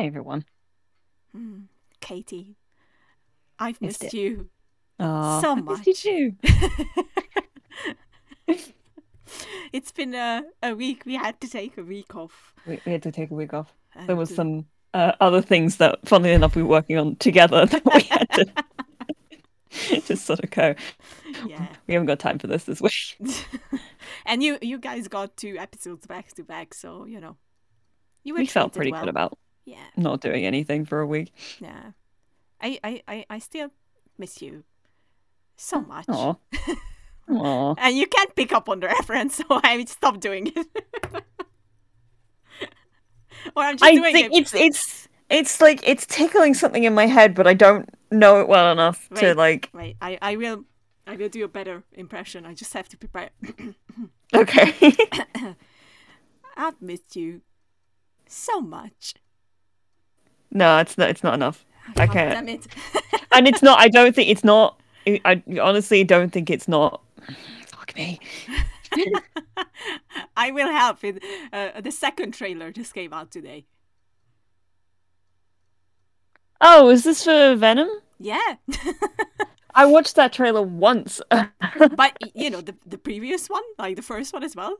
[0.00, 0.46] Hi, everyone.
[1.36, 1.64] Hmm.
[2.00, 2.56] Katie,
[3.58, 4.48] I've Missed missed you
[4.98, 5.86] so much.
[5.86, 6.32] missed you
[8.48, 8.56] too.
[9.74, 11.02] it's been a, a week.
[11.04, 12.54] We had to take a week off.
[12.66, 13.74] We, we had to take a week off.
[13.94, 14.64] There and, was uh, some
[14.94, 20.00] uh, other things that, funnily enough, we were working on together that we had to
[20.00, 20.74] just sort of go.
[21.46, 21.66] Yeah.
[21.86, 23.18] We haven't got time for this this week.
[24.24, 27.36] and you you guys got two episodes back to back, so you know.
[28.24, 29.02] You were We felt pretty well.
[29.02, 29.38] good about
[29.70, 31.32] Yeah, not doing anything for a week.
[31.60, 31.92] yeah.
[32.62, 33.70] I, I, I, I still
[34.18, 34.64] miss you
[35.56, 36.04] so much.
[36.08, 36.34] Aw.
[37.30, 37.74] Aw.
[37.78, 40.66] And you can't pick up on the reference, so I stopped doing it.
[43.56, 44.38] or I'm just I doing think it.
[44.38, 48.48] it's it's it's like it's tickling something in my head, but I don't know it
[48.48, 49.70] well enough to like.
[49.72, 50.64] Wait, I, I will
[51.06, 52.44] I will do a better impression.
[52.44, 53.30] I just have to prepare.
[54.32, 54.94] Okay.
[56.56, 57.40] I've missed you
[58.28, 59.14] so much.
[60.50, 61.10] No, it's not.
[61.10, 61.64] It's not enough.
[61.96, 62.32] I can't.
[62.32, 62.66] Damn it.
[63.32, 63.78] and it's not.
[63.78, 64.80] I don't think it's not.
[65.06, 67.00] I honestly don't think it's not.
[67.66, 68.20] Fuck me.
[70.36, 71.22] I will help it.
[71.52, 73.66] Uh, the second trailer just came out today.
[76.60, 77.88] Oh, is this for Venom?
[78.18, 78.56] Yeah,
[79.74, 81.22] I watched that trailer once.
[81.30, 84.76] but you know the the previous one, like the first one as well.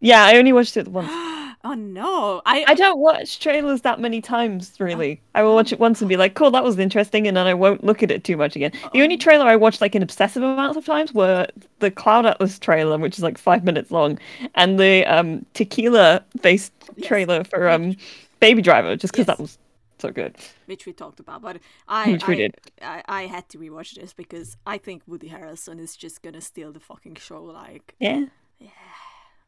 [0.00, 1.10] yeah, I only watched it once.
[1.64, 5.20] oh no, I, I don't watch trailers that many times, really.
[5.34, 7.54] I will watch it once and be like, cool, that was interesting, and then I
[7.54, 8.72] won't look at it too much again.
[8.92, 11.46] The only trailer I watched like an obsessive amount of times were
[11.78, 14.18] the Cloud Atlas trailer, which is like five minutes long,
[14.54, 17.08] and the um tequila based Yes.
[17.08, 17.96] trailer for um
[18.40, 19.28] Baby Driver, just because Yes.
[19.28, 19.58] that was
[19.98, 20.36] so good.
[20.66, 22.54] which we talked about, but I Which we I, did.
[22.80, 26.72] I I had to rewatch this because I think Woody Harrelson is just gonna steal
[26.72, 27.42] the fucking show.
[27.44, 28.26] Like yeah,
[28.58, 28.70] Yeah.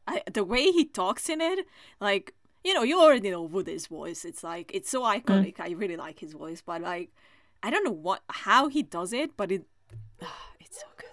[0.07, 1.65] I, the way he talks in it,
[1.99, 4.25] like you know, you already know Woody's voice.
[4.25, 5.23] It's like it's so Mm.
[5.23, 5.59] iconic.
[5.59, 7.09] I really like his voice, but like
[7.63, 9.63] I don't know what how he does it, but it
[10.59, 11.09] it's so good.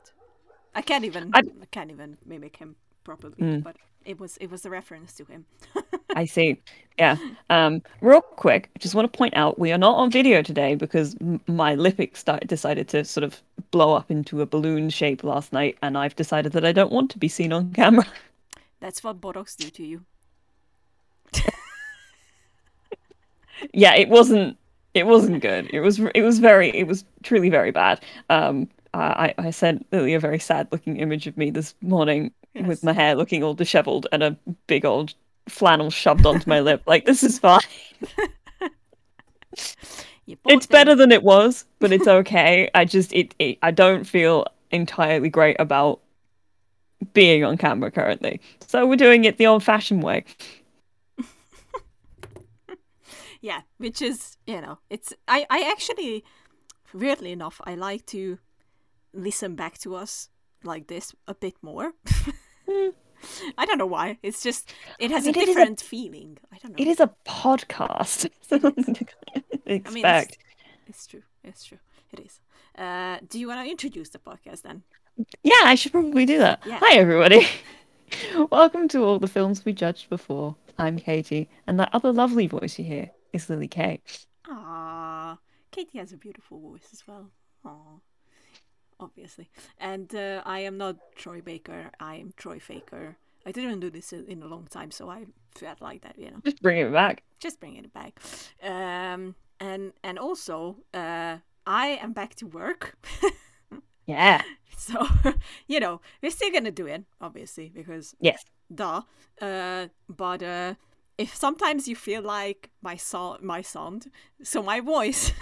[0.74, 1.70] I can't even I, I- Mm.
[1.70, 5.44] can't even mimic him properly, but it was it was a reference to him.
[6.16, 6.60] I see.
[6.98, 7.16] Yeah.
[7.50, 10.74] Um, real quick, I just want to point out we are not on video today
[10.74, 11.16] because
[11.46, 15.78] my lippic sti- decided to sort of blow up into a balloon shape last night,
[15.82, 18.06] and I've decided that I don't want to be seen on camera.
[18.82, 20.04] That's what Botox do to you.
[23.72, 24.58] yeah, it wasn't.
[24.92, 25.70] It wasn't good.
[25.72, 26.00] It was.
[26.00, 26.68] It was very.
[26.76, 28.02] It was truly very bad.
[28.28, 32.66] Um, I I sent Lily a very sad looking image of me this morning Yes.
[32.66, 35.14] with my hair looking all dishevelled and a big old
[35.48, 36.82] flannel shoved onto my lip.
[36.84, 37.60] Like this is fine.
[40.46, 42.70] It's better than it was, but it's okay.
[42.74, 46.00] I just it, it I don't feel entirely great about
[47.12, 48.40] being on camera currently.
[48.66, 50.24] So we're doing it the old-fashioned way.
[53.40, 56.24] yeah which is you know it's i i actually
[56.94, 58.38] weirdly enough i like to
[59.12, 60.28] listen back to us
[60.64, 61.92] like this a bit more.
[63.58, 64.18] I don't know why.
[64.22, 66.38] It's just it has mean, a is a- different feeling.
[66.52, 66.82] I don't know.
[66.82, 68.28] It is a podcast.
[69.66, 69.88] Expect.
[69.88, 70.36] I mean, it's,
[70.88, 71.22] it's true.
[71.44, 71.78] It's true.
[72.12, 72.40] It is.
[72.76, 74.82] Uh do you want to introduce the podcast then
[75.42, 76.62] Yeah, I should probably do that.
[76.66, 76.78] Yeah.
[76.82, 77.46] Hi everybody.
[78.50, 80.56] Welcome to all the films we judged before.
[80.78, 84.00] I'm Katie, and that other lovely voice you hear is Lily Kay.
[84.48, 85.38] ah
[85.70, 87.30] katie has a beautiful voice as well
[87.64, 87.96] Aw.
[89.00, 93.88] obviously and uh, i am not troy baker i am troy faker i didn't do
[93.88, 95.24] this in a long time so i
[95.54, 97.22] felt like that you know Just bring it back.
[97.40, 98.20] just bringing it back.
[98.62, 102.98] Um, and and also, uh, I am back to work,
[104.06, 104.42] Yeah.
[104.76, 105.06] so
[105.66, 108.44] you know we're still gonna do it, obviously, because Yes.
[108.74, 109.02] duh.
[109.40, 110.74] Uh, but uh,
[111.18, 114.10] if sometimes you feel like my sound, my sound,
[114.42, 115.32] so my voice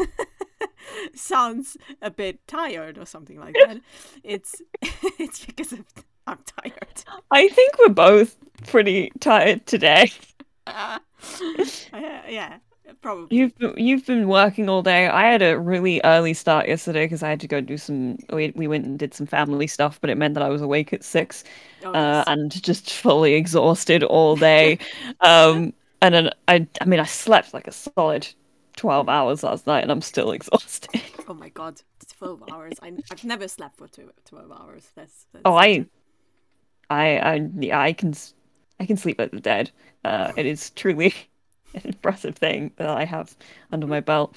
[1.15, 3.80] sounds a bit tired or something like that,
[4.24, 4.60] it's
[5.18, 5.84] it's because of,
[6.27, 7.04] I'm tired.
[7.30, 8.36] I think we're both
[8.66, 10.10] pretty tired today.
[10.66, 10.98] Uh,
[12.28, 12.59] yeah,
[13.00, 13.36] probably.
[13.36, 15.08] You've been, you've been working all day.
[15.08, 18.18] I had a really early start yesterday because I had to go do some.
[18.30, 20.92] We we went and did some family stuff, but it meant that I was awake
[20.92, 21.44] at six,
[21.82, 24.78] Oh, uh, and just fully exhausted all day.
[25.20, 28.28] um, and then I I mean I slept like a solid
[28.76, 31.00] twelve hours last night, and I'm still exhausted.
[31.28, 31.80] Oh my god,
[32.18, 32.78] 12 hours.
[32.82, 34.91] I, I've never slept for two, 12 hours.
[34.96, 35.86] That's, that's Oh, I,
[36.88, 38.14] I, I, I can,
[38.80, 39.70] I can sleep like the dead.
[40.04, 41.14] Uh, it is truly
[41.74, 43.36] an impressive thing that I have
[43.72, 44.36] under my belt.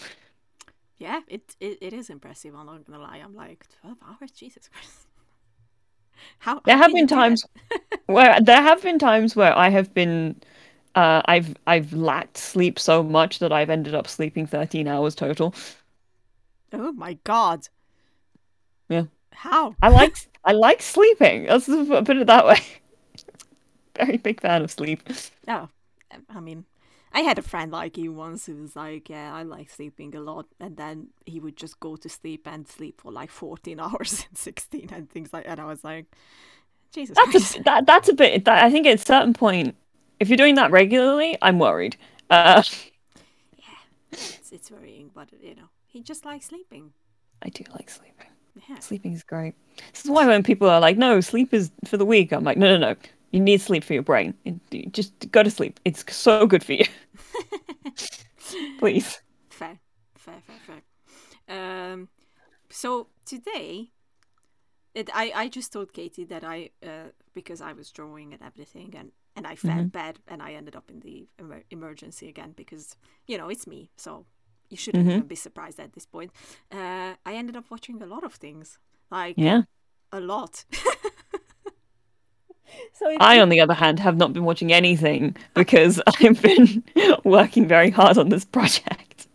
[0.97, 2.55] Yeah, it, it, it is impressive.
[2.55, 3.17] I'm not gonna lie.
[3.17, 4.31] I'm like, 12 hours?
[4.31, 5.07] Jesus Christ.
[6.39, 7.43] How, There have been times
[8.05, 10.39] where there have been times where I have been
[10.95, 15.53] uh, I've I've lacked sleep so much that I've ended up sleeping 13 hours total.
[16.71, 17.67] Oh my god.
[18.89, 19.05] Yeah.
[19.31, 19.75] How?
[19.81, 20.15] I like
[20.45, 21.47] I like sleeping.
[21.47, 22.59] Let's put it that way.
[23.95, 25.01] Very big fan of sleep.
[25.47, 25.69] Oh,
[26.29, 26.65] I mean,
[27.13, 30.21] I had a friend like you once who was like, "Yeah, I like sleeping a
[30.21, 34.25] lot," and then he would just go to sleep and sleep for like fourteen hours
[34.27, 35.59] and sixteen and things like that.
[35.59, 36.07] I was like,
[36.93, 37.59] Jesus That's Christ.
[37.59, 38.45] a, that, that's a bit.
[38.45, 39.75] That, I think at a certain point,
[40.19, 41.97] if you're doing that regularly, I'm worried.
[42.29, 42.63] Uh,
[44.11, 46.93] It's, it's worrying, but you know, he just likes sleeping.
[47.41, 48.27] I do like sleeping.
[48.69, 48.79] Yeah.
[48.79, 49.55] Sleeping is great.
[49.93, 52.57] This is why when people are like, "No, sleep is for the weak," I'm like,
[52.57, 52.95] "No, no, no.
[53.33, 54.35] You need sleep for your brain.
[54.45, 55.79] You just go to sleep.
[55.83, 56.85] It's so good for you.
[58.79, 59.79] Please." Fair,
[60.17, 60.81] fair, fair,
[61.47, 61.93] fair.
[61.93, 62.09] Um,
[62.69, 63.91] so today,
[64.93, 68.93] it, I I just told Katie that I uh, because I was drawing and everything
[68.95, 72.95] and and I felt bad and I ended up in the emer- emergency again because
[73.27, 74.25] you know it's me so
[74.69, 76.31] you shouldn't even be surprised at this point.
[76.71, 78.77] Uh, I ended up watching a lot of things
[79.11, 79.63] like Yeah.
[80.11, 80.65] a lot.
[82.93, 86.83] so it, I, on the other hand, have not been watching anything because I've been
[87.23, 89.27] working very hard on this project.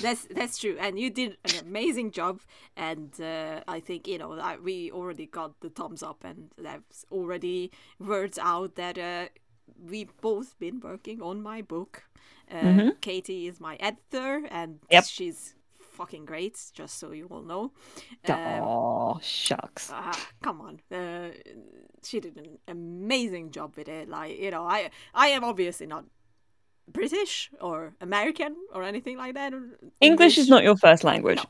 [0.00, 2.40] that's that's true and you did an amazing job
[2.76, 7.04] and uh, i think you know I, we already got the thumbs up and there's
[7.10, 9.26] already words out that uh,
[9.90, 12.04] we both been working on my book
[12.52, 15.04] uh, katie is my editor and Yep.
[15.06, 17.72] she's fucking great just so you all know
[18.28, 19.90] Um, Oh, shucks.
[19.92, 21.30] ah, come on uh,
[22.06, 26.04] she did an amazing job with it like you know i i am obviously not
[26.86, 29.52] british or american or anything like that
[30.00, 31.38] English is not your first language.
[31.38, 31.44] no,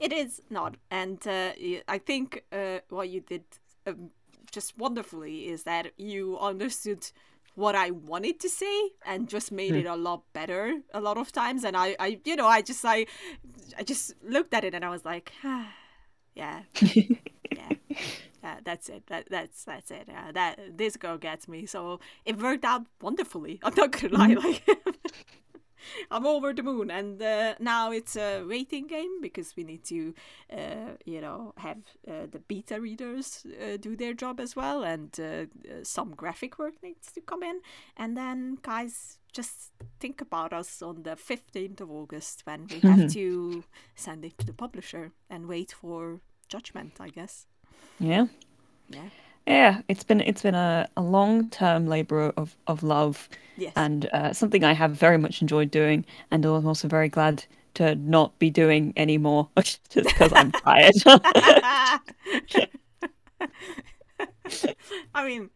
[0.00, 0.76] it is not.
[0.90, 1.50] And uh,
[1.86, 3.44] I think uh, what you did
[3.86, 4.10] um,
[4.50, 7.10] just wonderfully is that you understood
[7.54, 11.32] what I wanted to say and just made it a lot better a lot of
[11.32, 11.64] times.
[11.64, 13.06] And I, I you know, I just I,
[13.76, 15.68] I just looked at it and I was like, ah,
[16.34, 17.72] yeah, yeah.
[18.42, 19.06] Uh, that's it.
[19.08, 20.08] That that's that's it.
[20.08, 21.66] Uh, that this girl gets me.
[21.66, 23.60] So it worked out wonderfully.
[23.64, 24.34] I'm not gonna lie.
[24.34, 24.62] Like
[26.10, 30.14] I'm over the moon, and uh, now it's a waiting game because we need to,
[30.52, 35.18] uh, you know, have uh, the beta readers uh, do their job as well, and
[35.82, 37.60] some graphic work needs to come in,
[37.96, 43.10] and then guys just think about us on the 15th of August when we have
[43.12, 43.64] to
[43.94, 47.46] send it to the publisher and wait for judgment, I guess.
[48.00, 48.26] Yeah.
[48.88, 49.08] Yeah.
[49.46, 53.72] Yeah, it's been it's been a, a long term labor of, of love Yes.
[53.76, 57.44] and uh, something I have very much enjoyed doing, and I'm also very glad
[57.74, 60.94] to not be doing anymore just because I'm tired.
[65.14, 65.50] I mean,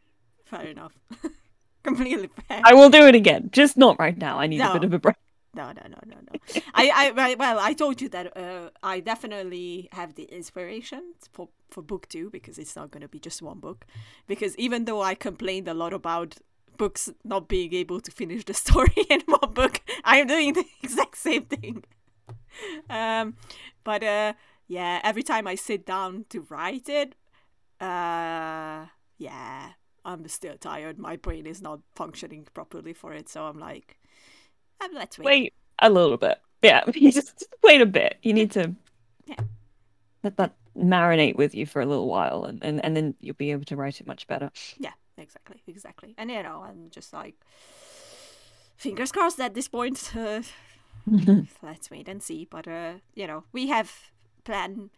[0.44, 0.92] fair enough.
[1.82, 2.60] Completely fair.
[2.64, 4.38] I will do it again, just not right now.
[4.38, 5.16] I need a bit of a break.
[5.54, 6.62] No, no, no, no, no.
[6.74, 11.82] I, I, well, I told you that uh, I definitely have the inspiration for for
[11.82, 13.84] book two because it's not going to be just one book.
[14.26, 16.36] Because even though I complained a lot about
[16.78, 20.64] books not being able to finish the story in one book, I am doing the
[20.82, 21.84] exact same thing.
[22.88, 23.36] Um,
[23.84, 24.34] but uh,
[24.68, 27.14] yeah, every time I sit down to write it,
[27.80, 28.86] uh,
[29.18, 29.72] yeah,
[30.04, 30.98] I'm still tired.
[30.98, 33.98] My brain is not functioning properly for it, so I'm like,
[34.82, 35.26] uh, let's wait.
[35.26, 36.38] Wait a little bit.
[36.62, 38.18] Yeah, you just, just wait a bit.
[38.22, 38.74] You need to
[39.26, 39.40] Yeah.
[40.22, 43.50] let that marinate with you for a little while, and, and, and then you'll be
[43.50, 44.50] able to write it much better.
[44.78, 46.14] Yeah, exactly, exactly.
[46.16, 47.34] And you know, I'm just like,
[48.76, 50.12] fingers crossed at this point.
[50.16, 50.42] Uh,
[51.62, 52.46] let's wait and see.
[52.50, 54.10] But uh, you know, we have
[54.44, 54.90] plan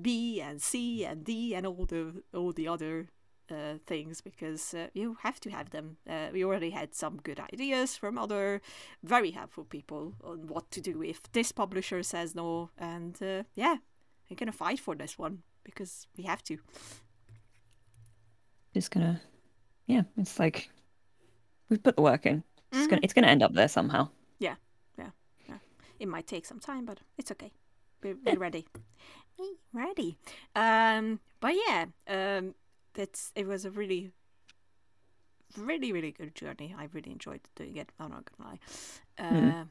[0.00, 3.08] B and C and D and all the all the other
[3.50, 5.96] uh, things because uh, you have to have them.
[6.08, 8.60] Uh, we already had some good ideas from other
[9.02, 12.70] very helpful people on what to do if this publisher says no.
[12.78, 13.76] And uh, yeah,
[14.28, 16.58] we're gonna fight for this one because we have to.
[18.72, 19.20] Just gonna,
[19.86, 20.70] yeah, it's like
[21.68, 22.42] we've put the work in.
[22.72, 24.08] It's gonna it's gonna end up there somehow.
[24.38, 24.56] Yeah,
[24.98, 25.10] yeah,
[25.48, 25.58] yeah.
[26.00, 27.52] It might take some time, but it's okay.
[28.02, 28.66] We're, we're ready.
[29.38, 30.18] We're ready.
[30.54, 32.54] Um, but yeah, um,
[32.94, 34.12] that's it was a really,
[35.56, 36.74] really, really good journey.
[36.76, 37.90] I really enjoyed doing it.
[38.00, 38.60] I'm not gonna lie.
[39.18, 39.64] Uh,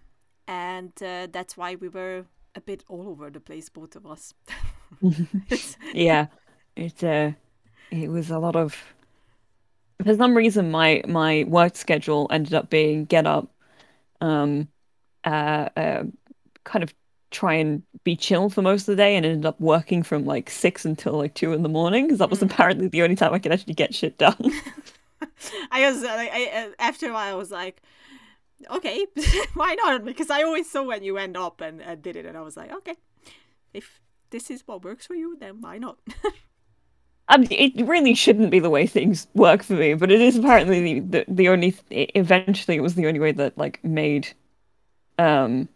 [0.47, 2.25] And uh, that's why we were
[2.55, 4.33] a bit all over the place, both of us.
[5.93, 6.27] Yeah
[6.75, 7.31] it uh
[7.91, 8.75] it was a lot of
[10.03, 13.49] for some reason my my work schedule ended up being get up
[14.21, 14.67] um
[15.25, 16.03] uh, uh
[16.65, 16.93] kind of
[17.33, 20.49] try and be chill for most of the day and ended up working from like
[20.49, 22.49] six until like two in the morning because that was mm.
[22.49, 24.37] apparently the only time I could actually get shit done.
[25.71, 27.81] I was uh, I, I, after a while I was like,
[28.71, 29.05] okay,
[29.53, 30.05] why not?
[30.05, 32.57] Because I always saw when you went up and, and did it, and I was
[32.57, 32.95] like, okay,
[33.73, 33.99] if
[34.29, 35.97] this is what works for you, then why not?
[37.29, 40.37] I mean, it really shouldn't be the way things work for me, but it is
[40.37, 41.71] apparently the the, the only.
[41.71, 44.27] Th- eventually, it was the only way that like made,
[45.17, 45.69] um,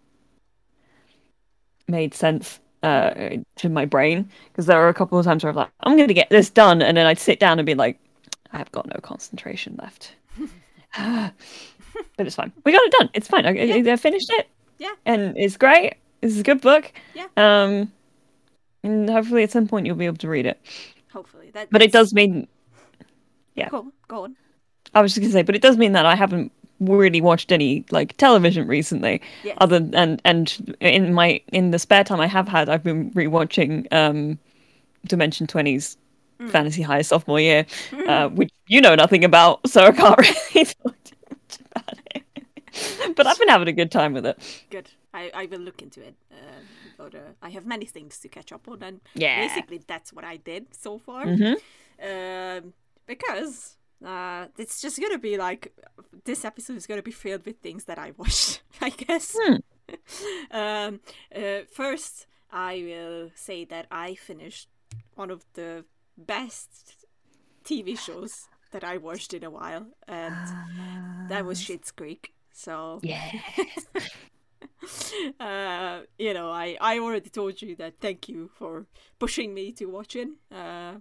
[1.88, 5.56] made sense uh to my brain because there were a couple of times where I'm
[5.56, 8.00] like, I'm gonna get this done, and then I'd sit down and be like,
[8.52, 10.14] I've got no concentration left.
[10.98, 11.34] but
[12.20, 12.52] it's fine.
[12.64, 13.10] We got it done.
[13.14, 13.46] It's fine.
[13.46, 14.48] I, I, I finished it.
[14.78, 14.94] Yeah.
[15.06, 15.96] And it's great.
[16.22, 16.92] This is a good book.
[17.14, 17.28] Yeah.
[17.36, 17.92] Um,
[18.84, 20.60] and hopefully at some point you'll be able to read it.
[21.12, 21.70] Hopefully, that.
[21.72, 22.48] But it does mean
[23.58, 23.70] yeah.
[23.70, 24.36] Go, go on.
[24.94, 27.86] I was just gonna say, but it does mean that I haven't really watched any
[27.92, 29.22] like television recently.
[29.44, 29.58] Yes.
[29.60, 33.92] Other and and in my in the spare time I have had, I've been rewatching
[33.94, 34.40] um,
[35.06, 35.98] Dimension 20's
[36.40, 36.52] Mm.
[36.52, 37.66] Fantasy High sophomore year,
[38.08, 43.16] uh, which you know nothing about, so I can't really talk too much about it.
[43.16, 44.38] but I've been having a good time with it.
[44.70, 44.92] Good.
[45.16, 46.14] I, I will look into it.
[46.32, 46.36] Uh,
[46.96, 49.48] but uh, I have many things to catch up on, and Yeah.
[49.48, 51.26] basically that's what I did so far.
[51.26, 51.56] mm-hmm.
[52.08, 52.74] Um,
[53.08, 55.74] because uh, it's just gonna be like
[56.26, 58.62] this episode is gonna be filled with things that I watched.
[58.82, 59.36] I guess.
[59.40, 59.56] Hmm.
[60.52, 61.00] um,
[61.36, 64.68] uh, first, I will say that I finished
[65.16, 65.86] one of the
[66.18, 67.06] best
[67.64, 72.34] TV shows that I watched in a while, and that was Schitt's Creek.
[72.52, 73.32] So Yeah.
[75.40, 78.88] uh, you know, I, I already told you that thank you for
[79.20, 80.30] pushing me to watch it.
[80.52, 80.96] Uh,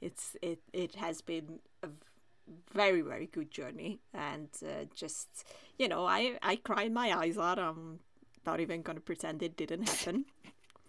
[0.00, 1.88] it's it it has been a
[2.72, 5.28] very very good journey, and uh, just
[5.78, 7.58] you know, I I cried my eyes out.
[7.58, 8.00] I'm
[8.46, 10.24] not even gonna pretend it didn't happen.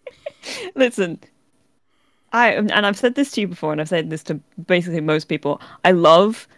[0.74, 1.20] Listen,
[2.32, 4.34] I and I've said this to you before, and I've said this to
[4.66, 5.60] basically most people.
[5.84, 6.48] I love,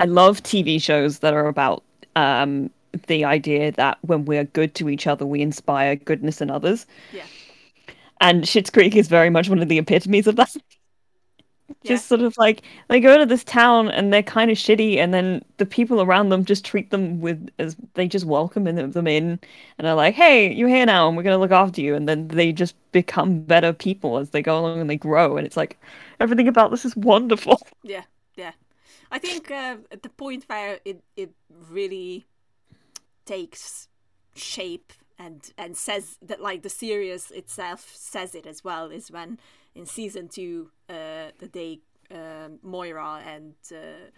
[0.00, 1.82] I love TV shows that are about
[2.16, 2.70] um,
[3.06, 6.86] the idea that when we're good to each other, we inspire goodness in others.
[7.12, 7.24] Yeah.
[8.20, 10.56] And Schitt's Creek is very much one of the epitomes of that.
[11.82, 11.96] Yeah.
[11.96, 15.12] Just sort of like they go to this town and they're kind of shitty, and
[15.12, 19.38] then the people around them just treat them with as they just welcome them in,
[19.78, 22.28] and are like, "Hey, you're here now, and we're gonna look after you." And then
[22.28, 25.78] they just become better people as they go along and they grow, and it's like
[26.20, 27.60] everything about this is wonderful.
[27.82, 28.04] Yeah,
[28.36, 28.52] yeah.
[29.10, 31.30] I think uh, at the point where it, it
[31.70, 32.26] really
[33.24, 33.88] takes
[34.34, 39.38] shape and and says that like the series itself says it as well is when
[39.74, 44.10] in season two uh the day um, Moira and uh,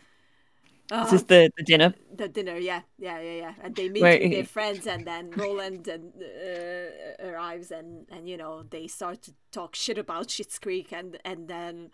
[1.01, 1.95] This is the, the dinner.
[2.15, 5.87] the dinner yeah yeah yeah yeah and they meet with their friends and then Roland
[5.89, 10.93] and uh, arrives and and you know they start to talk shit about Schitt's Creek
[10.93, 11.91] and and then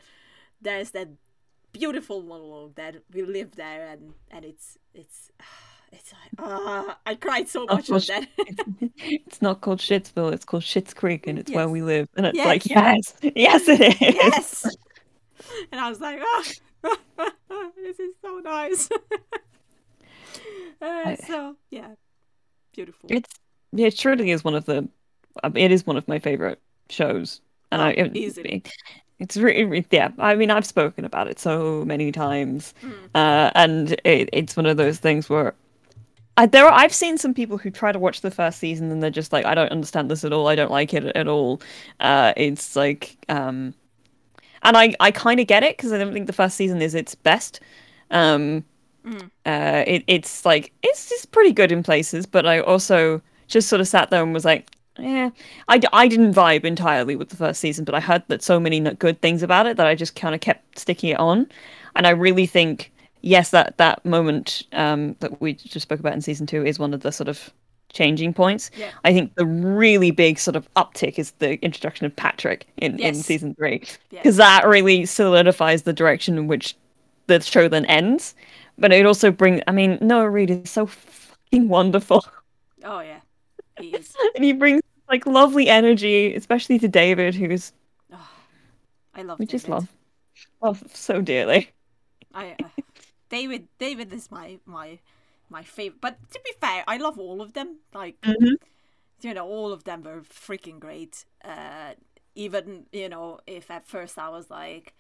[0.61, 1.09] there's that
[1.73, 5.31] beautiful monologue that we live there and and it's it's
[5.93, 8.29] it's like ah I cried so much on that
[8.99, 12.09] It's not called Shitsville, it's called Schitt's Creek, and it's where we live.
[12.17, 12.47] And it's Yes.
[12.47, 14.01] like, yes, yes, it is.
[14.01, 14.77] yes
[15.73, 16.45] and I was like ah
[17.77, 18.89] this is so nice
[20.83, 21.91] uh, so yeah
[22.75, 23.33] beautiful It's
[23.77, 24.89] it truly is one of the
[25.55, 27.41] it is one of my favorite shows,
[27.71, 28.63] and Oh, I it, easily.
[29.19, 30.11] It's really yeah.
[30.19, 32.93] I mean, I've spoken about it so many times, Hmm.
[33.15, 35.55] uh, and it, it's one of those things where.
[36.37, 39.03] I, there, are, I've seen some people who try to watch the first season and
[39.03, 40.49] they're just like, I don't understand this at all.
[40.49, 41.61] I don't like it at all.
[42.01, 43.75] Uh, it's like, um,
[44.63, 46.95] and I, I kind of get it because I don't think the first season is
[46.95, 47.61] its best.
[48.11, 48.65] Um,
[49.45, 53.81] uh, it, it's like it's it's pretty good in places, but I also just sort
[53.81, 55.31] of sat there and was like, yeah,
[55.69, 58.81] I, I didn't vibe entirely with the first season, but I heard that so many
[58.81, 61.47] good things about it that I just kind of kept sticking it on,
[61.95, 62.93] and I really think
[63.27, 66.95] yes, that that moment um, that we just spoke about in season two is one
[66.95, 67.53] of the sort of
[67.93, 68.71] changing points.
[68.77, 68.91] Yeah.
[69.05, 73.15] I think the really big sort of uptick is the introduction of Patrick in, in
[73.15, 74.21] season three, Yeah.
[74.21, 76.77] because that really solidifies the direction in which
[77.27, 78.35] the show then ends.
[78.79, 82.25] But it also brings, I mean, Noah Reid is so fucking wonderful.
[82.85, 83.21] oh yeah
[83.81, 87.73] he is and he brings like lovely energy, especially to David, who's
[89.15, 89.89] I love we just love
[90.63, 91.71] love so dearly.
[92.35, 92.69] I uh,
[93.29, 94.99] David David is my my
[95.49, 96.01] my favorite.
[96.01, 97.79] But to be fair, I love all of them.
[97.95, 98.17] Like
[99.23, 101.25] you know, all of them were freaking great.
[101.45, 101.95] Uh,
[102.35, 104.95] even you know, if at first I was like,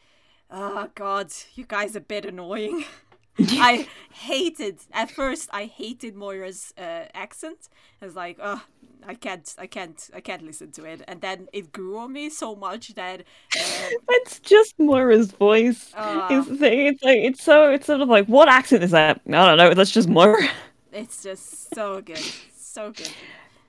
[0.50, 2.85] "Oh God, you guys are a bit annoying,"
[3.38, 5.49] I hated at first.
[5.52, 7.69] I hated Moira's uh, accent.
[8.00, 8.62] I was like, oh,
[9.07, 11.02] I can't, I can't, I can't listen to it.
[11.07, 13.23] And then it grew on me so much that uh,
[14.09, 15.90] It's just Moira's voice.
[15.93, 16.87] The thing.
[16.87, 19.21] It's like it's so it's sort of like what accent is that?
[19.26, 19.75] I don't know.
[19.75, 20.49] That's just Moira.
[20.93, 22.25] it's just so good,
[22.57, 23.12] so good.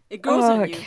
[0.10, 0.80] It grows on you.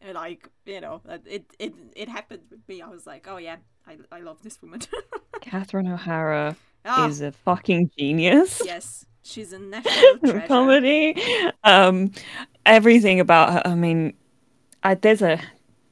[0.00, 2.82] And like you know, uh, it it it happened with me.
[2.82, 4.80] I was like, oh yeah, I I love this woman.
[5.40, 8.60] Catherine O'Hara Ah, is a fucking genius.
[8.64, 10.46] yes, she's a national treasure.
[10.46, 11.16] comedy.
[11.64, 12.12] Um,
[12.66, 13.62] everything about her.
[13.64, 14.14] I mean,
[14.82, 15.40] I, there's a.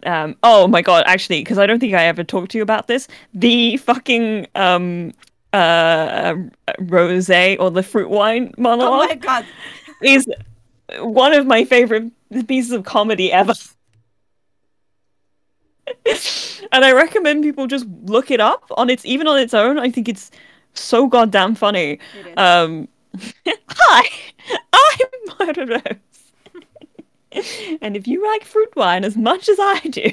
[0.05, 1.05] Um, oh my god!
[1.07, 3.07] Actually, because I don't think I ever talked to you about this.
[3.35, 5.13] The fucking um,
[5.53, 6.35] uh,
[6.81, 9.47] rose or the fruit wine Oh monologue my god,
[10.03, 10.27] is
[10.99, 12.11] one of my favorite
[12.49, 13.55] pieces of comedy ever.
[16.73, 19.79] and I recommend people just look it up on its even on its own.
[19.79, 20.31] I think it's
[20.75, 21.99] so goddamn funny.
[22.37, 22.89] Um,
[23.47, 24.09] hi,
[24.73, 25.67] I'm Moira
[27.35, 27.79] Rose.
[27.81, 30.13] and if you like fruit wine as much as I do,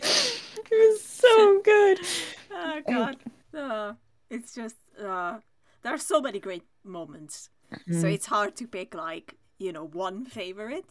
[0.00, 2.00] it was so good.
[2.52, 3.16] oh god,
[3.56, 3.92] uh,
[4.30, 5.38] it's just uh,
[5.82, 7.50] there are so many great moments.
[7.90, 8.14] So Mm.
[8.14, 10.86] it's hard to pick like you know one favorite.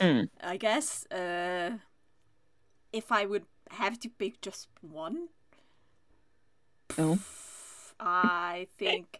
[0.00, 0.28] Mm.
[0.42, 1.78] I guess uh,
[2.92, 5.28] if I would have to pick just one,
[6.96, 7.18] Oh.
[8.00, 9.18] I think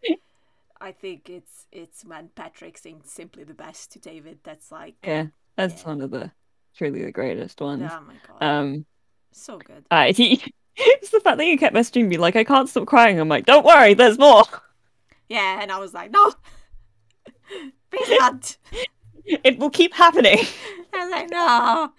[0.81, 4.39] I think it's it's when Patrick sings simply the best to David.
[4.45, 6.31] That's like Yeah, that's one of the
[6.77, 7.91] truly the greatest ones.
[7.93, 8.87] oh my god, Um,
[9.33, 9.85] so good.
[9.91, 10.43] uh, he,
[10.77, 13.19] it's the fact that you kept messaging me like I can't stop crying.
[13.19, 14.45] I'm like, don't worry, there's more.
[15.29, 16.33] Yeah, and I was like, no,
[18.11, 18.57] not.
[19.25, 20.39] It will keep happening.
[20.95, 21.93] I was like, no,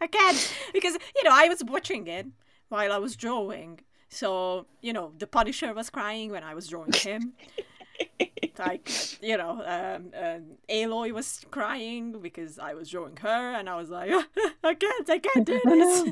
[0.00, 2.26] I can't because you know I was watching it
[2.70, 3.80] while I was drawing.
[4.10, 7.34] So you know the Punisher was crying when I was drawing him.
[8.58, 8.90] like
[9.22, 13.90] you know, um, um, Aloy was crying because I was drawing her, and I was
[13.90, 14.10] like,
[14.64, 16.04] I can't, I can't do this.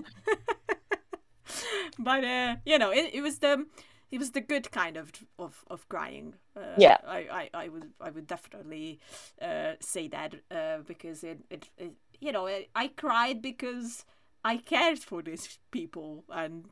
[1.99, 3.66] but uh, you know, it, it was the
[4.11, 6.35] it was the good kind of of, of crying.
[6.57, 6.99] Uh, Yeah.
[7.07, 7.18] I,
[7.55, 9.01] I, I would I would definitely
[9.40, 14.05] uh, say that uh, because it, it, it you know I, I cried because
[14.44, 16.64] I cared for these people and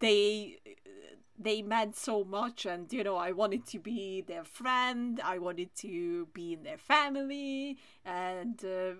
[0.00, 0.58] they
[1.38, 5.74] they meant so much and you know I wanted to be their friend I wanted
[5.76, 8.94] to be in their family and uh,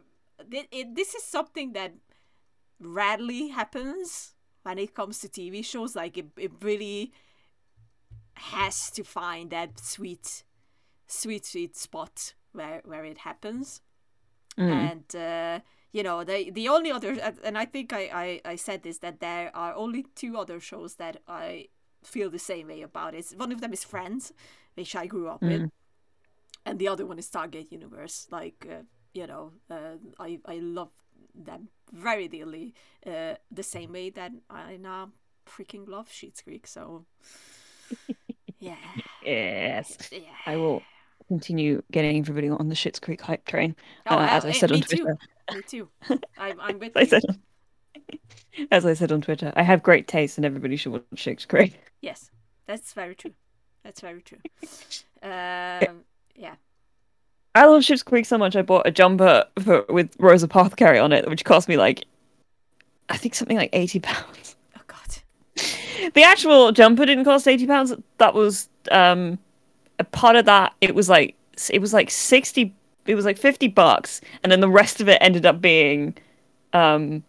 [0.51, 1.93] th- it, this is something that
[2.81, 7.13] rarely happens when it comes to TV shows like it, it really
[8.35, 10.45] has to find that sweet
[11.07, 13.81] sweet sweet spot where where it happens
[14.59, 14.73] Mm.
[14.91, 15.61] and uh,
[15.93, 17.13] you know the the only other
[17.45, 20.97] and I think I, I I said this that there are only two other shows
[20.97, 21.69] that I
[22.05, 23.27] feel the same way about it.
[23.37, 24.33] One of them is Friends,
[24.75, 25.71] which I grew up with, Mm.
[26.67, 28.27] and the other one is Stargate Universe.
[28.31, 28.83] Like uh,
[29.15, 30.91] you know, uh, I I love
[31.35, 32.75] them very dearly,
[33.07, 35.11] uh, the same way that I now
[35.47, 36.67] freaking love Sheets Creek.
[36.67, 37.05] So
[38.59, 38.77] yeah,
[39.25, 39.97] Yes.
[40.13, 40.21] yeah.
[40.47, 40.83] I will
[41.31, 43.77] continue getting everybody on the Schitt's Creek hype train.
[44.09, 44.97] Oh, uh, as uh, I eh, said on me too.
[44.97, 45.19] Twitter.
[45.55, 45.89] Me too.
[46.39, 47.39] I'm, I'm with As I said,
[48.73, 51.81] as I said on Twitter, I have great taste, and everybody should watch Schitt's Creek.
[52.03, 52.31] Yes,
[52.67, 53.35] that's very true.
[53.85, 54.39] That's very true.
[55.23, 56.01] Um,
[56.35, 56.55] yeah.
[57.55, 58.57] I love Schitt's Creek so much.
[58.57, 62.07] I bought a jumper for, with Rose Apothecary on it, which cost me like,
[63.11, 64.57] I think something like eighty pounds.
[64.79, 66.15] Oh God.
[66.15, 67.93] The actual jumper didn't cost eighty pounds.
[68.17, 69.39] That was um,
[70.01, 70.75] a part of that.
[70.81, 71.37] It was like
[71.71, 72.75] it was like sixty.
[73.07, 76.15] It was like fifty bucks, and then the rest of it ended up being
[76.73, 77.23] um,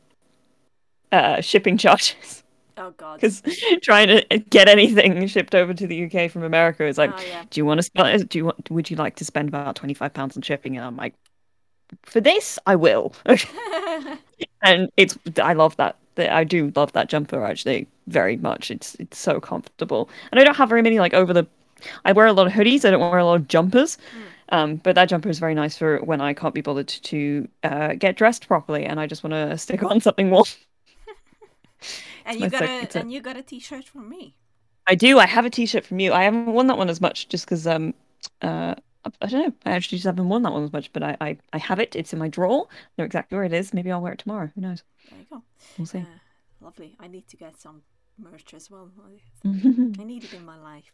[1.12, 2.44] uh, shipping charges.
[2.78, 3.20] Oh God.
[3.20, 3.44] because
[3.84, 7.44] trying to get anything shipped over to the UK from America is like, Oh, yeah.
[7.50, 8.28] do you want to spend?
[8.30, 8.72] Do you want?
[8.72, 10.78] Would you like to spend about twenty five pounds on shipping?
[10.78, 11.14] And I'm like,
[12.04, 13.14] for this, I will.
[14.64, 15.98] and it's I love that.
[16.16, 18.72] that- I do love that jumper actually very much.
[18.72, 21.46] It's it's so comfortable, and I don't have very many like over the.
[22.06, 22.86] I wear a lot of hoodies.
[22.86, 23.98] I don't wear a lot of jumpers.
[24.52, 27.94] Um, but that jumper is very nice for when I can't be bothered to uh,
[27.94, 30.46] get dressed properly, and I just want to stick on something warm.
[32.26, 34.36] and you got a and you got a T-shirt from me.
[34.88, 35.20] I do.
[35.20, 36.12] I have a T-shirt from you.
[36.12, 37.94] I haven't worn that one as much just because um
[38.42, 39.54] uh I, I don't know.
[39.66, 41.96] I actually just haven't worn that one as much, but I, I I have it.
[41.96, 42.68] It's in my drawer.
[42.70, 43.74] I know exactly where it is.
[43.74, 44.52] Maybe I'll wear it tomorrow.
[44.54, 44.84] Who knows?
[45.10, 45.44] There you go.
[45.78, 46.00] We'll see.
[46.00, 46.06] Uh,
[46.60, 46.98] lovely.
[47.00, 47.84] I need to get some
[48.22, 48.90] merch as well.
[49.06, 49.50] I,
[50.02, 50.92] I need it in my life.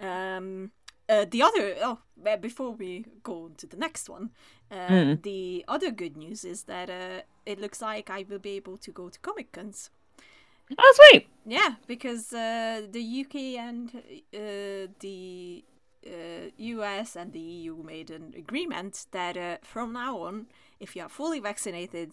[0.00, 0.70] Um,
[1.08, 4.30] uh, the other oh, uh, before we go on to the next one,
[4.70, 5.22] uh, Mm.
[5.22, 8.92] the other good news is that uh, it looks like I will be able to
[8.92, 9.90] go to Comic Cons.
[10.78, 11.26] Oh, sweet.
[11.44, 13.90] Yeah, because uh, the UK and
[14.32, 15.64] uh, the
[16.06, 20.46] uh, US and the EU made an agreement that uh, from now on,
[20.78, 22.12] if you are fully vaccinated,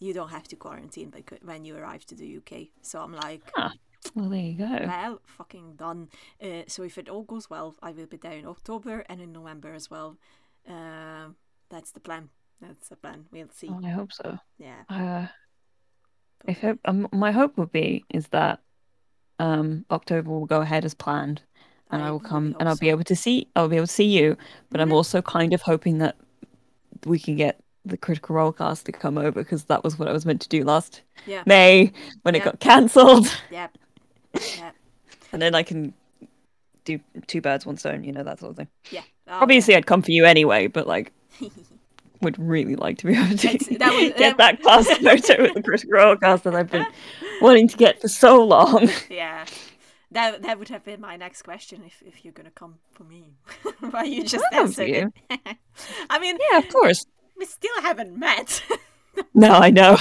[0.00, 1.12] you don't have to quarantine
[1.44, 2.68] when you arrive to the UK.
[2.82, 3.72] So I'm like, Ah,
[4.14, 4.78] well, there you go.
[4.86, 6.08] well, fucking done.
[6.42, 9.32] Uh, so if it all goes well, I will be there in October and in
[9.32, 10.16] November as well.
[10.68, 11.36] Um
[11.70, 12.28] that's the plan.
[12.60, 13.26] That's the plan.
[13.32, 13.68] We'll see.
[13.70, 14.38] Oh, I hope so.
[14.58, 14.82] Yeah.
[14.88, 15.26] Uh,
[16.48, 18.60] I hope um, my hope would be is that
[19.38, 21.42] um October will go ahead as planned,
[21.90, 23.92] and I, I will come and I'll be able to see I'll be able to
[23.92, 24.36] see you.
[24.70, 24.94] But I'm Mhm.
[24.94, 26.16] also kind of hoping that
[27.04, 30.12] we can get the Critical Role cast to come over because that was what I
[30.12, 31.42] was meant to do last Yeah.
[31.44, 33.70] May when it got cancelled, Yep.
[33.76, 33.83] Yeah.
[35.32, 35.94] And then I can
[36.84, 38.68] do two birds one stone, you know that sort of thing.
[38.90, 39.02] Yeah.
[39.28, 41.12] Oh, Obviously, I'd come for you anyway, but like.
[42.20, 45.54] Would really like to be able to that would- get that- that class photo with
[45.54, 46.86] the Critical Role cast that I've been
[47.42, 48.88] wanting to get for so long.
[49.10, 49.44] Yeah.
[50.12, 53.34] That that would have been my next question if, if you're gonna come for me.
[53.80, 54.88] Why you just I'll answered
[55.28, 55.56] for it.
[56.08, 57.04] I mean, Yeah, of course.
[57.36, 58.62] we still haven't met.
[59.34, 59.98] No, I know.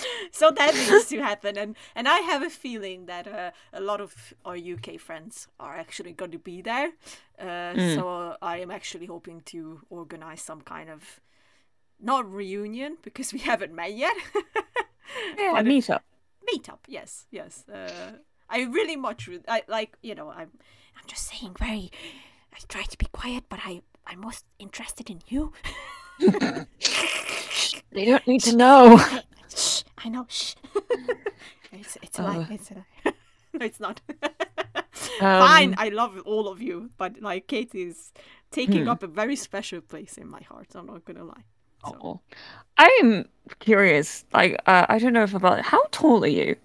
[0.30, 4.00] so that needs to happen and and I have a feeling that uh, a lot
[4.00, 6.90] of our UK friends are actually going to be there.
[7.38, 7.94] Uh, Mm.
[7.96, 11.20] So I am actually hoping to organize some kind of
[12.00, 14.16] not reunion because we haven't met yet.
[15.38, 16.02] yeah, But- meet up.
[16.52, 18.12] meetup yes yes uh,
[18.50, 20.50] i really much would- i like you know i'm
[20.96, 21.90] i'm just saying very
[22.52, 25.52] i try to be quiet but i i'm most interested in you
[27.94, 28.98] They don't need to know.
[30.02, 30.54] Shh i know shh
[31.72, 33.12] it's it's a lie it's a lie
[33.54, 34.00] no it's not
[35.20, 38.12] Um, fine i love all of you but like kate is
[38.50, 38.88] taking Hmm.
[38.88, 41.44] up a very special place in my heart i'm not gonna lie
[41.84, 42.20] so, Oh.
[42.78, 44.24] I'm curious.
[44.32, 46.56] Like, uh, I don't know if about how tall are you?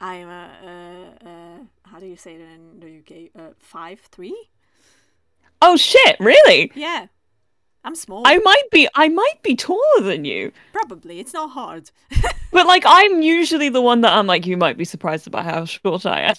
[0.00, 4.36] i'm uh, uh, uh how do you say it in the uk uh, five three
[5.62, 6.16] Oh shit!
[6.20, 6.72] Really?
[6.74, 7.06] yeah
[7.84, 8.88] i'm small I might be.
[8.94, 10.52] I might be taller than you.
[10.72, 11.90] probably it's not hard
[12.54, 14.46] But like, I'm usually the one that I'm like.
[14.46, 16.36] You might be surprised about how short I am.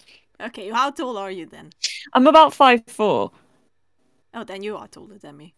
[0.47, 1.71] Okay, how tall are you then?
[2.13, 3.31] I'm about five four.
[4.33, 5.53] Oh, then you are taller than me.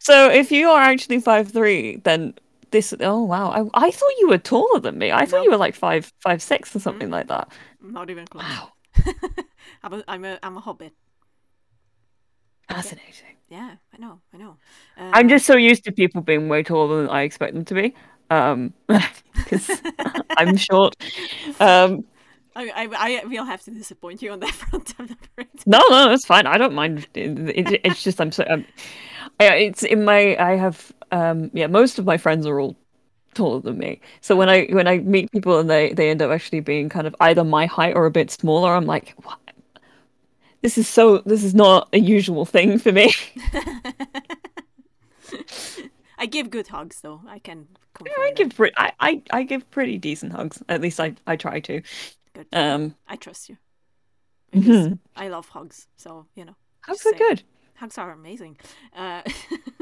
[0.00, 2.34] So if you are actually five three, then
[2.72, 2.92] this.
[2.98, 3.50] Oh wow!
[3.50, 5.12] I I thought you were taller than me.
[5.12, 7.52] I thought you were like five five six or something like that.
[7.80, 8.42] Not even close.
[8.44, 8.72] Wow,
[9.84, 10.92] I'm a, I'm a, I'm a hobbit.
[12.74, 13.36] Fascinating.
[13.48, 14.56] Yeah, I know, I know.
[14.96, 17.74] Uh, I'm just so used to people being way taller than I expect them to
[17.74, 17.94] be.
[18.30, 18.72] Um,
[19.34, 19.70] because
[20.38, 20.96] I'm short.
[21.60, 22.04] Um,
[22.56, 24.94] I, I, I will have to disappoint you on that front.
[25.66, 26.46] No, no, it's fine.
[26.46, 27.06] I don't mind.
[27.14, 28.44] It, it, it's just I'm so.
[28.48, 28.64] Um,
[29.38, 30.36] I, it's in my.
[30.38, 30.92] I have.
[31.10, 32.76] Um, yeah, most of my friends are all
[33.34, 34.00] taller than me.
[34.20, 37.06] So when I when I meet people and they they end up actually being kind
[37.06, 39.38] of either my height or a bit smaller, I'm like, what?
[40.62, 41.18] This is so.
[41.18, 43.12] This is not a usual thing for me.
[46.18, 47.20] I give good hugs though.
[47.26, 48.74] I can confirm I give pretty.
[48.76, 50.62] I, I I give pretty decent hugs.
[50.68, 51.82] At least I I try to.
[52.32, 52.46] good.
[52.52, 53.56] Um, I trust you.
[54.52, 54.98] Mhm.
[55.16, 56.54] I love hugs, so you know.
[56.82, 57.42] hugs are good.
[57.76, 58.58] Hugs are amazing.
[58.94, 59.22] Uh,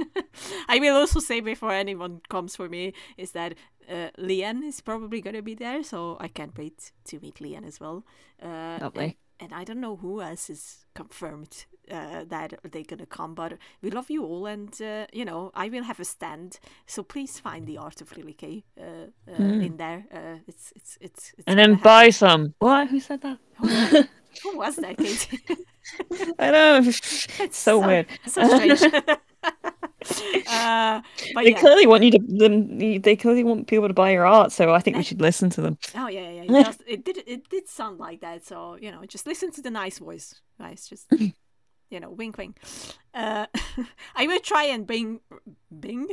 [0.68, 3.54] I will also say before anyone comes for me is that
[3.90, 7.66] uh, Leanne is probably going to be there, so I can't wait to meet Leanne
[7.66, 8.04] as well.
[8.40, 9.18] Uh, Lovely.
[9.40, 13.35] And, and I don't know who else is confirmed uh, that they're going to come,
[13.35, 17.03] but we love you all, and uh, you know I will have a stand, so
[17.03, 18.83] please find the art of Lily Kay uh,
[19.29, 19.64] uh, Mm.
[19.66, 20.05] in there.
[20.12, 21.33] Uh, it's it's it's.
[21.38, 21.83] it's And then happen.
[21.83, 22.55] buy some.
[22.59, 22.88] What?
[22.90, 23.38] Who said that?
[24.42, 25.29] Who was that, Kate?
[26.38, 26.81] I know.
[27.40, 28.07] It's so, weird.
[28.26, 28.83] so strange.
[30.50, 31.00] uh,
[31.34, 31.60] but They yeah.
[31.60, 32.18] clearly want you to.
[32.18, 35.50] Them, they clearly want people to buy your art, so I think we should listen
[35.50, 35.78] to them.
[35.94, 36.70] Oh yeah, yeah, yeah.
[36.70, 37.22] It, it did.
[37.26, 38.44] It did sound like that.
[38.46, 40.88] So you know, just listen to the nice voice, guys.
[40.88, 41.06] Just
[41.90, 42.58] you know, wink, wink.
[43.14, 43.46] Uh,
[44.16, 45.20] I will try and Bing,
[45.80, 46.08] Bing.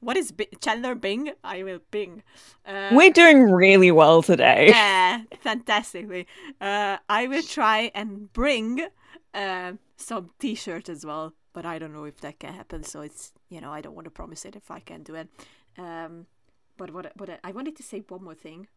[0.00, 1.30] What is Chandler Bing?
[1.44, 2.22] I will Bing.
[2.66, 4.68] Uh, We're doing really well today.
[4.68, 6.26] yeah, fantastically.
[6.60, 8.84] Uh, I will try and bring
[9.32, 12.82] uh, some T-shirt as well, but I don't know if that can happen.
[12.84, 15.28] So it's you know I don't want to promise it if I can do it.
[15.78, 16.26] Um,
[16.76, 18.68] but what what I wanted to say one more thing.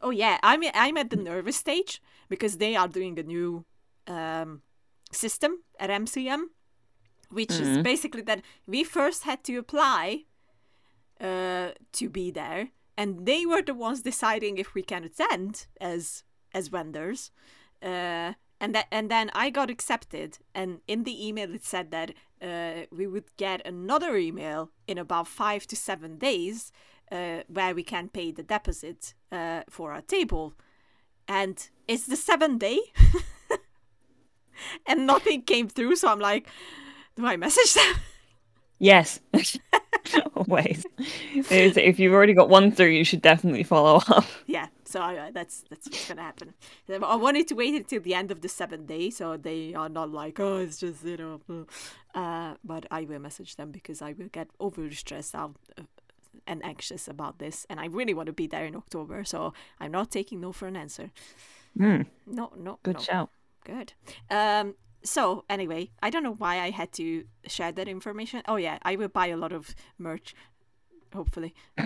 [0.00, 3.64] Oh yeah, I'm I'm at the nervous stage because they are doing a new
[4.06, 4.62] um,
[5.12, 6.50] system at MCM,
[7.30, 7.82] which is Mhm.
[7.82, 10.24] basically that we first had to apply
[11.20, 16.24] uh, to be there, and they were the ones deciding if we can attend as
[16.52, 17.30] as vendors.
[17.82, 22.12] Uh, and that and then I got accepted, and in the email it said that
[22.42, 26.72] uh, we would get another email in about five to seven days
[27.12, 30.54] uh, where we can pay the deposit uh, for our table,
[31.28, 32.80] and it's the seventh day,
[34.86, 35.96] and nothing came through.
[35.96, 36.48] So I'm like,
[37.16, 37.94] do I message them?
[38.78, 39.20] Yes.
[40.50, 40.86] Always.
[41.50, 44.24] Is- If you've already got one through, you should definitely follow up.
[44.46, 44.66] yeah.
[44.84, 46.54] So I, that's that's what's gonna happen.
[46.88, 50.10] I wanted to wait until the end of the seventh day, so they are not
[50.12, 51.66] like, oh, it's just you know.
[52.14, 55.82] Uh, but I will message them because I will get over stressed out uh,
[56.46, 59.24] and anxious about this, and I really want to be there in October.
[59.24, 61.10] So I'm not taking no for an answer.
[61.76, 62.02] Hmm.
[62.26, 63.02] No, no, Good no.
[63.02, 63.30] shout.
[63.64, 63.92] Good.
[64.30, 64.76] Um.
[65.06, 68.42] So anyway, I don't know why I had to share that information.
[68.46, 70.34] Oh yeah, I will buy a lot of merch.
[71.14, 71.54] Hopefully,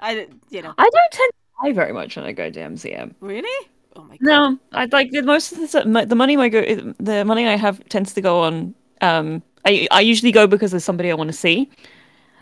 [0.00, 3.14] I you know I don't tend to buy very much when I go to MCM.
[3.20, 3.68] really.
[3.96, 4.20] Oh my god.
[4.20, 6.62] No, I like the most of the the money I go
[7.00, 8.74] the money I have tends to go on.
[9.00, 11.70] Um, I I usually go because there's somebody I want to see.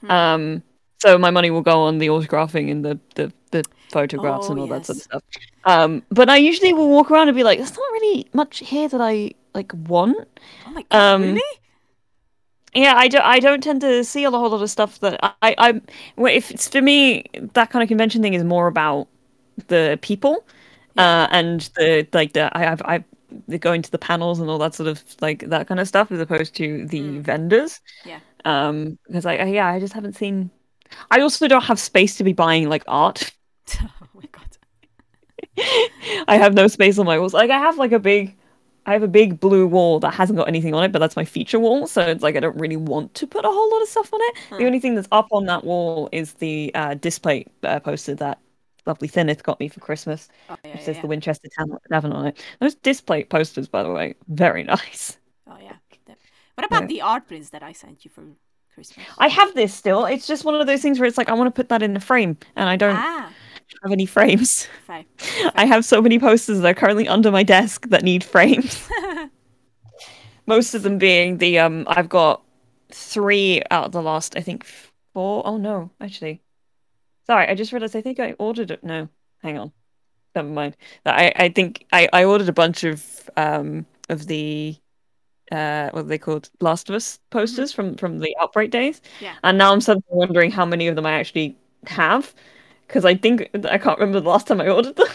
[0.01, 0.11] Hmm.
[0.11, 0.63] Um,
[0.99, 4.61] so my money will go on the autographing and the the, the photographs Oh, and
[4.61, 5.23] all that sort of stuff.
[5.67, 8.89] Um, but I usually will walk around and be like, there's not really much here
[8.89, 10.29] that I like want.
[10.67, 11.15] Oh my god.
[11.15, 11.43] Um, really?
[12.75, 13.23] Yeah, I don't.
[13.23, 15.55] I don't tend to see a whole lot of stuff that I.
[15.59, 15.81] I.
[16.17, 17.25] well, If it's for me,
[17.55, 19.07] that kind of convention thing is more about
[19.69, 20.45] the people,
[20.99, 22.33] uh, and the like.
[22.33, 22.83] The I have.
[22.83, 23.05] I
[23.49, 26.11] the going to the panels and all that sort of like that kind of stuff,
[26.11, 27.81] as opposed to the vendors.
[28.05, 28.19] Yeah.
[28.45, 30.51] Um, because I yeah, I just haven't seen.
[31.11, 33.33] I also don't have space to be buying like art.
[36.29, 37.35] I have no space on my walls.
[37.35, 38.37] Like I have like a big,
[38.87, 41.25] I have a big blue wall that hasn't got anything on it, but that's my
[41.25, 41.87] feature wall.
[41.87, 44.21] So it's like I don't really want to put a whole lot of stuff on
[44.23, 44.37] it.
[44.59, 48.39] The only thing that's up on that wall is the uh, display uh, poster that
[48.87, 50.71] lovely Thinneth got me for Christmas, Oh yeah.
[50.73, 51.03] which yeah, says yeah.
[51.03, 51.49] the Winchester
[51.91, 52.45] Tavern on it.
[52.61, 55.19] Those display posters, by the way, very nice.
[55.47, 55.77] Oh yeah.
[56.55, 56.87] What about Yeah.
[56.87, 58.23] the art prints that I sent you for
[58.75, 59.07] Christmas?
[59.19, 60.05] I have this still.
[60.05, 61.95] It's just one of those things where it's like I want to put that in
[61.95, 63.33] the frame, and I don't Ah,
[63.83, 64.69] have any frames.
[64.87, 65.05] fair.
[65.55, 68.89] I have so many posters that are currently under my desk that need frames.
[70.47, 72.43] Most of them being the um I've got
[72.91, 74.65] three out of the last I think
[75.13, 75.43] four.
[75.47, 76.43] Oh no, actually.
[77.27, 78.85] Sorry, I just realized I think I ordered it.
[78.85, 79.09] No,
[79.43, 79.73] hang on.
[80.35, 80.77] Never mind.
[81.07, 84.77] I I think I I ordered a bunch of um of the
[85.53, 89.01] uh what are they called Last of Us posters from from the outbreak days.
[89.21, 89.35] Yeah.
[89.43, 92.35] And now I'm suddenly wondering how many of them I actually have
[92.87, 95.07] because I think I can't remember the last time I ordered them.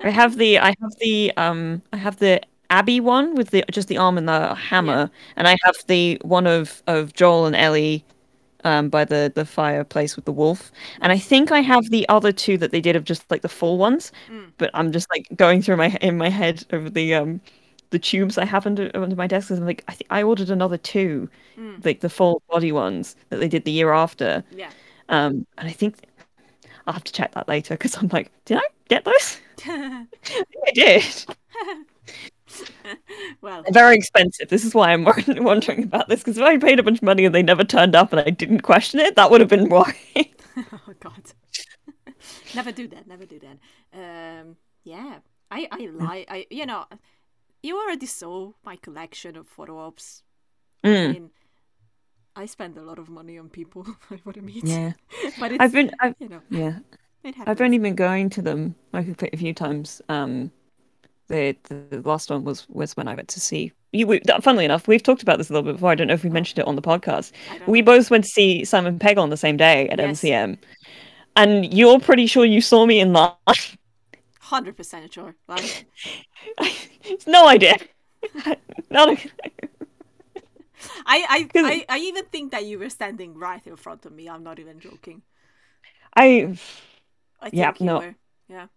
[0.00, 3.88] I have the I have the um I have the Abby one with the just
[3.88, 8.04] the arm and the hammer, and I have the one of of Joel and Ellie
[8.64, 12.32] um by the the fireplace with the wolf, and I think I have the other
[12.32, 14.52] two that they did of just like the full ones, Mm.
[14.58, 17.40] but I'm just like going through my in my head over the um
[17.90, 20.50] the tubes I have under under my desk, and I'm like I think I ordered
[20.50, 21.28] another two,
[21.58, 21.84] Mm.
[21.84, 24.70] like the full body ones that they did the year after, Yeah.
[25.08, 25.96] Um and I think
[26.86, 29.40] I'll have to check that later because I'm like, did I get those?
[29.58, 29.62] I
[30.24, 31.26] think I did.
[33.40, 34.48] well, They're very expensive.
[34.48, 37.24] This is why I'm wondering about this because if I paid a bunch of money
[37.24, 39.96] and they never turned up and I didn't question it, that would have been why.
[40.72, 41.32] oh god.
[42.52, 43.06] never do that.
[43.06, 43.58] Never do that.
[44.40, 44.56] Um.
[44.84, 45.18] Yeah.
[45.50, 46.86] I I like I you know,
[47.62, 50.22] you already saw my collection of photo ops.
[50.90, 51.30] I Mm, mean,
[52.36, 54.64] I spend a lot of money on people I want to meet.
[54.64, 54.92] yeah,
[55.40, 56.78] But it's I've been, I've, you know yeah.
[57.46, 60.02] I've only been going to them like a few times.
[60.08, 60.50] Um,
[61.28, 64.06] the the last one was was when I went to see you.
[64.06, 65.90] We, funnily enough, we've talked about this a little bit before.
[65.90, 67.32] I don't know if we mentioned it on the podcast.
[67.66, 70.20] We both went to see Simon Pegg on the same day at Yes.
[70.20, 70.58] MCM,
[71.36, 73.38] and you're pretty sure you saw me in that.
[74.40, 75.34] hundred percent sure.
[75.48, 75.86] Like
[77.26, 77.76] no idea.
[78.90, 79.30] Not a,
[81.06, 84.28] I I, I I even think that you were standing right in front of me.
[84.28, 85.22] I'm not even joking.
[86.16, 86.56] I
[87.40, 87.98] I think Yeah, you no.
[88.00, 88.16] were.
[88.48, 88.68] Yeah.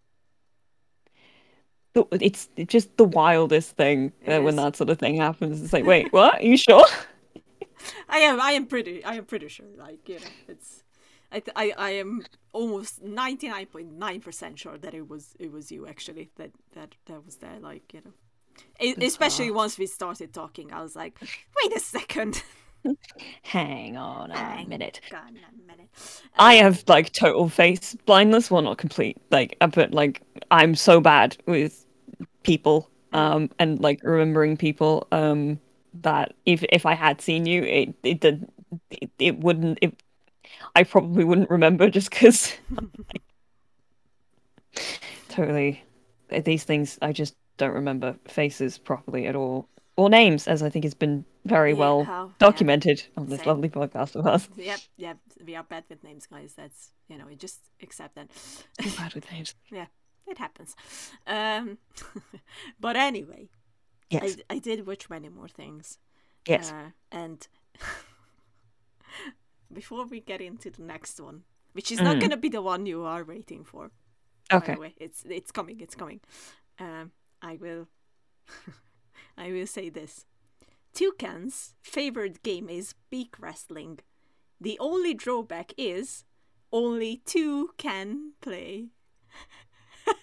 [2.12, 5.62] it's just the wildest thing uh, when that sort of thing happens.
[5.62, 6.36] It's like, wait, what?
[6.36, 6.86] Are you sure?
[8.10, 8.40] I am.
[8.42, 9.04] I am pretty.
[9.04, 9.68] I am pretty sure.
[9.78, 10.84] Like you know, it's.
[11.32, 15.36] I th- I I am almost ninety nine point nine percent sure that it was
[15.40, 17.60] it was you actually that that that was there.
[17.60, 18.14] Like you know,
[18.80, 22.44] Especially once we started talking, I was like, wait a second.
[23.42, 25.02] Hang on a Hang minute.
[25.12, 25.90] on a minute.
[26.38, 28.52] I have like total face blindness.
[28.52, 29.18] Well, not complete.
[29.32, 31.86] Like, uh, but like, I'm so bad with
[32.44, 35.60] people, um, and like remembering people, um,
[36.02, 38.48] that if if I had seen you, it it did
[38.92, 39.80] it, it wouldn't.
[39.82, 40.02] It,
[40.76, 42.54] I probably wouldn't remember just because.
[45.30, 45.84] totally,
[46.46, 50.86] these things I just don't remember faces properly at all, or names, as I think
[50.86, 52.32] has been very Yeah, well how- yeah.
[52.40, 53.48] documented on this Same.
[53.48, 54.50] lovely podcast of us.
[54.56, 55.18] Yep, yep.
[55.46, 56.54] We are bad with names, guys.
[56.56, 58.30] That's you know, you just accept that.
[58.82, 59.56] Too bad with names.
[59.72, 59.88] yeah,
[60.28, 60.76] it happens.
[61.26, 61.78] Um,
[62.80, 63.50] but anyway,
[64.10, 64.38] Yes.
[64.50, 65.98] I I did watch many more things.
[66.48, 66.72] yes.
[66.72, 67.48] Uh, and
[69.74, 71.44] before we get into the next one,
[71.74, 72.20] which is not Mm.
[72.20, 73.92] going to be the one you are waiting for,
[74.52, 74.74] okay.
[74.76, 76.20] the way, it's it's coming, it's coming.
[76.80, 77.12] Um,
[77.48, 77.88] I will,
[79.38, 80.26] I will say this:
[80.94, 84.00] Toucan's favorite game is beak wrestling.
[84.60, 86.26] The only drawback is
[86.74, 88.90] only two can play.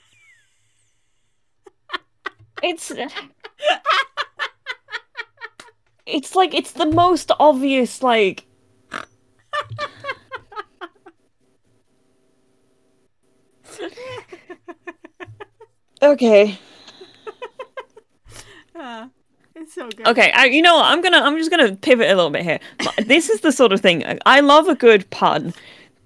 [2.63, 2.93] It's
[6.07, 8.47] It's like it's the most obvious like
[16.03, 16.59] Okay.
[18.75, 19.11] Ah,
[19.55, 20.07] it's so good.
[20.07, 20.87] Okay, I, you know what?
[20.87, 22.61] I'm gonna I'm just gonna pivot a little bit here.
[23.05, 25.53] This is the sort of thing I love a good pun.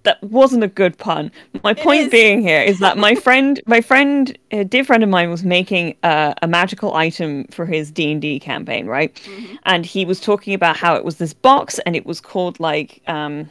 [0.04, 1.31] That wasn't a good pun.
[1.62, 2.11] My point is.
[2.11, 5.96] being here is that my friend, my friend, a dear friend of mine, was making
[6.02, 9.14] uh, a magical item for his D and D campaign, right?
[9.14, 9.57] Mm-hmm.
[9.66, 13.02] And he was talking about how it was this box, and it was called like,
[13.07, 13.50] um,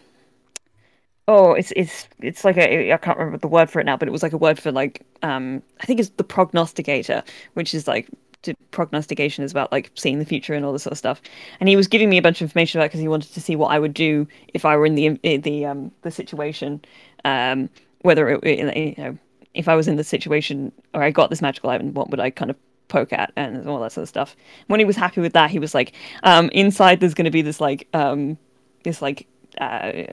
[1.28, 4.08] oh, it's it's it's like a I can't remember the word for it now, but
[4.08, 7.88] it was like a word for like, um, I think it's the prognosticator, which is
[7.88, 8.08] like
[8.72, 11.22] prognostication is about like seeing the future and all this sort of stuff.
[11.60, 13.56] And he was giving me a bunch of information about because he wanted to see
[13.56, 16.82] what I would do if I were in the in the um the situation,
[17.26, 17.70] um
[18.02, 19.18] whether it you know
[19.54, 22.30] if I was in the situation or I got this magical item, what would I
[22.30, 22.58] kind of
[22.88, 24.36] poke at and all that sort of stuff.
[24.68, 27.42] When he was happy with that, he was like, um, inside there's going to be
[27.42, 28.38] this like um
[28.84, 29.28] this like
[29.60, 30.06] uh,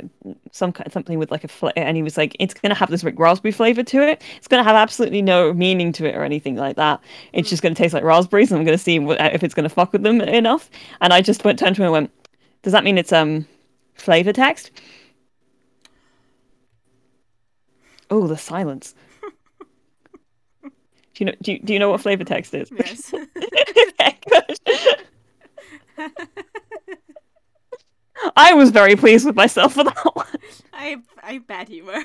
[0.52, 2.90] some kind something with like a fla- and he was like it's going to have
[2.90, 4.22] this like raspberry flavor to it.
[4.36, 7.00] It's going to have absolutely no meaning to it or anything like that.
[7.32, 9.54] It's just going to taste like raspberries and i'm going to see what, if it's
[9.54, 10.70] going to fuck with them enough.
[11.00, 12.10] And i just went turned to him and went
[12.62, 13.46] does that mean it's um
[13.94, 14.70] flavor text?
[18.10, 18.94] Oh the silence.
[20.62, 20.70] Do
[21.18, 22.70] you know do you, do you know what flavor text is?
[22.72, 23.14] Yes.
[28.36, 30.26] I was very pleased with myself for that one.
[30.72, 32.02] I I bet you were.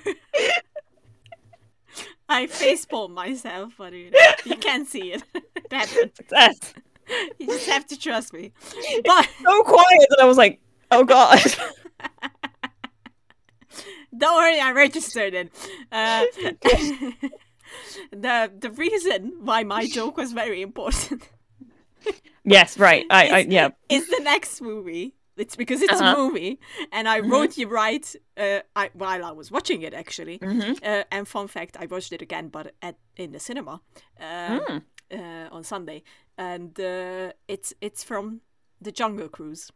[2.28, 5.24] I facepalm myself, but you, know, you can't see it.
[5.72, 6.12] Happened.
[6.16, 6.74] Success.
[7.40, 8.52] You just have to trust me.
[9.04, 11.40] But So quiet that I was like, oh god.
[14.16, 15.52] don't worry, I registered it.
[15.92, 16.26] Uh,
[18.12, 21.28] the the reason why my joke was very important
[22.44, 23.06] yes, right.
[23.10, 23.70] I, I yeah.
[23.90, 25.16] is the next movie.
[25.39, 26.15] It's because it's Uh-huh.
[26.15, 26.60] a movie,
[26.91, 30.38] and I wrote you right uh, I, while I was watching it actually.
[30.39, 30.73] Mm-hmm.
[30.84, 33.82] Uh, and fun fact, I watched it again, but at in the cinema
[34.19, 34.82] um, Mm.
[35.12, 36.04] uh, on Sunday,
[36.38, 38.41] and uh, it's it's from
[38.82, 39.71] the Jungle Cruise,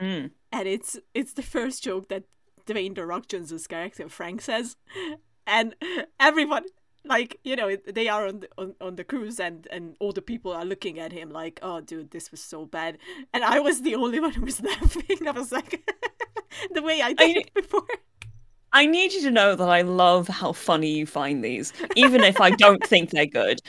[0.00, 0.30] Mm.
[0.50, 2.24] and it's it's the first joke that
[2.66, 4.76] Dwayne the Rock Johnson's character Frank says,
[5.46, 5.74] and
[6.18, 6.64] everyone
[7.04, 10.22] like you know they are on the, on, on the cruise and and all the
[10.22, 12.96] people are looking at him like oh dude this was so bad
[13.32, 15.82] and i was the only one who was laughing i was like
[16.74, 17.86] the way i did I- it before
[18.74, 22.40] I need you to know that I love how funny you find these, even if
[22.40, 23.60] I don't think they're good.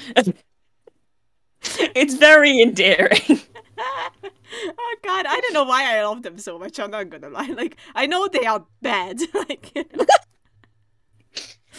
[1.61, 3.41] it's very endearing.
[3.79, 7.47] oh god i don't know why i love them so much i'm not gonna lie
[7.57, 10.05] like i know they are bad like you know.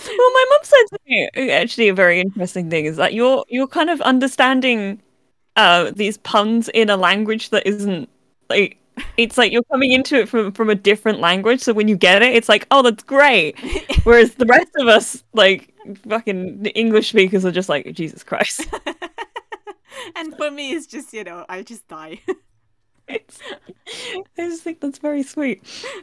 [0.07, 3.45] Well, my mom said to me uh, actually a very interesting thing is that you're
[3.49, 5.01] you're kind of understanding
[5.57, 8.09] uh these puns in a language that isn't
[8.51, 8.79] like
[9.17, 11.61] it's like you're coming into it from from a different language.
[11.61, 13.59] So when you get it it's like oh that's great.
[14.05, 15.73] Whereas the rest of us like
[16.09, 18.67] fucking english speakers are just like jesus christ.
[20.17, 22.21] And for me it's just you know i just die
[23.09, 23.39] it's,
[23.87, 25.63] i just think that's very sweet.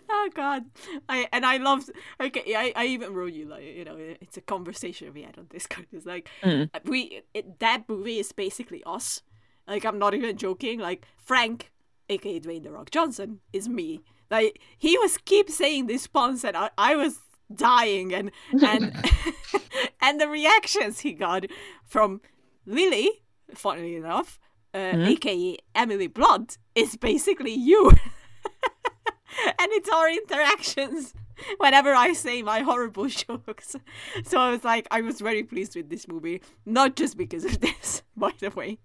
[0.09, 0.65] Oh god.
[1.09, 4.41] I and i loved okay i, I even wrote you like you know it's a
[4.41, 5.87] conversation we had on discord.
[5.91, 6.69] It's like Mm.
[6.85, 9.21] we it, that movie is basically us.
[9.67, 10.79] Like i'm not even joking.
[10.79, 11.71] Like frank
[12.09, 14.01] aka dwayne the rock johnson is me.
[14.29, 17.19] Like he was keep saying this puns and i, I was
[17.53, 18.31] dying and
[18.63, 18.95] and
[20.01, 21.45] and the reactions he got
[21.85, 22.21] from
[22.65, 23.09] lily
[23.53, 24.39] funnily enough
[24.73, 27.89] uh, aka emily blunt is basically you
[29.59, 31.13] and it's our interactions
[31.57, 33.75] whenever I say my horrible jokes.
[34.23, 37.59] So I was like, I was very pleased with this movie, not just because of
[37.65, 38.79] this, by the way.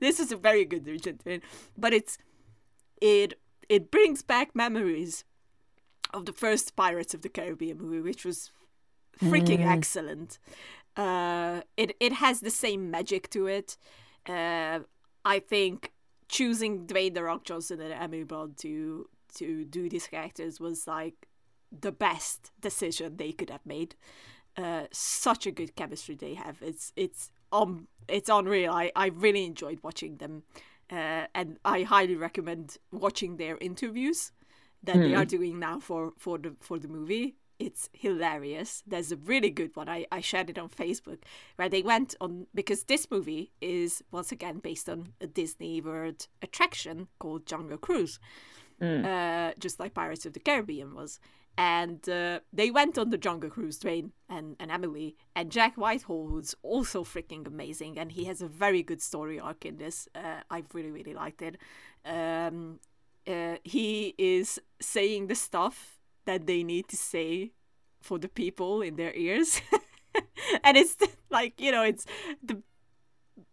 [0.00, 1.40] This is a very good Argentine,
[1.78, 2.18] but it's
[3.00, 3.34] it
[3.68, 5.24] it brings back memories
[6.12, 8.52] of the first Pirates of the Caribbean movie, which was
[9.18, 10.38] freaking excellent.
[10.94, 13.78] Uh, it it has the same magic to it.
[14.28, 14.80] Uh,
[15.24, 15.92] I think
[16.28, 21.26] choosing Dwayne the Rock Johnson and Emily Blunt to to do these characters was like
[21.80, 23.94] the best decision they could have made.
[24.56, 26.58] Uh, such a good chemistry they have.
[26.60, 28.72] It's it's um it's unreal.
[28.72, 30.42] I, I really enjoyed watching them,
[30.90, 34.32] uh, and I highly recommend watching their interviews
[34.82, 37.36] that they are doing now for for the for the movie.
[37.62, 38.82] It's hilarious.
[38.84, 39.88] There's a really good one.
[39.88, 41.20] I, I shared it on Facebook
[41.54, 46.26] where they went on because this movie is once again based on a Disney World
[46.42, 48.18] attraction called Jungle Cruise,
[48.80, 51.20] uh, just like Pirates of the Caribbean was.
[51.56, 56.26] And uh, they went on the Jungle Cruise, Dwayne and, and Emily, and Jack Whitehall,
[56.26, 60.08] who's also freaking amazing, and he has a very good story arc in this.
[60.16, 61.58] Uh, I really, really liked it.
[62.04, 62.80] Um,
[63.24, 65.91] uh, he is saying the stuff
[66.24, 67.52] that they need to say
[68.00, 69.60] for the people in their ears.
[70.64, 70.96] and it's
[71.30, 72.06] like, you know, it's
[72.42, 72.62] the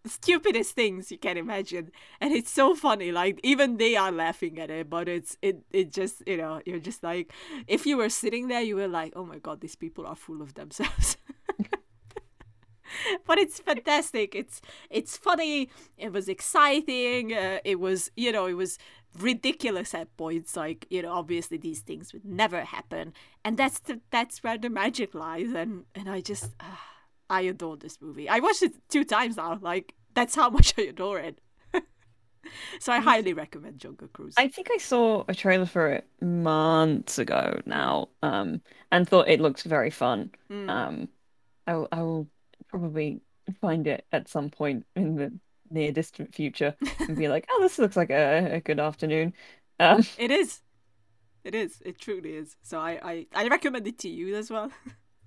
[0.05, 1.91] stupidest things you can imagine.
[2.21, 5.91] And it's so funny like even they are laughing at it but it's it it
[5.91, 7.31] just you know you're just like
[7.67, 10.41] if you were sitting there you were like oh my god these people are full
[10.41, 11.17] of themselves.
[13.25, 14.35] But it's fantastic.
[14.35, 15.69] It's it's funny.
[15.97, 17.33] It was exciting.
[17.33, 18.77] Uh, it was you know it was
[19.17, 23.13] ridiculous at points like you know obviously these things would never happen.
[23.43, 25.53] And that's the that's where the magic lies.
[25.53, 26.75] And and i just uh,
[27.29, 28.29] i adore this movie.
[28.29, 29.57] I watched it two times now.
[29.61, 31.39] Like that's how much i adore it.
[32.79, 34.33] So i highly recommend jungle cruise.
[34.37, 39.41] I think I saw a trailer for it months ago now, um, and thought it
[39.41, 40.31] looked very fun.
[40.49, 40.69] Mm.
[40.69, 41.09] Um,
[41.67, 42.27] I I will
[42.69, 43.21] probably
[43.61, 45.33] find it at some point in the
[45.71, 49.33] near distant future and be like, "Oh, this looks like a, a good afternoon."
[49.79, 50.61] Um, it is
[51.43, 54.71] it is it truly is so i i, I recommend it to you as well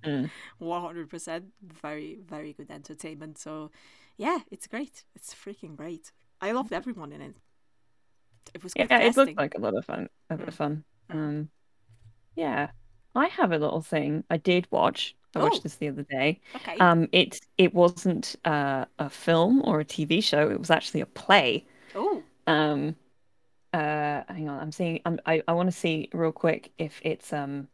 [0.05, 0.29] Mm.
[0.61, 3.71] 100% very very good entertainment so
[4.17, 7.35] yeah it's great it's freaking great i loved everyone in it
[8.53, 10.09] it was yeah, it looked like a lot of fun.
[10.29, 10.83] A bit of fun.
[11.09, 11.15] Mm.
[11.15, 11.49] Um,
[12.35, 12.71] yeah,
[13.15, 15.15] I have a little thing I did watch.
[15.35, 15.43] I Oh.
[15.43, 16.41] watched this the other day.
[16.55, 20.49] okay Um, it it wasn't uh, a film or a TV show.
[20.49, 21.65] It was actually a play.
[21.95, 22.95] oh Um,
[23.73, 25.01] uh, hang on, I'm seeing.
[25.05, 27.69] I'm, I I want to see real quick if it's um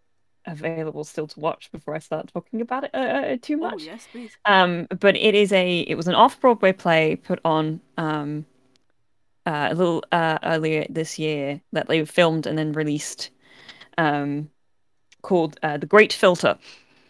[0.45, 3.83] available still to watch before I start talking about it uh, uh, too oh much.
[3.83, 8.45] yes please Um, but it is a it was an off-Broadway play put on um
[9.45, 13.31] uh, a little uh earlier this year that they filmed and then released
[13.97, 14.49] um
[15.23, 16.57] called uh, The Great Filter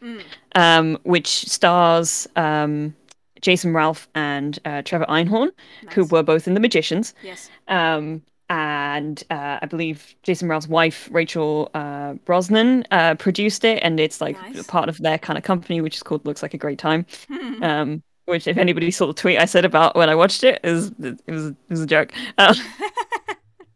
[0.01, 0.23] Mm.
[0.55, 2.95] um which stars um
[3.41, 5.49] Jason Ralph and uh, Trevor Einhorn
[5.93, 8.21] who were both in The Magicians yes um
[8.51, 14.21] and uh, I believe Jason Ralph's wife Rachel uh, Brosnahan uh, produced it and it's
[14.21, 14.65] like Nice.
[14.67, 17.63] part of their kind of company which is called Looks Like a Great Time Hmm.
[17.63, 20.91] um, which if anybody saw the tweet I said about when I watched it, is
[20.99, 22.11] it was it was a joke.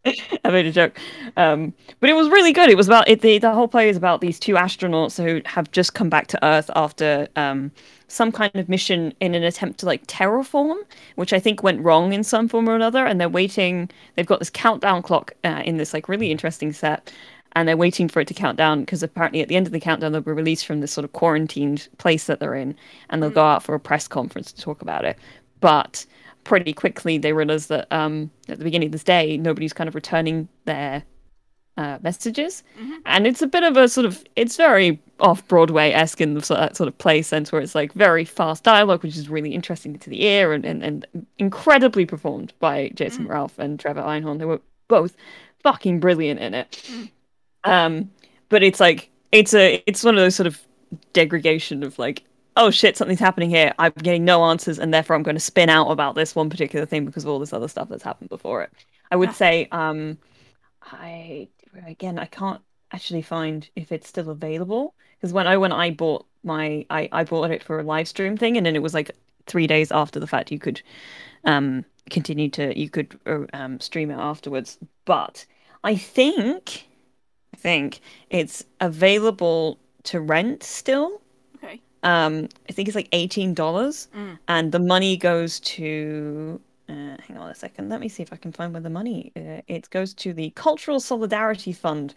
[0.44, 0.98] I made a joke,
[1.38, 2.70] um, but it was really good.
[2.70, 3.22] It was about it.
[3.22, 6.46] The, the whole play is about these two astronauts who have just come back to
[6.46, 7.72] Earth after um,
[8.10, 10.78] some kind of mission in an attempt to like terraform,
[11.16, 13.06] which I think went wrong in some form or another.
[13.06, 13.90] And they're waiting.
[14.16, 17.12] They've got this countdown clock uh, in this like really interesting set,
[17.54, 19.80] and they're waiting for it to count down because apparently at the end of the
[19.80, 22.76] countdown they'll be released from this sort of quarantined place that they're in,
[23.10, 25.18] and they'll go out for a press conference to talk about it.
[25.62, 26.06] But
[26.44, 29.96] pretty quickly they realize that um, at the beginning of this day nobody's kind of
[29.96, 31.04] returning their
[31.76, 32.64] uh, messages,
[33.06, 36.42] and it's a bit of a sort of it's very off Broadway esque in the
[36.42, 39.54] sort that sort of play sense where it's like very fast dialogue, which is really
[39.54, 44.40] interesting to the ear and, and, and incredibly performed by Jason Ralph and Trevor Einhorn,
[44.40, 45.16] who were both
[45.64, 46.84] fucking brilliant in it.
[47.64, 48.12] Um,
[48.50, 50.62] but it's like it's a it's one of those sort of
[51.14, 52.24] degradation of like
[52.56, 53.74] oh shit something's happening here.
[53.80, 56.86] I'm getting no answers and therefore i'm going to spin out about this one particular
[56.86, 58.72] thing because of all this other stuff that's happened before it.
[59.12, 59.34] I would Yeah.
[59.34, 60.18] say um
[60.84, 61.48] i
[61.88, 66.26] again i can't actually find if it's still available because when i when i bought
[66.44, 69.12] my i i bought it for a live stream thing and then it was like
[69.48, 70.82] three days after the fact you could
[71.46, 74.78] um continue to you could uh, um stream it afterwards.
[75.06, 75.46] But
[75.84, 76.88] i think
[77.54, 78.02] i think
[78.32, 81.23] it's available to rent still
[82.04, 84.38] um, I think it's like eighteen dollars, Mm.
[84.48, 86.60] and the money goes to.
[86.90, 87.90] Uh, hang on a second.
[87.90, 89.32] Let me see if I can find where the money.
[89.36, 92.14] Uh, it goes to the Cultural Solidarity Fund,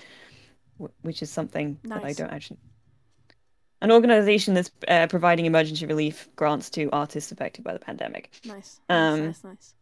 [0.81, 2.59] wh- which is something that I don't actually.
[3.83, 8.31] An organization that's uh, providing emergency relief grants to artists affected by the pandemic.
[8.45, 9.75] nice Um, nice nice nice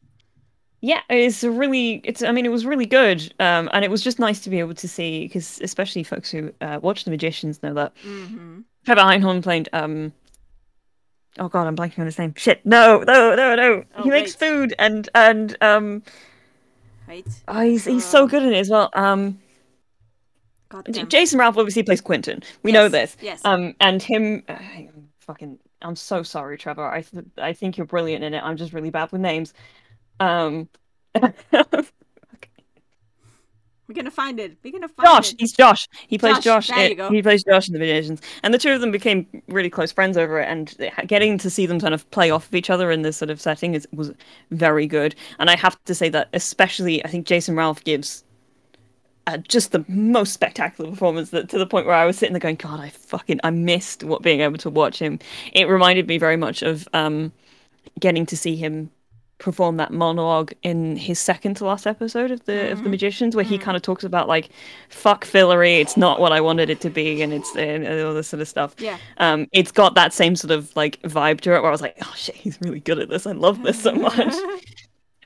[0.81, 2.03] Yeah, it's a really.
[2.05, 2.23] It's.
[2.23, 4.75] I mean, it was really good, um, and it was just nice to be able
[4.75, 8.61] to see because, especially folks who uh, watch The Magicians, know that mm-hmm.
[8.85, 10.13] Trevor Einhorn played um
[11.39, 14.39] oh god I'm blanking on his name shit no no no no Oh, he makes
[14.41, 14.49] wait.
[14.49, 16.03] food and and um
[17.09, 17.27] right?
[17.49, 18.91] Oh, he's he's so good in it as well.
[18.95, 19.39] Um,
[20.71, 21.09] God damn.
[21.09, 22.43] Jason Ralph obviously plays Quentin.
[22.63, 23.17] We know this.
[23.21, 23.41] yes.
[23.45, 24.57] Um, and him, uh,
[25.21, 25.59] fucking.
[25.83, 26.87] I'm so sorry, Trevor.
[26.91, 28.43] I th- I think you're brilliant in it.
[28.43, 29.53] I'm just really bad with names.
[30.19, 30.69] Um,
[33.87, 34.57] We're gonna find it.
[34.63, 35.33] We're gonna find Josh.
[35.33, 35.41] it.
[35.41, 35.89] He's Josh.
[36.09, 36.77] He plays Josh, Josh.
[36.77, 37.11] there you go.
[37.11, 40.17] He plays Josh in the Magicians, and the two of them became really close friends
[40.17, 40.47] over it.
[40.47, 40.75] And
[41.07, 43.41] getting to see them kind of play off of each other in this sort of
[43.41, 44.13] setting is was
[44.51, 45.15] very good.
[45.39, 48.25] And I have to say that, especially, I think Jason Ralph gives
[49.27, 52.41] uh, just the most spectacular performance that to the point where I was sitting there
[52.41, 55.19] going, God, I fucking I missed what being able to watch him.
[55.53, 57.33] It reminded me very much of um,
[58.01, 58.91] getting to see him
[59.45, 63.45] perform that monologue in his second to last episode of the of the magicians where
[63.45, 64.49] he kind of talks about like
[64.89, 68.27] fuck Fillory it's not what i wanted it to be and it's and all this
[68.27, 68.97] sort of stuff Yeah.
[69.19, 71.95] um it's got that same sort of like vibe to it where i was like
[72.01, 74.33] oh shit he's really good at this i love this so much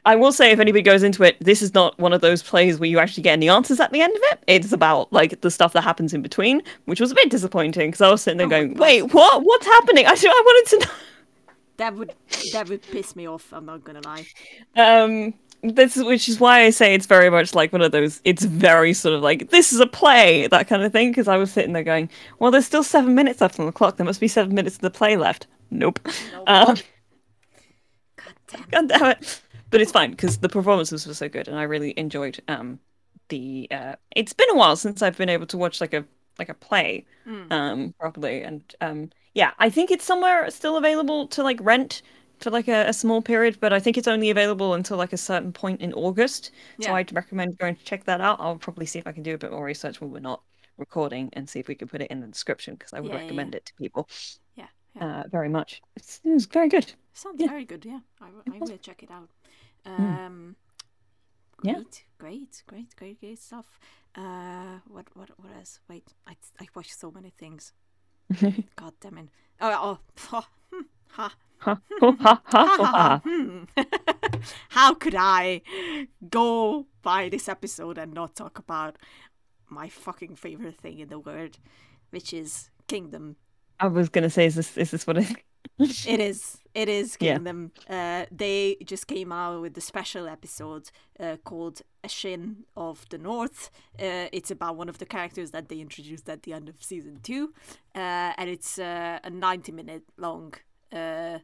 [0.05, 2.79] I will say, if anybody goes into it, this is not one of those plays
[2.79, 4.39] where you actually get any answers at the end of it.
[4.47, 8.01] It's about like the stuff that happens in between, which was a bit disappointing because
[8.01, 9.43] I was sitting there Oh going, "Wait, what?
[9.43, 10.93] What's happening?" I, I wanted to know.
[11.79, 12.13] That would
[12.53, 13.53] that would piss me off.
[13.53, 14.27] I'm not gonna lie.
[14.77, 18.21] Um, this is which is why I say it's very much like one of those.
[18.25, 21.11] It's very sort of like this is a play that kind of thing.
[21.11, 23.97] Because I was sitting there going, "Well, there's still seven minutes left on the clock.
[23.97, 26.01] There must be seven minutes of the play left." Nope.
[26.33, 26.45] Nope.
[26.49, 26.77] Um,
[28.17, 28.67] God damn.
[28.71, 29.43] God damn it.
[29.71, 32.81] But it's fine because the performances were so good, and I really enjoyed um
[33.29, 33.69] the.
[33.71, 36.05] Uh, it's been a while since I've been able to watch like a
[36.39, 37.53] like a play Mm.
[37.53, 42.03] um properly, and um yeah, I think it's somewhere still available to like rent
[42.41, 45.17] for like a, a small period, but I think it's only available until like a
[45.17, 46.51] certain point in August.
[46.81, 48.41] So I'd recommend going to check that out.
[48.41, 50.43] I'll probably see if I can do a bit more research when we're not
[50.77, 53.17] recording and see if we can put it in the description because I would Yeah,
[53.17, 54.09] yeah, recommend it to people
[54.55, 54.69] Yeah.
[54.95, 55.05] yeah.
[55.05, 55.83] uh, very much.
[55.97, 56.93] It's, it was very good.
[57.13, 57.49] Sounds yeah.
[57.49, 57.85] very good.
[57.85, 58.71] Yeah, I, was.
[58.71, 59.29] will check it out.
[59.85, 60.57] Um,
[61.63, 61.75] Yeah.
[61.75, 63.81] great, great, great, great, great stuff.
[64.15, 65.81] Uh, what, what, what else?
[65.89, 67.73] Wait, I, I watched so many things.
[68.77, 69.29] God damn it!
[69.61, 69.99] Oh,
[70.33, 73.65] oh, hmm, ha, Ha, ho, ha, ha, ho, ha, hmm.
[74.69, 75.63] How could I
[76.31, 78.95] go by this episode and not talk about
[79.69, 81.59] my fucking favorite thing in the world,
[82.11, 83.37] which is Kingdom
[83.81, 85.27] I was gonna say, is this is this what I?
[85.79, 86.59] It is.
[86.75, 87.35] It is Yeah.
[87.35, 87.73] Kingdom.
[87.89, 93.71] Uh, they just came out with the special episode uh, called Ashin of the North.
[93.99, 97.21] Uh, it's about one of the characters that they introduced at the end of season
[97.23, 97.53] two,
[97.95, 100.55] uh, and it's uh, a ninety-minute long
[100.93, 101.39] uh,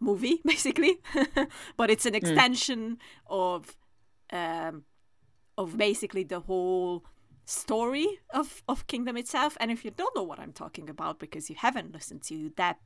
[0.00, 0.98] movie, basically.
[1.76, 3.76] but it's an extension of
[4.32, 4.84] um,
[5.58, 7.04] of basically the whole
[7.44, 9.56] story of, of Kingdom itself.
[9.60, 12.78] And if you don't know what I'm talking about because you haven't listened to that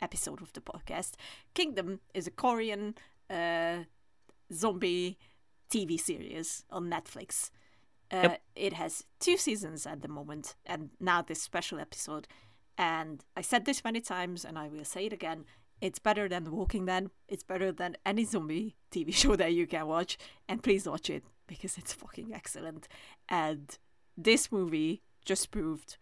[0.00, 1.12] episode of the podcast,
[1.54, 2.94] Kingdom is a Korean
[3.30, 3.84] uh,
[4.52, 5.18] zombie
[5.70, 7.50] TV series on Netflix.
[8.12, 8.42] Uh, Yep.
[8.54, 12.28] It has two seasons at the moment, and now this special episode.
[12.78, 15.44] And I said this many times, and I will say it again.
[15.80, 17.10] It's better than The Walking Dead.
[17.28, 20.16] It's better than any zombie TV show that you can watch.
[20.48, 22.88] And please watch it because it's fucking excellent.
[23.28, 23.76] And
[24.16, 25.96] this movie just proved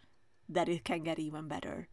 [0.49, 1.89] that it can get even better.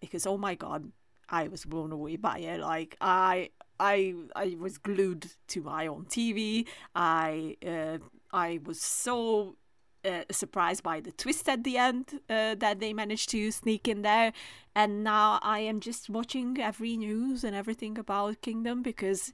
[0.00, 0.92] Because oh my god,
[1.32, 2.60] I was blown away by it.
[2.60, 6.66] Like I I I was glued to my own TV.
[6.94, 7.98] I uh,
[8.32, 9.56] I was so
[10.04, 14.02] uh, surprised by the twist at the end uh, that they managed to sneak in
[14.02, 14.32] there.
[14.74, 19.32] And now I am just watching every news and everything about Kingdom because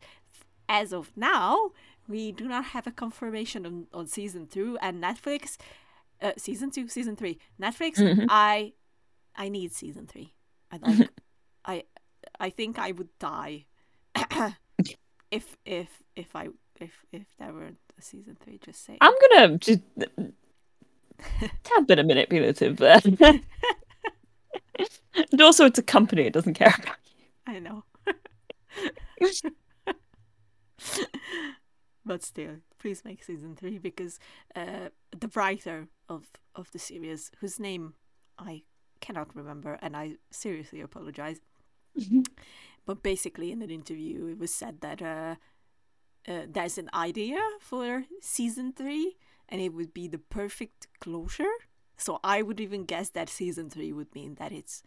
[0.68, 1.72] as of now,
[2.07, 5.57] we do not have a confirmation on, on season two and Netflix.
[6.20, 7.38] Uh, season two, season three.
[7.61, 8.26] Netflix, Mhm.
[8.28, 8.72] I
[9.36, 10.34] I need season three.
[10.72, 11.11] I like
[11.69, 11.85] I
[12.41, 13.66] I think I would die
[15.31, 16.49] if if if I
[16.81, 18.59] if if there were a season three.
[18.64, 19.81] Just say I'm gonna just
[21.64, 23.01] tad bit of manipulative there.
[23.21, 23.45] and
[25.41, 27.12] also, it's a company; it doesn't care about you.
[27.47, 27.85] I know,
[32.05, 34.19] but still, please make season three because
[34.57, 37.93] uh, the writer of of the series, whose name
[38.39, 38.62] I
[39.01, 41.41] cannot remember, and I seriously apologize.
[42.86, 45.36] but basically, in an interview, it was said that uh,
[46.26, 49.16] uh, there's an idea for season three,
[49.49, 51.55] and it would be the perfect closure.
[51.96, 54.82] So I would even guess that season three would mean that it's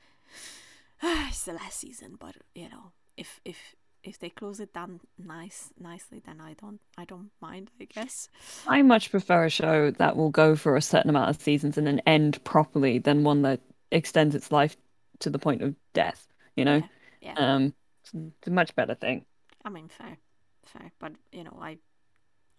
[1.03, 2.17] it's the last season.
[2.19, 6.79] But you know, if if if they close it down nice nicely, then I don't
[6.97, 7.71] I don't mind.
[7.79, 8.29] I guess.
[8.67, 11.85] I much prefer a show that will go for a certain amount of seasons and
[11.85, 14.77] then end properly than one that extends its life
[15.19, 16.27] to the point of death.
[16.55, 16.87] You know, Yeah.
[17.35, 19.25] Um, it's a much better thing.
[19.63, 20.17] I mean, fair,
[20.65, 20.91] fair.
[20.99, 21.77] But you know, I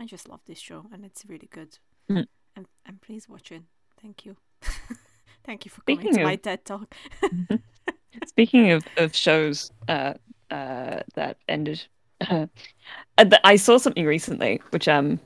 [0.00, 1.78] I just love this show, and it's really good.
[2.10, 2.26] Mm.
[2.56, 3.62] And and please watch it.
[4.00, 4.36] Thank you.
[5.44, 6.94] Thank you for coming Speaking to of- my TED talk.
[8.26, 10.14] Speaking of, of shows uh,
[10.50, 11.82] uh, that ended,
[12.30, 12.46] uh,
[13.18, 15.18] I saw something recently which um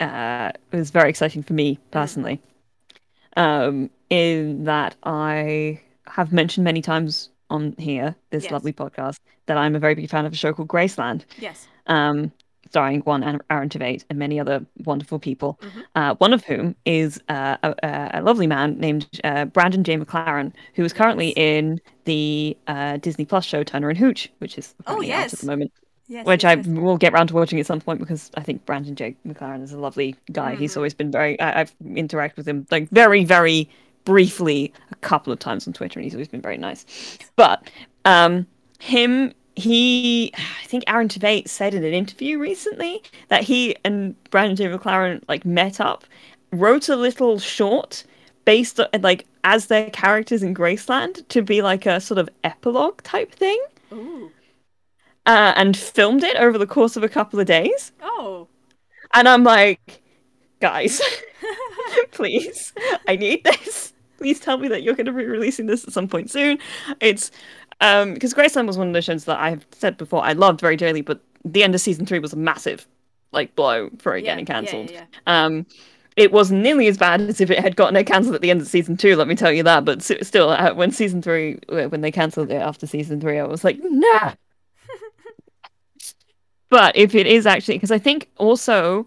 [0.00, 2.40] uh, was very exciting for me personally.
[3.36, 8.52] Um, in that I have mentioned many times on here, this Yes.
[8.52, 11.24] lovely podcast, that I'm a very big fan of a show called Graceland.
[11.38, 11.66] yes.
[11.86, 12.32] um,
[12.70, 15.58] starring one Aaron- Aaron Tveit and many other wonderful people.
[15.62, 15.82] Mhm.
[15.94, 17.74] Uh, one of whom is uh, a,
[18.12, 19.96] a- lovely man named uh, Brandon J.
[19.96, 21.34] McLaren, who is currently Yes.
[21.36, 25.32] in the uh, Disney Plus show Turner and Hooch, which is Oh, yes.
[25.32, 25.72] at the moment.
[26.08, 26.26] Yes.
[26.26, 28.94] Which yes, I will get round to watching at some point because I think Brandon
[28.94, 29.16] J.
[29.26, 30.54] McLaren is a lovely guy.
[30.54, 30.76] He's Mhm.
[30.78, 31.40] always been very.
[31.40, 33.70] I, I've interacted with him like very, very
[34.08, 37.18] briefly a couple of times on Twitter, and he's always been very nice.
[37.36, 37.70] But
[38.06, 38.46] um,
[38.78, 44.56] him, he, I think Aaron Tveit said in an interview recently that he and Brandon
[44.56, 44.64] J.
[44.68, 46.06] McLaren like met up,
[46.52, 48.04] wrote a little short
[48.46, 53.02] based on like as their characters in Graceland to be like a sort of epilogue
[53.02, 54.32] type thing Ooh.
[55.26, 57.92] uh, and filmed it over the course of a couple of days.
[58.00, 58.48] Oh.
[59.12, 60.00] And I'm like,
[60.60, 61.02] guys,
[62.10, 62.72] please,
[63.06, 63.92] I need this.
[64.18, 66.58] Please tell me that you're going to be releasing this at some point soon.
[67.00, 67.30] It's
[67.80, 70.76] um because Graceland was one of those shows that I've said before I loved very
[70.76, 72.86] dearly, but the end of season three was a massive
[73.32, 74.90] like blow for it Yeah, getting cancelled.
[74.90, 75.44] yeah, yeah.
[75.44, 75.66] Um,
[76.16, 78.60] it wasn't nearly as bad as if it had gotten it cancelled at the end
[78.60, 79.14] of season two.
[79.14, 79.84] Let me tell you that.
[79.84, 83.62] But still, uh, when season three, when they cancelled it after season three, I was
[83.62, 84.34] like, nah.
[86.70, 89.06] but if it is actually, because I think also,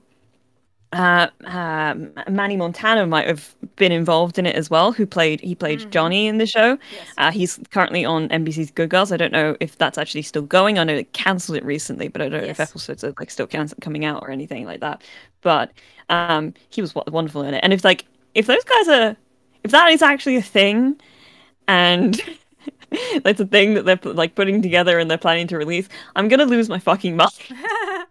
[0.93, 4.91] uh, um, Manny Montana might have been involved in it as well.
[4.91, 5.39] Who played?
[5.41, 5.89] He played Mhm.
[5.91, 6.77] Johnny in the show.
[6.93, 7.07] Yes.
[7.17, 9.11] Uh, he's currently on NBC's Good Girls.
[9.11, 10.77] I don't know if that's actually still going.
[10.79, 13.47] I know they cancelled it recently, but I don't know if episodes are like still
[13.47, 15.01] cancel- coming out or anything like that.
[15.41, 15.71] But
[16.09, 17.61] um, he was wonderful in it.
[17.63, 19.15] And if like if those guys are,
[19.63, 20.99] if that is actually a thing,
[21.69, 22.19] and
[23.23, 25.87] that's a thing that they're like putting together and they're planning to release,
[26.17, 27.31] I'm gonna lose my fucking mind.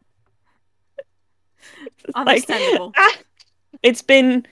[2.10, 2.92] It's like, Understandable.
[2.96, 3.16] ah,
[3.82, 4.46] it's been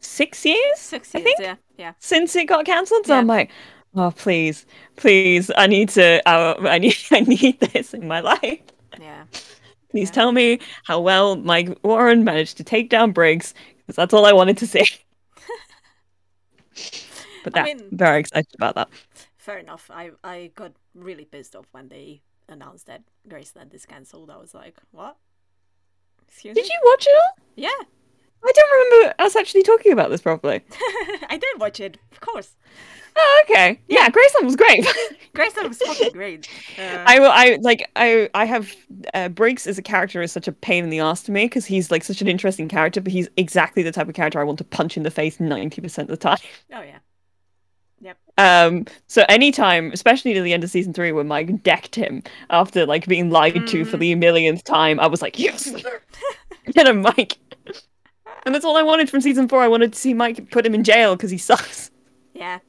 [0.00, 1.24] six years Six I years.
[1.36, 1.56] think- Yeah.
[1.78, 1.92] Yeah.
[1.98, 3.06] since it got cancelled.
[3.06, 3.18] So Yeah.
[3.20, 3.50] I'm like,
[3.94, 4.66] oh please,
[4.96, 8.60] please, I need to, uh, I need, I need this in my life.
[9.00, 9.24] Yeah.
[9.90, 10.14] Please Yeah.
[10.14, 14.32] tell me how well Mike Warren managed to take down Briggs, because that's all I
[14.32, 14.86] wanted to see.
[17.44, 18.88] but I yeah, mean- very excited about that.
[19.38, 19.90] Fair enough.
[19.92, 24.28] I I got really pissed off when they announced that Graceland is cancelled.
[24.30, 25.16] I was like, what?
[26.28, 26.70] Excuse Did me?
[26.72, 27.44] you watch it all?
[27.56, 27.84] Yeah.
[28.44, 30.62] I don't remember us actually talking about this properly.
[31.28, 32.54] I did watch it, of course.
[33.18, 33.80] Oh, okay.
[33.88, 34.84] Yeah, Graceland was great.
[35.34, 36.48] Graceland was fucking great.
[36.78, 37.30] Uh, I will.
[37.30, 37.90] I like.
[37.96, 38.28] I.
[38.34, 38.70] I have.
[39.14, 41.64] Uh, Briggs as a character is such a pain in the ass to me because
[41.64, 44.58] he's like such an interesting character, but he's exactly the type of character I want
[44.58, 46.36] to punch in the face ninety percent of the time.
[46.74, 46.98] oh yeah.
[48.38, 48.86] Um.
[49.06, 53.06] So anytime, especially to the end of season three, when Mike decked him after like
[53.06, 55.70] being lied to for the millionth time, I was like, yes,
[56.72, 57.38] get him, Mike.
[58.44, 59.60] And that's all I wanted from season four.
[59.60, 61.90] I wanted to see Mike put him in jail because he sucks.
[62.32, 62.60] Yeah.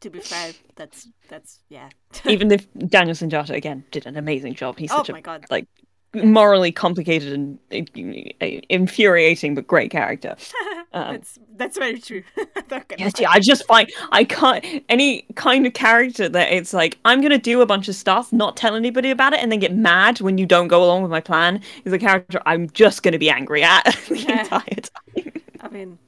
[0.00, 1.88] To be fair, that's that's yeah.
[2.26, 4.78] Even if Daniel Sunjata again did an amazing job.
[4.78, 5.46] He's oh such a god.
[5.50, 5.66] like
[6.14, 10.36] morally complicated and uh, infuriating but great character.
[10.92, 12.22] Um, that's that's very true.
[12.96, 17.20] Yes, yeah, I just find I can't any kind of character that it's like I'm
[17.20, 20.20] gonna do a bunch of stuff, not tell anybody about it, and then get mad
[20.20, 23.30] when you don't go along with my plan is a character I'm just gonna be
[23.30, 24.30] angry at the Yeah.
[24.30, 25.32] entire time.
[25.60, 25.98] I mean,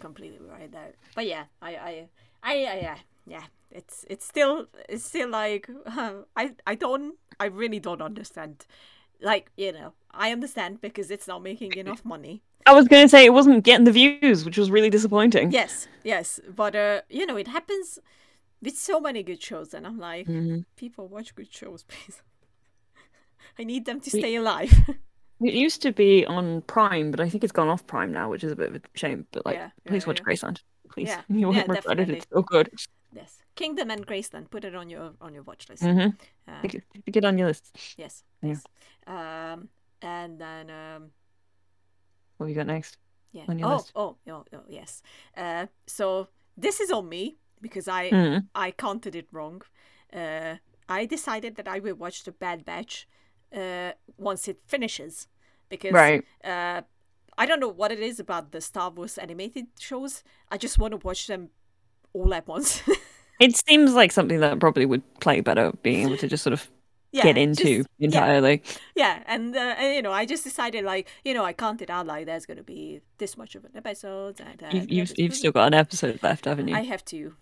[0.00, 0.94] completely right there.
[1.14, 2.08] But yeah, I, I,
[2.42, 3.44] I, I yeah, yeah.
[3.70, 5.68] It's it's still it's still like
[6.36, 8.66] I I don't I really don't understand.
[9.22, 12.42] Like you know, I understand because it's not making enough money.
[12.66, 15.50] I was gonna say it wasn't getting the views, which was really disappointing.
[15.50, 17.98] Yes, yes, but uh, you know, it happens
[18.62, 20.64] with so many good shows, and I'm like, Mhm.
[20.76, 22.22] people watch good shows, please.
[23.58, 24.72] I need them to We- stay alive.
[25.42, 28.44] It used to be on Prime, but I think it's gone off Prime now, which
[28.44, 29.26] is a bit of a shame.
[29.32, 30.24] But like, Yeah, yeah, please watch yeah.
[30.26, 30.60] Graceland,
[30.90, 31.08] please.
[31.08, 32.10] Yeah, You won't yeah, regret it.
[32.10, 32.68] It's so good.
[33.14, 34.50] yes, Kingdom and Graceland.
[34.50, 35.82] Put it on your on your watch list.
[35.82, 36.10] Mm-hmm.
[36.50, 36.68] Uh,
[37.10, 37.76] Get on your list.
[37.98, 38.48] yes, Yeah.
[38.48, 38.64] yes.
[39.06, 39.68] Um,
[40.02, 41.10] and then um,
[42.36, 42.96] What have you got next?
[43.32, 43.44] Yeah.
[43.48, 43.92] on your oh, list.
[43.94, 45.02] oh, oh, oh, yes.
[45.36, 48.46] Uh, so this is on me because I Mm.
[48.54, 49.62] I counted it wrong.
[50.12, 50.56] Uh,
[50.88, 53.06] I decided that I will watch the Bad Batch
[53.56, 55.28] uh, once it finishes
[55.68, 56.24] because Right.
[56.44, 56.82] uh,
[57.38, 60.24] I don't know what it is about the Star Wars animated shows.
[60.50, 61.50] I just want to watch them
[62.12, 62.82] all at once.
[63.40, 66.68] It seems like something that probably would play better, being able to just sort of
[67.12, 68.62] yeah, get into just- entirely.
[68.94, 72.06] Yeah, and, uh, and you know, I just decided like you know I counted out
[72.06, 74.40] like there's gonna be this much of an episode.
[74.40, 76.76] And, uh, You've, you've, you've still got an episode left, haven't you?
[76.76, 77.34] I have to.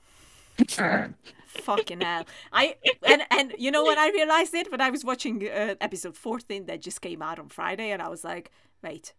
[1.49, 2.25] Fucking hell!
[2.53, 2.77] I
[3.07, 6.67] and and you know when I realized it when I was watching uh, episode fourteen
[6.67, 8.51] that just came out on Friday, and I was like,
[8.83, 9.15] wait,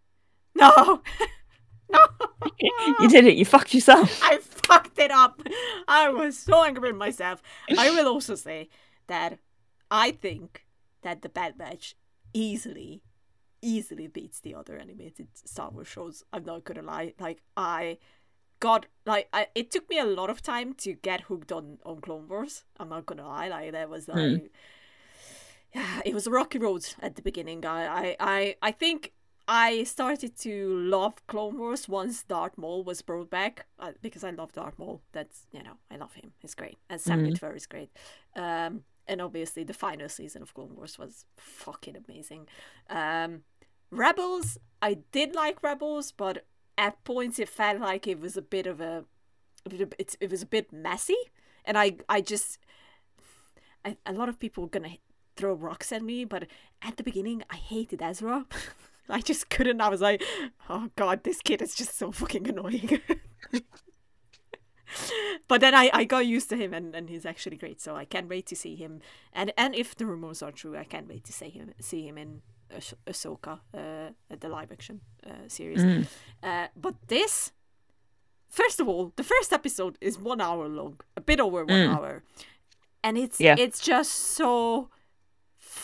[0.56, 1.02] no,
[1.90, 2.00] no,
[3.00, 3.36] you did it.
[3.36, 4.20] You fucked yourself.
[4.24, 5.42] I fucked it up.
[5.88, 7.42] I was so angry with myself.
[7.78, 8.70] I will also say
[9.08, 9.40] that
[9.90, 10.66] I think
[11.02, 11.96] that the Bad Batch
[12.34, 13.02] easily,
[13.62, 16.24] easily beats the other animated Star Wars shows.
[16.32, 17.14] I'm not gonna lie.
[17.20, 17.98] Like I
[18.60, 22.02] got like I, it took me a lot of time to get hooked on on
[22.02, 22.64] Clone Wars.
[22.80, 23.48] I'm not gonna lie.
[23.50, 24.18] Like that was hmm.
[24.18, 24.52] like.
[25.72, 27.64] Yeah, it was a rocky road at the beginning.
[27.64, 29.14] I, I, I, I think
[29.52, 34.30] I started to love Clone Wars once Darth Maul was brought back uh, because I
[34.30, 35.02] love Darth Maul.
[35.12, 36.34] That's you know I love him.
[36.38, 37.32] He's great, and Sam Mhm.
[37.32, 37.90] Witwer is great.
[38.36, 42.48] Um, and obviously the final season of Clone Wars was fucking amazing.
[42.90, 43.42] Um,
[43.90, 46.46] Rebels, I did like Rebels, but
[46.78, 49.04] at points it felt like it was a bit of a,
[49.66, 51.18] a it's, it was a bit messy,
[51.66, 52.60] and I, I just,
[53.84, 54.98] I, a lot of people were gonna
[55.36, 56.46] throw rocks at me, but
[56.84, 58.46] at the beginning I hated Ezra.
[59.18, 59.82] I just couldn't.
[59.82, 60.24] I was like,
[60.70, 63.00] oh god, this kid is just so fucking annoying.
[65.48, 67.80] but then I, I got used to him and, and he's actually great.
[67.82, 69.02] So I can't wait to see him.
[69.34, 72.18] And and if the rumors are true, I can't wait to see him see him
[72.18, 72.42] in
[72.72, 75.84] Ah- Ahsoka, uh, the live action uh, series.
[75.84, 76.06] Mm.
[76.44, 77.52] Uh, but this,
[78.48, 81.96] first of all, the first episode is one hour long, a bit over one Mm.
[81.96, 82.24] hour,
[83.04, 83.56] and it's Yeah.
[83.58, 84.90] it's just so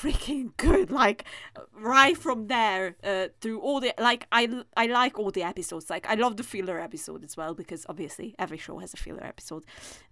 [0.01, 0.91] freaking good.
[0.91, 1.25] Like
[1.73, 5.89] right from there uh, through all the like I I like all the episodes.
[5.89, 9.23] Like I love the filler episode as well because obviously every show has a filler
[9.23, 9.65] episode,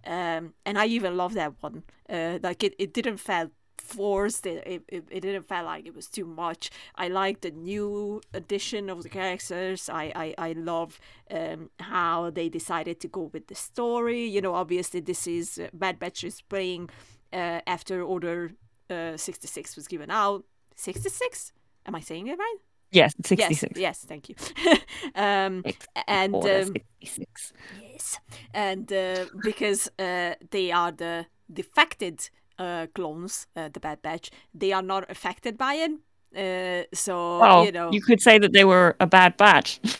[0.06, 1.82] um, and I even love that one.
[2.08, 6.06] Uh, like it, it didn't feel forced it, it, it, didn't feel like it was
[6.06, 10.98] too much i like the new addition of the characters i i, I love
[11.30, 15.68] um, how they decided to go with the story you know obviously this is uh,
[15.74, 16.88] bad batch is playing
[17.32, 18.52] uh, after order
[18.94, 20.44] uh, 66 was given out
[20.76, 21.52] 66
[21.86, 22.58] am i saying it right
[22.92, 23.62] Yes, 66.
[23.62, 24.36] yes yes thank you
[25.14, 25.64] um
[26.08, 27.52] and um, 66.
[27.70, 28.18] Yes,
[28.54, 34.72] and uh, because uh, they are the defected uh, clones, uh, the Bad Batch, they
[34.72, 35.92] are not affected by it.
[36.36, 39.80] Uh, so Well, you know, you could say that they were a bad batch.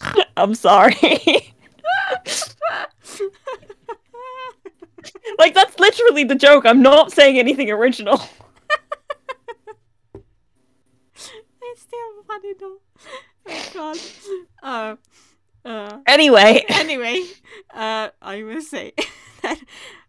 [0.36, 1.54] I'm sorry.
[5.38, 6.66] like that's literally the joke.
[6.66, 8.20] I'm not saying anything original.
[10.14, 12.78] it's still funny though.
[13.48, 13.98] Oh God.
[14.62, 14.96] Uh,
[15.64, 17.22] uh, Anyway, anyway,
[17.72, 18.92] uh, I will say
[19.42, 19.60] that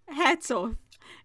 [0.07, 0.75] hats off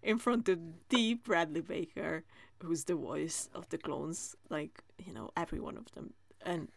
[0.03, 0.59] in front of
[0.89, 2.23] the Bradley Baker,
[2.61, 6.13] who's the voice of the clones, like, you know, every one of them.
[6.41, 6.69] And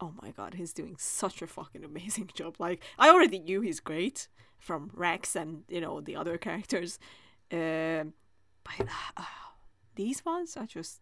[0.00, 2.56] oh my god, he's doing such a fucking amazing job.
[2.58, 4.28] Like, I already knew he's great
[4.58, 6.98] from Rex and, you know, the other characters.
[7.52, 8.12] Um,
[8.64, 8.86] but
[9.16, 9.22] uh,
[9.94, 11.00] these ones are just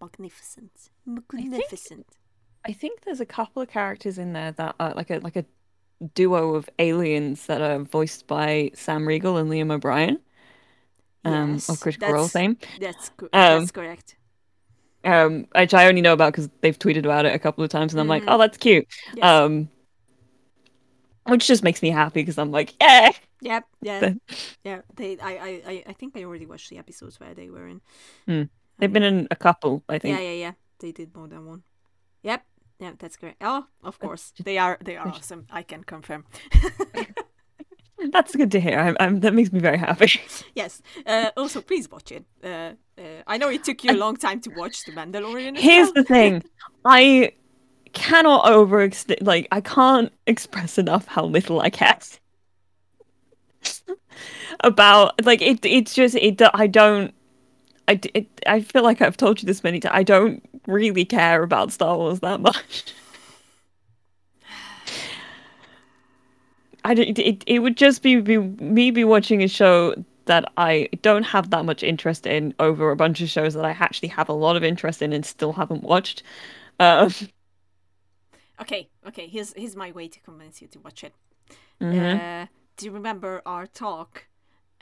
[0.00, 0.90] magnificent.
[1.06, 2.06] Magnificent.
[2.66, 5.44] I think there's a couple of characters in there that are like a like a
[6.14, 10.18] duo of aliens that are voiced by Sam Riegel and Liam O'Brien.
[11.24, 12.58] Um, Yes, of Critical Role that's- fame.
[12.80, 14.16] That's, co- Um, that's correct.
[15.04, 17.92] Um, which I only know about because they've tweeted about it a couple of times,
[17.92, 18.28] and I'm like, Mhm.
[18.28, 18.86] oh, that's cute.
[19.14, 19.24] Yes.
[19.24, 19.68] Um,
[21.26, 23.64] which just makes me happy because I'm like, yeah, Yep.
[23.82, 24.14] Yeah.
[24.64, 24.80] yeah.
[24.96, 25.18] They.
[25.18, 25.84] I, I.
[25.88, 25.92] I.
[25.92, 27.80] Think I already watched the episodes where they were in.
[28.26, 28.42] Hmm.
[28.78, 30.18] they've been in a couple, I think.
[30.18, 30.24] Yeah.
[30.24, 30.32] Yeah.
[30.32, 30.52] Yeah.
[30.80, 31.62] They did more than one.
[32.22, 32.42] Yep.
[32.80, 32.92] Yeah.
[32.98, 33.34] That's great.
[33.40, 34.32] Oh, of course.
[34.42, 34.78] They are.
[34.82, 35.46] They are awesome.
[35.50, 36.24] I can confirm.
[38.10, 38.78] That's good to hear.
[38.78, 40.20] I'm, I'm, that makes me very happy.
[40.54, 40.82] yes.
[41.06, 42.24] Uh, also, please watch it.
[42.42, 45.56] Uh, uh, I know it took you a long time to watch The Mandalorian.
[45.56, 45.94] Here's well.
[45.94, 46.44] the thing,
[46.84, 47.32] I
[47.92, 48.90] cannot over
[49.20, 51.98] like I can't express enough how little I care
[54.60, 55.64] about like it.
[55.64, 56.42] It's just it.
[56.52, 57.14] I don't.
[57.86, 59.94] I, it, I feel like I've told you this many times.
[59.94, 62.84] I don't really care about Star Wars that much.
[66.84, 69.94] I don't, it, it would just be, be me be watching a show
[70.26, 73.70] that I don't have that much interest in over a bunch of shows that I
[73.70, 76.22] actually have a lot of interest in and still haven't watched.
[76.80, 77.10] Um,
[78.60, 78.88] Okay.
[79.06, 79.26] Okay.
[79.28, 81.14] Here's here's my way to convince you to watch it.
[81.80, 82.20] mhm.
[82.44, 84.26] Uh, do you remember our talk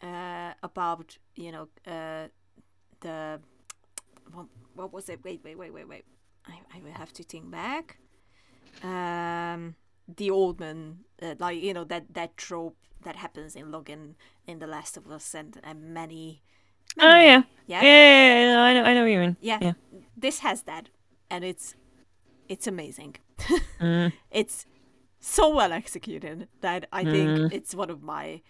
[0.03, 2.28] uh, about you know uh,
[3.00, 3.40] the
[4.32, 5.24] what, what was it?
[5.24, 6.05] Wait, wait, wait, wait, wait.
[6.46, 7.98] I, I will have to think back.
[8.82, 9.76] Um,
[10.16, 14.58] the old man, uh, like you know that that trope that happens in Logan in
[14.58, 16.42] The Last of Us and, and many.
[16.98, 17.36] Oh many yeah.
[17.38, 17.46] more.
[17.66, 19.36] Yeah, yeah, yeah, I know, I know what you mean.
[19.40, 19.72] yeah, Yeah.
[20.16, 20.88] This has that,
[21.30, 21.74] and it's
[22.48, 23.16] it's amazing.
[23.80, 24.12] Mm.
[24.30, 24.66] it's
[25.20, 27.52] so well executed that I think Mm.
[27.52, 28.42] it's one of my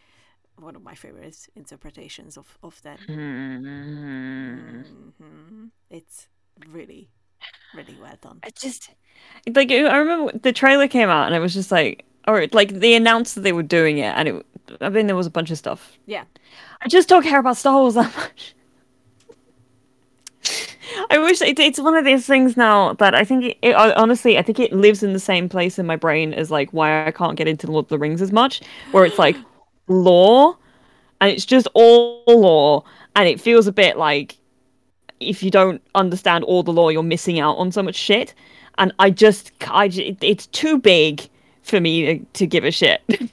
[0.58, 3.00] one of my favorite interpretations of of that.
[3.72, 4.84] Mm.
[5.18, 6.28] hmm It's
[6.68, 7.08] really
[7.74, 8.40] really well done.
[8.42, 8.90] I just
[9.54, 12.94] like I remember the trailer came out and it was just like, or like they
[12.94, 14.46] announced that they were doing it, and it.
[14.80, 15.98] I mean, there was a bunch of stuff.
[16.06, 16.24] Yeah.
[16.80, 18.54] I just don't care about Star Wars that much.
[21.10, 24.38] I wish it, it's one of these things now that I think it, it honestly
[24.38, 27.10] I think it lives in the same place in my brain as like why I
[27.10, 28.60] can't get into Lord of the Rings as much,
[28.92, 29.36] where it's like
[29.88, 30.56] lore,
[31.20, 32.84] and it's just all lore,
[33.16, 34.36] and it feels a bit like
[35.28, 38.34] if you don't understand all the lore, you're missing out on so much shit.
[38.78, 39.86] And I just, I,
[40.20, 41.28] it's too big
[41.62, 43.02] for me to, to give a shit.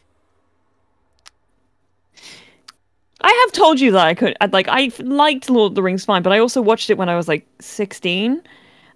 [3.22, 6.06] I have told you that I could, I'd like, I liked Lord of the Rings
[6.06, 8.42] fine, but I also watched it when I was like 16.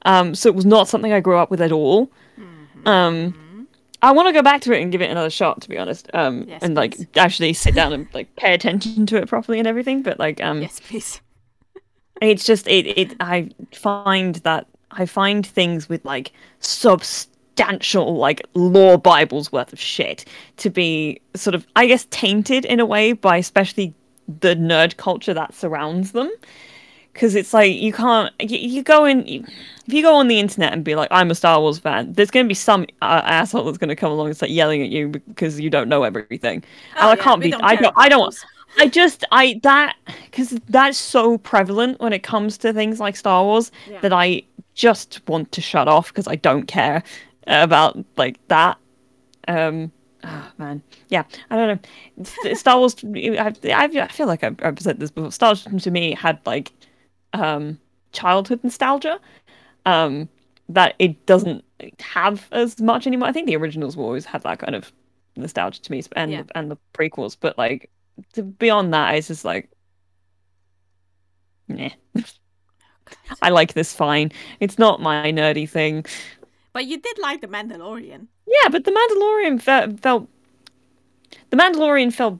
[0.05, 2.09] Um, so it was not something I grew up with at all.
[2.85, 3.67] Um,
[4.01, 6.09] I want to go back to it and give it another shot, to be honest.
[6.13, 7.07] Um, Yes, and like please.
[7.15, 10.01] actually sit down and like pay attention to it properly and everything.
[10.03, 11.21] But like, um, Yes, please.
[12.21, 18.97] It's just it it i find that i find things with like substantial like lore
[18.97, 20.23] bibles worth of shit
[20.57, 23.93] to be sort of i guess tainted in a way by especially
[24.39, 26.31] the nerd culture that surrounds them
[27.13, 29.43] because it's like you can't you, you go in you,
[29.87, 32.31] if you go on the internet and be like i'm a star wars fan there's
[32.31, 34.89] going to be some uh, asshole that's going to come along and start yelling at
[34.89, 36.63] you because you don't know everything
[36.95, 38.33] and Oh, i yeah, can't be don't i don't i don't.
[38.77, 39.95] I just I that
[40.25, 43.99] because that's so prevalent when it comes to things like Star Wars Yeah.
[44.01, 44.43] that I
[44.73, 47.03] just want to shut off because I don't care
[47.47, 48.77] about like that.
[49.47, 49.91] Um,
[50.23, 51.81] oh, man, yeah, I don't
[52.17, 52.53] know.
[52.55, 55.31] Star Wars, I, I feel like I've, I've said this before.
[55.31, 56.71] Star Wars to me had like
[57.33, 57.79] um
[58.11, 59.19] childhood nostalgia.
[59.85, 60.29] Um,
[60.69, 61.63] that it doesn't
[61.99, 63.27] have as much anymore.
[63.27, 64.93] I think the originals will always have that kind of
[65.35, 66.43] nostalgia to me, and Yeah.
[66.55, 67.35] and the prequels.
[67.39, 67.89] But like
[68.59, 69.69] beyond that, it's just like,
[71.67, 71.89] nah.
[73.41, 74.31] I like this fine.
[74.59, 76.05] It's not my nerdy thing.
[76.73, 78.27] But you did like the Mandalorian.
[78.47, 80.27] Yeah, but the Mandalorian fe- felt.
[81.49, 82.39] The Mandalorian felt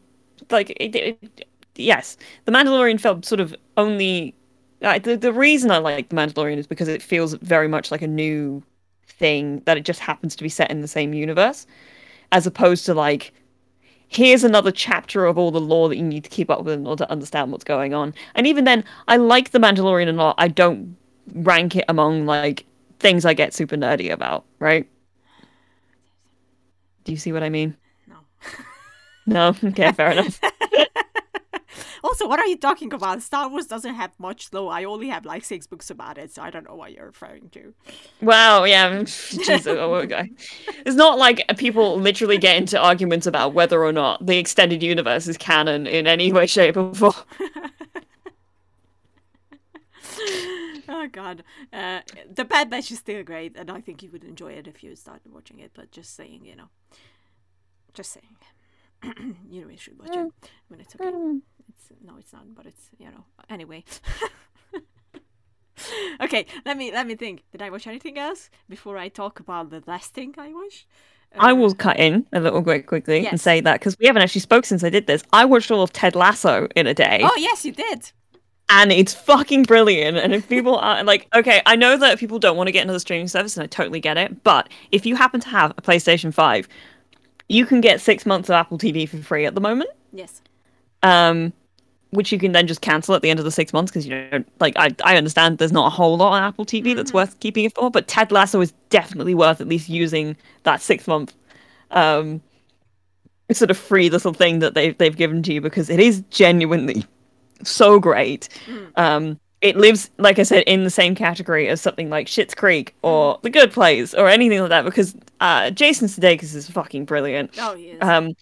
[0.50, 4.36] like it, it- yes, the Mandalorian felt sort of only.
[4.82, 8.02] Uh, the the reason I like the Mandalorian is because it feels very much like
[8.02, 8.62] a new
[9.08, 11.66] thing that it just happens to be set in the same universe,
[12.32, 13.34] as opposed to like.
[14.16, 16.86] Here's another chapter of all the lore that you need to keep up with in
[16.86, 18.14] order to understand what's going on.
[18.36, 20.36] And even then, I like the Mandalorian a lot.
[20.38, 20.96] I don't
[21.34, 22.66] rank it among like
[23.00, 24.88] things I get super nerdy about, right?
[27.04, 27.76] Do you see what I mean?
[28.08, 28.16] No.
[29.26, 29.56] No?
[29.70, 30.40] Okay, fair enough.
[32.04, 33.22] Also, what are you talking about?
[33.22, 34.68] Star Wars doesn't have much though.
[34.68, 37.50] I only have like six books about it, so I don't know what you're referring
[37.52, 37.74] to.
[38.22, 39.04] Wow, yeah.
[39.04, 39.66] Jesus.
[39.68, 40.30] Oh, okay.
[40.86, 45.28] It's not like people literally get into arguments about whether or not the extended universe
[45.28, 47.14] is canon in any way, shape, or form.
[50.90, 51.46] oh god.
[51.72, 54.84] Uh, the Bad Batch is still great, and I think you would enjoy it if
[54.84, 55.72] you started watching it.
[55.74, 56.68] But just saying, you know,
[57.94, 58.36] just saying,
[59.50, 60.18] you know, you should watch it.
[60.18, 61.40] I mean, it's okay.
[61.70, 63.26] It's no, it's not, but it's you know.
[63.50, 63.84] Anyway.
[66.22, 67.44] okay, let me let me think.
[67.52, 70.86] Did I watch anything else before I talk about the last thing I watched?
[71.38, 74.22] I Uh, will cut in a little bit quickly and say that because we haven't
[74.22, 75.24] actually spoke since I did this.
[75.34, 77.22] I watched all of Ted Lasso in a day.
[77.24, 78.12] Oh yes, you did.
[78.70, 80.18] and it's fucking brilliant.
[80.18, 82.94] And if people are like, okay, I know that people don't want to get into
[82.94, 84.44] the streaming service, and I totally get it.
[84.44, 86.68] But if you happen to have a PlayStation Five,
[87.50, 89.90] you can get six months of Apple TV for free at the moment.
[90.12, 90.42] Yes.
[91.04, 91.54] Um,
[92.12, 94.28] which you can then just cancel at the end of the six months because you
[94.30, 94.74] don't like.
[94.78, 97.76] I I understand there's not a whole lot on Apple TV that's worth keeping it
[97.76, 101.34] for, but Ted Lasso is definitely worth at least using that six month.
[101.92, 102.42] Um,
[103.52, 107.06] sort of free little thing that they've they've given to you because it is genuinely
[107.64, 108.50] so great.
[108.96, 112.96] Um, it lives, like I said, in the same category as something like Schitt's Creek
[113.02, 117.52] or The Good Place or anything like that because uh, Jason Sudeikis is fucking brilliant.
[117.58, 117.98] Oh yes.
[118.02, 118.34] Um,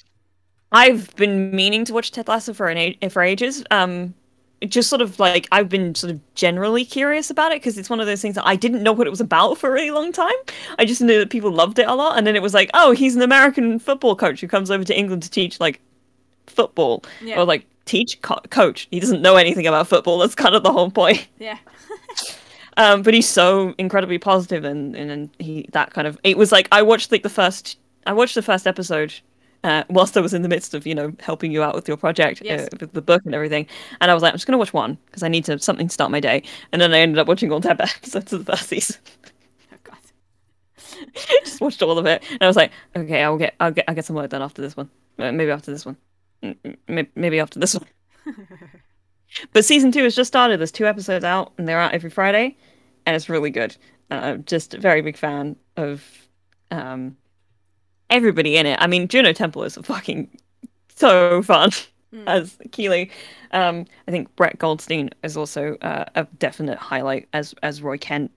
[0.71, 3.63] I've been meaning to watch Ted Lasso for an for ages.
[3.71, 4.13] Um,
[4.67, 7.99] just sort of like I've been sort of generally curious about it because it's one
[7.99, 10.11] of those things that I didn't know what it was about for a really long
[10.11, 10.35] time.
[10.77, 12.91] I just knew that people loved it a lot, and then it was like, oh,
[12.91, 15.81] he's an American football coach who comes over to England to teach like
[16.47, 17.39] football Yeah.
[17.39, 18.87] or like teach co- coach.
[18.91, 20.19] He doesn't know anything about football.
[20.19, 21.27] That's kind of the whole point.
[21.39, 21.57] yeah.
[22.77, 26.69] Um, but he's so incredibly positive and and he that kind of it was like
[26.71, 29.13] I watched like the first I watched the first episode
[29.63, 31.97] uh, whilst I was in the midst of you know helping you out with your
[31.97, 32.63] project Yes.
[32.65, 33.67] uh, with the book and everything.
[33.99, 35.93] And I was like, I'm just gonna watch one because I need to something to
[35.93, 36.43] start my day.
[36.71, 38.97] And then I ended up watching all ten episodes of the first season.
[39.73, 39.97] Oh God.
[41.43, 43.95] just watched all of it, and I was like, okay, I'll get I'll get I'll
[43.95, 44.89] get some work done after this one.
[45.19, 45.97] Uh, maybe after this one.
[46.87, 47.85] Maybe after this one.
[49.53, 50.59] But season two has just started.
[50.59, 52.57] There's two episodes out, and they're out every Friday,
[53.05, 53.77] and it's really good.
[54.09, 56.03] Uh, just a very big fan of
[56.69, 57.15] um,
[58.11, 58.77] everybody in it.
[58.79, 60.29] I mean, Juno Temple is fucking
[60.95, 61.71] so fun
[62.27, 63.09] as Keeley.
[63.51, 68.31] Um, I think Brett Goldstein is also uh, a definite highlight as as Roy Kent.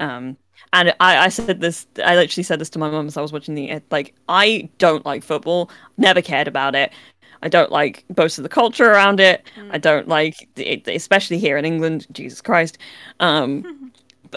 [0.00, 0.36] Um,
[0.72, 1.86] and I, I said this.
[2.02, 4.14] I literally said this to my mum as I was watching the like.
[4.28, 5.70] I don't like football.
[5.98, 6.92] Never cared about it.
[7.42, 9.48] I don't like most of the culture around it.
[9.70, 12.06] I don't like it, especially here in England.
[12.12, 12.78] Jesus Christ.
[13.20, 13.87] Um,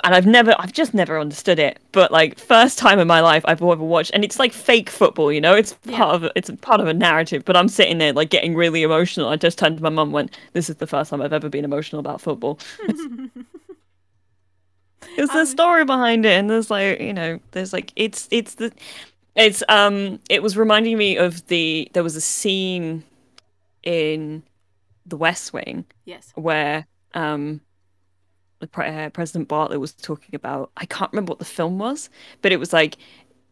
[0.03, 1.79] and I've never, I've just never understood it.
[1.91, 5.31] But like, first time in my life I've ever watched, and it's like fake football,
[5.31, 5.53] you know.
[5.55, 7.43] It's part of, it's part of a narrative.
[7.45, 9.29] But I'm sitting there like getting really emotional.
[9.29, 11.49] I just turned to my mum, and went, "This is the first time I've ever
[11.49, 12.59] been emotional about football."
[15.15, 18.71] There's the story behind it, and there's like, you know, there's like, it's, it's the,
[19.35, 23.03] it's, um, it was reminding me of the, there was a scene
[23.83, 24.43] in
[25.05, 26.31] The West Wing Yes.
[26.35, 27.59] where um
[28.63, 32.09] uh, President Bartlet was talking about I can't remember what the film was,
[32.41, 32.97] but it was like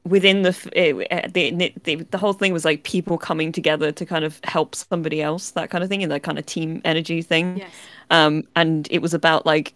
[0.05, 4.05] within the it, uh, the, the the whole thing was like people coming together to
[4.05, 7.21] kind of help somebody else that kind of thing and that kind of team energy
[7.21, 7.57] thing.
[7.57, 7.71] Yes.
[8.09, 9.73] Um and it was about like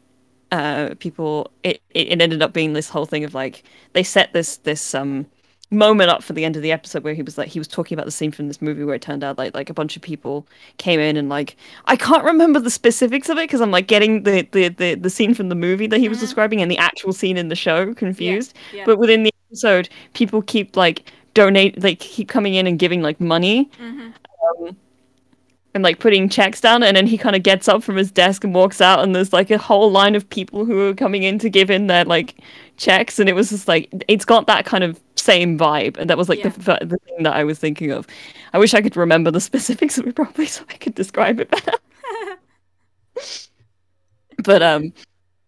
[0.51, 3.63] uh people it, it it ended up being this whole thing of like
[3.93, 5.25] they set this this um
[5.73, 7.95] moment up for the end of the episode where he was like he was talking
[7.95, 10.01] about the scene from this movie where it turned out like like a bunch of
[10.01, 10.47] people
[10.77, 11.55] came in and like
[11.85, 15.09] I can't remember the specifics of it because I'm like getting the, the the the
[15.09, 17.93] scene from the movie that he was describing and the actual scene in the show
[17.93, 18.55] confused.
[18.73, 18.83] yeah.
[18.85, 23.19] But within the episode, people keep like donate like keep coming in and giving like
[23.19, 23.69] money.
[23.79, 24.77] Um,
[25.73, 28.43] and like putting checks down and then he kind of gets up from his desk
[28.43, 31.39] and walks out and there's like a whole line of people who are coming in
[31.39, 32.35] to give in their like
[32.77, 34.99] checks and it was just like it's got that kind of
[35.29, 36.73] same vibe and that was like the, Yeah.
[36.75, 38.07] f- the thing that i was thinking of
[38.53, 41.49] i wish i could remember the specifics of it properly so i could describe it
[41.49, 41.77] better
[44.43, 44.93] but um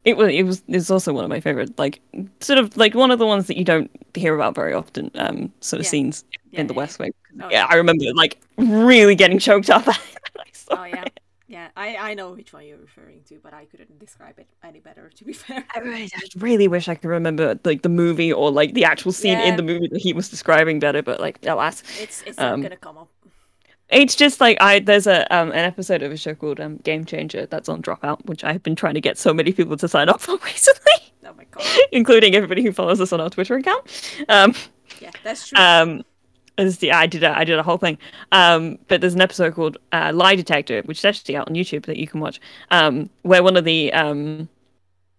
[0.04, 2.00] it was it was it's also one of my favorite like
[2.40, 5.52] sort of like one of the ones that you don't hear about very often um
[5.62, 5.90] sort of Yeah.
[5.90, 9.86] scenes Yeah, in the west wing Oh, yeah i remember like really getting choked up
[9.88, 9.96] when
[10.40, 11.04] I saw Oh yeah.
[11.48, 14.80] Yeah, I, I know which one you're referring to, but I couldn't describe it any
[14.80, 15.12] better.
[15.16, 15.64] To be fair.
[15.76, 19.12] I really, I really wish I could remember like the movie or like the actual
[19.12, 22.62] scene in the movie that he was describing better, but like alas, It's it's Um,
[22.62, 23.10] not gonna come up.
[23.89, 27.06] it's just like I there's a um an episode of a show called um Game
[27.06, 30.10] Changer that's on Dropout, which I've been trying to get so many people to sign
[30.10, 31.64] up for recently, Oh my god.
[31.91, 33.84] including everybody who follows us on our Twitter account.
[34.30, 34.56] Um,
[35.00, 35.60] Yeah, that's true.
[35.60, 36.04] um,
[36.58, 37.97] is the I did a, I did a whole thing.
[38.32, 41.86] Um, but there's an episode called uh, Lie Detector, which is actually out on YouTube
[41.86, 42.39] that you can watch.
[42.72, 44.49] Um, where one of the um,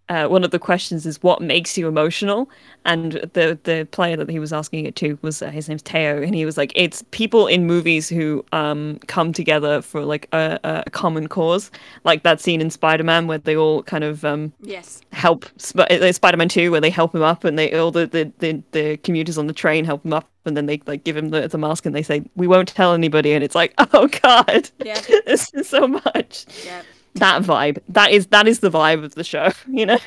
[0.09, 2.49] uh, one of the questions is what makes you emotional,
[2.85, 6.21] and the the player that he was asking it to was uh, his name's Teo,
[6.21, 10.59] and he was like, it's people in movies who um come together for like a,
[10.63, 11.71] a common cause,
[12.05, 15.01] like that scene in Spider Man where they all kind of um yes.
[15.11, 18.31] help Sp- uh, Spider-Man 2 where they help him up and they all the, the,
[18.39, 21.29] the, the commuters on the train help him up and then they like give him
[21.29, 24.69] the, the mask and they say we won't tell anybody and it's like oh god
[24.83, 24.99] Yeah.
[25.25, 26.81] this is so much Yeah.
[27.15, 29.99] that vibe that is that is the vibe of the show you know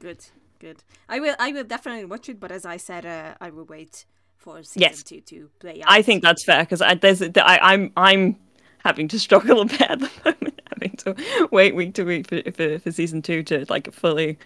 [0.00, 0.26] Good.
[0.58, 0.82] Good.
[1.08, 4.04] I will I will definitely watch it, but as I said, uh, I will wait
[4.36, 5.02] for season Yes.
[5.02, 5.90] two to play out.
[5.90, 8.36] I think that's fair because I, there's I, I'm I'm
[8.84, 12.42] having to struggle a bit at the moment having to wait week to week for,
[12.52, 14.38] for, for season two to like fully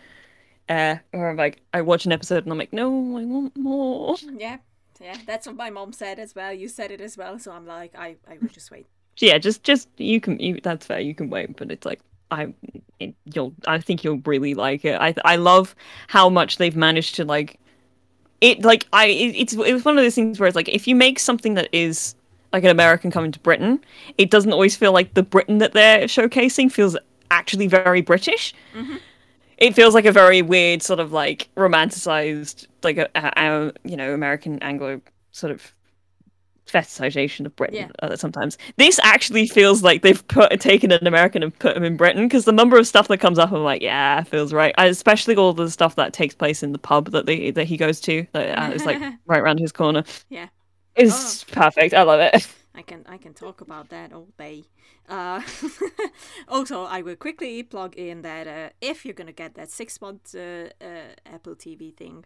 [0.69, 2.89] uh or I'm like I watch an episode and I'm like no
[3.19, 4.59] I want more Yeah.
[5.01, 5.17] Yeah.
[5.27, 6.53] That's what my mom said as well.
[6.53, 8.87] You said it as well, so I'm like, I I will just wait.
[9.19, 11.01] yeah, just just you can you that's fair.
[11.01, 12.53] You can wait, but it's like I
[12.99, 15.01] it, you'll I think you'll really like it.
[15.01, 15.75] I I love
[16.09, 17.59] how much they've managed to like
[18.41, 18.63] it.
[18.65, 20.95] Like I it, it's it was one of those things where it's like if you
[20.95, 22.15] make something that is
[22.53, 23.81] like an American coming to Britain,
[24.17, 26.97] it doesn't always feel like the Britain that they're showcasing feels
[27.31, 28.55] actually very British.
[28.75, 28.97] Mm-hmm.
[29.59, 33.97] It feels like a very weird sort of like romanticized, like a, a, a you
[33.97, 35.01] know American Anglo
[35.33, 35.75] sort of
[36.67, 37.89] fetishization of Britain Yeah.
[38.07, 38.59] uh, sometimes.
[38.77, 42.45] This actually feels like they've put taken an American and put him in Britain because
[42.45, 44.75] the number of stuff that comes up, I'm like, yeah, feels right.
[44.79, 47.77] I, especially all the stuff that takes place in the pub that they that he
[47.77, 50.05] goes to, that uh, is like right around his corner.
[50.29, 50.49] Yeah.
[50.95, 51.95] It's perfect.
[51.95, 52.47] I love it.
[52.79, 54.65] I can I can talk about that all day.
[55.09, 55.41] Uh,
[56.49, 60.35] also, I will quickly plug in that uh, if you're gonna get that six month
[60.35, 62.25] uh, uh, Apple TV thing,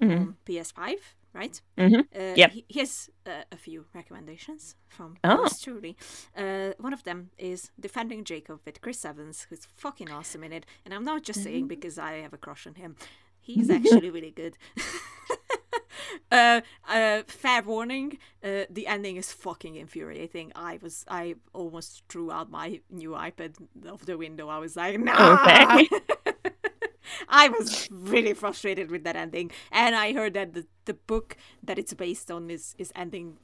[0.00, 0.20] Mhm.
[0.20, 0.96] on PS5,
[1.34, 1.62] right?
[1.78, 2.00] Mhm.
[2.14, 2.50] Uh, Yep.
[2.52, 5.48] he- Here's uh, a few recommendations from Oh.
[5.62, 5.96] truly.
[6.36, 10.66] Uh, one of them is Defending Jacob with Chris Evans, who's fucking awesome in it.
[10.84, 11.44] And I'm not just Mm-hmm.
[11.50, 12.96] saying because I have a crush on him.
[13.44, 14.56] He's actually really good.
[16.32, 20.50] uh, uh, fair warning: uh, the ending is fucking infuriating.
[20.54, 24.48] I was, I almost threw out my new iPad of the window.
[24.48, 25.42] I was like, nah.
[25.42, 25.88] Okay.
[27.28, 31.78] I was really frustrated with that ending, and I heard that the, the book that
[31.78, 33.36] it's based on is is ending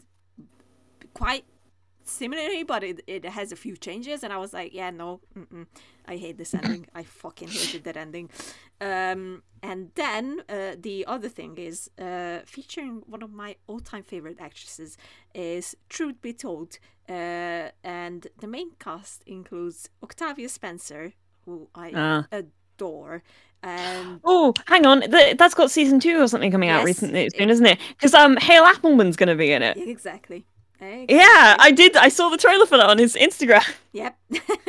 [1.12, 1.44] quite
[2.10, 5.20] similarly, but it, it has a few changes, and I was like, yeah, no.
[6.06, 6.86] I hate this ending.
[6.94, 8.30] I fucking hated that ending.
[8.80, 14.02] Um, and then uh, the other thing is uh, featuring one of my all time
[14.02, 14.96] favorite actresses
[15.34, 21.12] is Truth Be Told, uh, and the main cast includes Octavia Spencer,
[21.44, 22.26] who I Ah.
[22.32, 23.22] adore,
[23.62, 25.02] and Oh, hang on.
[25.02, 27.78] Th- that's got season two or something coming out recently soon, isn't it?
[27.90, 29.76] Because um, Hale Appleman's going to be in it.
[29.76, 30.46] exactly.
[30.80, 31.96] Yeah, I did.
[31.96, 33.64] I saw the trailer for that on his Instagram.
[33.92, 34.16] Yep.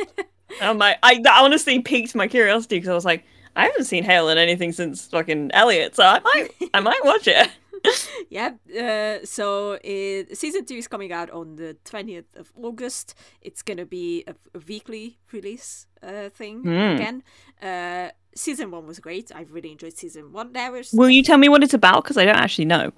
[0.60, 3.24] I'm like, I that honestly piqued my curiosity because I was like,
[3.56, 7.26] I haven't seen Hale in anything since fucking Eliot, so I might, I might watch
[7.28, 7.48] it.
[8.30, 8.60] Yep.
[8.80, 13.14] Uh, so it, season two is coming out on the twentieth of August.
[13.40, 16.94] It's gonna be a, a weekly release uh, thing Mm.
[16.94, 17.22] again.
[17.60, 19.32] Uh, season one was great.
[19.34, 20.52] I really enjoyed season one.
[20.52, 22.04] There was Will you tell me what it's about?
[22.04, 22.92] Because I don't actually know.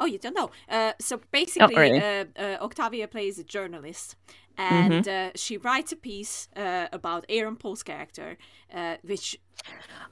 [0.00, 0.50] Oh, you don't know.
[0.68, 1.98] Uh, so basically, really.
[1.98, 4.16] uh, uh, Octavia plays a journalist,
[4.56, 5.08] and Mm-hmm.
[5.08, 8.38] uh, she writes a piece uh, about Aaron Paul's character,
[8.74, 9.38] uh, which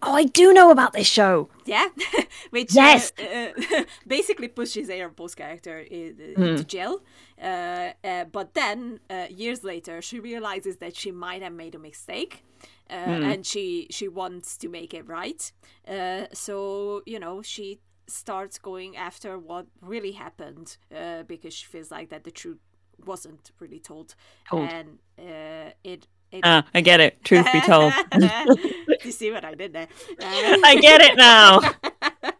[0.03, 1.49] Oh, I do know about this show.
[1.64, 1.89] yeah,
[2.51, 3.12] which Yes.
[4.07, 6.43] basically pushes Aaron Paul's character in, Hmm.
[6.45, 7.01] into jail.
[7.43, 11.78] Uh, uh, but then uh, years later, she realizes that she might have made a
[11.78, 12.45] mistake.
[12.91, 13.22] Uh, Hmm.
[13.22, 15.53] And she she wants to make it right.
[15.86, 21.90] Uh, so you know she starts going after what really happened uh, because she feels
[21.90, 22.59] like that the truth
[23.04, 24.14] wasn't really told,
[24.48, 24.70] Told.
[24.70, 26.06] and uh, it.
[26.32, 27.22] it Ah, I get it.
[27.24, 27.92] Truth be told,
[29.02, 29.88] you see what I did there?
[30.20, 31.61] Uh, I get it now.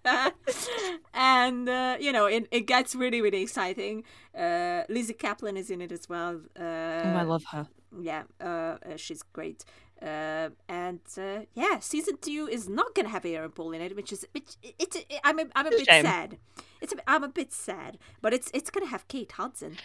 [1.15, 4.05] and uh, you know it, it gets really really exciting
[4.39, 6.63] uh lizzy caplan is in it as well uh
[7.05, 7.69] Oh, I love her.
[8.01, 9.65] yeah uh, uh she's great
[10.03, 14.13] uh, and uh, yeah season two is not gonna have aaron paul in it which
[14.13, 16.05] is which it's it, i'm a, i'm a It's bit shame.
[16.05, 16.39] sad
[16.81, 19.77] it's a, i'm a bit sad but it's it's gonna have kate hudson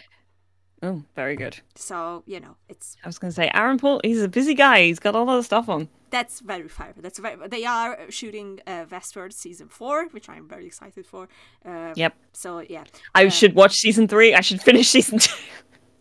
[0.82, 1.60] Oh, very good.
[1.76, 4.00] so you know it's I was going to say, Aaron Paul.
[4.04, 4.82] He's a busy guy.
[4.82, 5.88] He's got all other stuff on.
[6.10, 10.66] that's very fair that's very they are shooting uh, westworld season four which i'm very
[10.66, 11.22] excited for
[11.64, 12.12] uh, Yep.
[12.32, 12.84] so yeah
[13.14, 14.34] I Uh, should watch season three.
[14.34, 15.34] I should finish season two.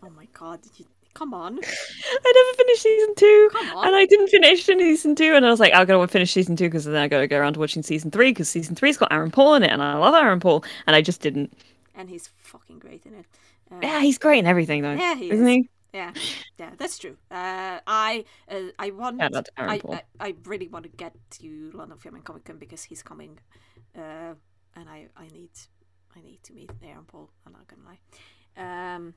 [0.06, 3.88] oh my god you, come on I never finished season two, Come on.
[3.88, 5.34] and I didn't finish season two.
[5.36, 7.54] And I was like, I gotta finish season two because then I gotta go around
[7.54, 10.14] to watching season three because season three's got Aaron Paul in it, and I love
[10.16, 11.54] Aaron Paul, and I just didn't.
[11.96, 13.26] and he's fucking great in it.
[13.72, 15.48] Uh, Yeah, he's great in everything though, Yeah, he isn't is.
[15.48, 15.70] he?
[15.94, 16.12] yeah,
[16.58, 17.18] yeah, that's true.
[17.30, 19.96] Uh, I, uh, I want, out to Aaron I, Paul.
[20.20, 23.40] I, I really want to get to London Film and Comic Con because he's coming,
[23.96, 24.34] uh,
[24.76, 25.52] and I, I need,
[26.16, 27.30] I need to meet Aaron Paul.
[27.46, 28.00] I'm not gonna lie.
[28.96, 29.14] Um,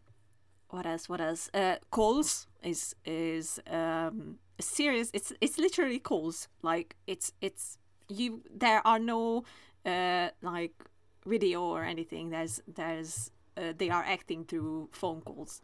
[0.70, 1.08] what else?
[1.08, 1.50] What else?
[1.54, 5.10] Uh, Calls is is um a series.
[5.14, 6.48] It's it's literally calls.
[6.62, 8.42] Like it's it's you.
[8.50, 9.44] There are no
[9.84, 10.72] uh like
[11.26, 12.30] video or anything.
[12.30, 15.62] There's there's uh, they are acting through phone calls,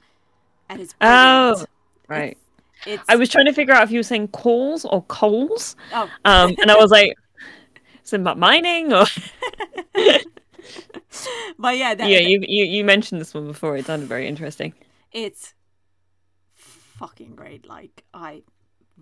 [0.68, 1.68] and it's Oh, brilliant.
[2.09, 2.38] right.
[2.86, 6.11] It's I was trying to figure out if you were saying calls or coals, oh
[6.24, 7.14] um, and I was like,
[8.05, 9.07] is it about mining or?
[11.59, 13.76] but yeah that, yeah, you, you you mentioned this one before.
[13.76, 14.74] It sounded very interesting.
[15.12, 15.54] It's
[16.54, 17.66] fucking great.
[17.66, 18.43] Like I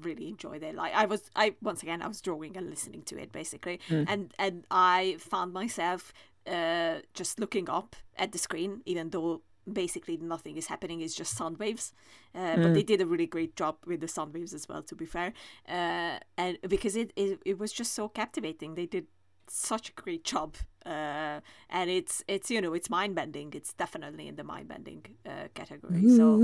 [0.01, 0.75] really enjoyed it.
[0.75, 4.33] Like I was, I once again, I was drawing and listening to it basically, and
[4.39, 6.13] and I found myself
[6.47, 11.01] uh just looking up at the screen, even though basically nothing is happening.
[11.01, 11.93] It's just sound waves.
[12.35, 14.83] Uh, But they did a really great job with the sound waves as well.
[14.83, 15.33] To be fair,
[15.69, 18.75] uh, and because it, it it was just so captivating.
[18.75, 19.07] They did
[19.49, 24.27] such a great job uh and it's it's you know it's mind bending it's definitely
[24.29, 26.41] in the mind bending uh, category so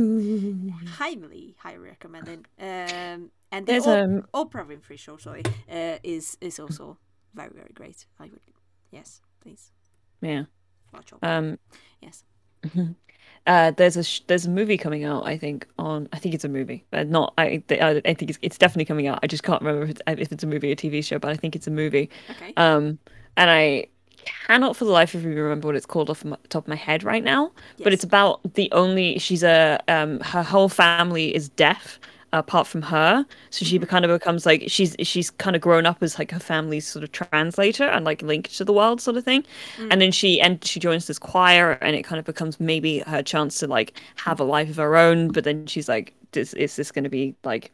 [0.98, 6.36] highly highly recommended um and the There's, Op- um, oprah winfrey show sorry uh is
[6.40, 6.98] is also
[7.34, 8.40] very very great i would
[8.90, 9.72] yes please
[10.20, 10.44] Yeah.
[10.92, 11.58] watch oprah Um.
[12.00, 12.24] yes
[13.46, 15.24] Uh, there's a sh- there's a movie coming out.
[15.24, 17.32] I think on I think it's a movie, but not.
[17.38, 19.20] I I, I think it's it's definitely coming out.
[19.22, 21.36] I just can't remember if it's, if it's a movie or TV show, but I
[21.36, 22.10] think it's a movie.
[22.28, 22.98] okay Um,
[23.36, 23.86] and I
[24.46, 26.76] cannot for the life of me remember what it's called off the top of my
[26.76, 27.52] head right now.
[27.82, 31.98] But it's about the only she's a um her whole family is deaf.
[32.32, 33.24] apart from her.
[33.50, 36.40] So she kind of becomes like she's she's kind of grown up as like her
[36.40, 39.44] family's sort of translator and like linked to the world sort of thing.
[39.90, 43.22] And then she and she joins this choir and it kind of becomes maybe her
[43.22, 45.32] chance to like have a life of her own.
[45.32, 47.72] But then she's like, is, is this going to be like?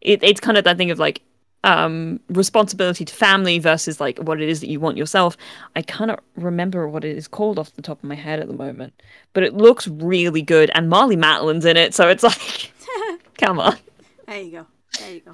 [0.00, 1.22] It, it's kind of that thing of like
[1.66, 5.36] um responsibility to family versus like what it is that you want yourself
[5.74, 8.54] i cannot remember what it is called off the top of my head at the
[8.54, 8.92] moment
[9.34, 12.72] but it looks really good and marlee matlin's in it so it's like
[13.38, 13.76] come on
[14.26, 14.66] There you go.
[14.98, 15.32] There you go.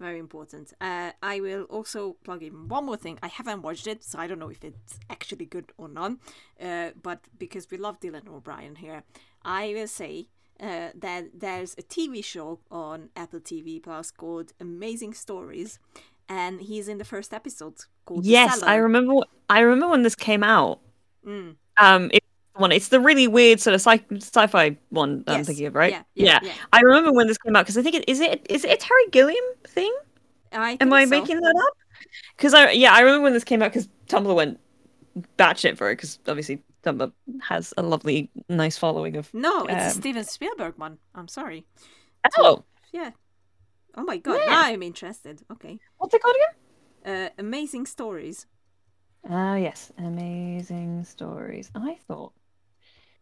[0.00, 0.72] Very important.
[0.80, 3.18] Uh, I will also plug in one more thing.
[3.22, 6.12] I haven't watched it, so I don't know if it's actually good or not.
[6.60, 9.04] Uh, but because we love Dylan O'Brien here,
[9.44, 10.28] I will say
[10.64, 15.78] uh, that there's a TV show on Apple TV Plus called Amazing Stories,
[16.28, 17.74] and he's in the first episode
[18.06, 19.12] called yes i remember
[19.50, 20.80] i remember when this came out
[21.26, 21.56] Mm.
[21.78, 25.44] um it's the one it's the really weird sort of sci- sci-fi one that i'm
[25.44, 26.52] thinking of right Yeah, yeah, yeah.
[26.72, 28.76] i remember when this came out because i think it is it is it a
[28.76, 29.92] terry gilliam thing
[30.52, 31.10] I Am I so.
[31.10, 31.74] making that up?
[32.36, 34.60] Because I yeah, I remember when this came out because Tumblr went
[35.38, 37.12] batshit for it because obviously Tumblr
[37.42, 39.32] has a lovely, nice following of.
[39.34, 40.98] No, it's a um, Steven Spielberg one.
[41.14, 41.66] I'm sorry.
[42.38, 43.10] Oh, Yeah.
[43.96, 44.50] Oh my god, Yeah.
[44.50, 45.42] now I'm interested.
[45.52, 45.78] Okay.
[45.98, 46.54] what's it called again?
[47.14, 48.46] Uh, amazing stories.
[49.28, 51.70] Ah, yes, amazing stories.
[51.74, 52.32] I thought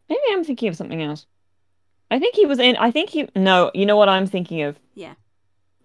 [0.08, 1.26] maybe I'm thinking of something else.
[2.10, 2.76] I think he was in.
[2.76, 3.28] I think he.
[3.36, 4.78] No, you know what I'm thinking of.
[4.94, 5.14] Yeah.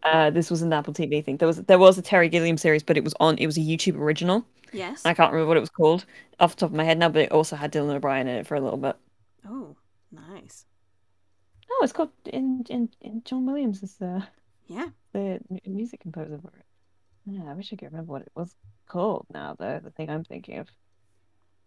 [0.04, 1.38] Uh, this was an Apple TV thing.
[1.38, 3.38] There was there was a Terry Gilliam series, but it was on.
[3.38, 4.46] It was a YouTube original.
[4.74, 5.02] Yes.
[5.06, 6.06] I can't remember what it was called
[6.40, 8.48] off the top of my head now, but it also had Dylan O'Brien in it
[8.48, 8.96] for a little bit.
[9.48, 9.76] Oh,
[10.12, 10.66] nice.
[11.70, 14.24] Oh, it's called in in, in John Williams is the
[14.68, 14.88] Yeah.
[15.14, 16.66] the music composer for it.
[17.26, 18.56] Yeah, I wish I could remember what it was
[18.88, 19.80] called now, though.
[19.84, 20.68] The thing I'm thinking of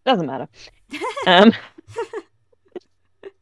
[0.06, 0.48] doesn't matter.
[1.26, 1.52] Um,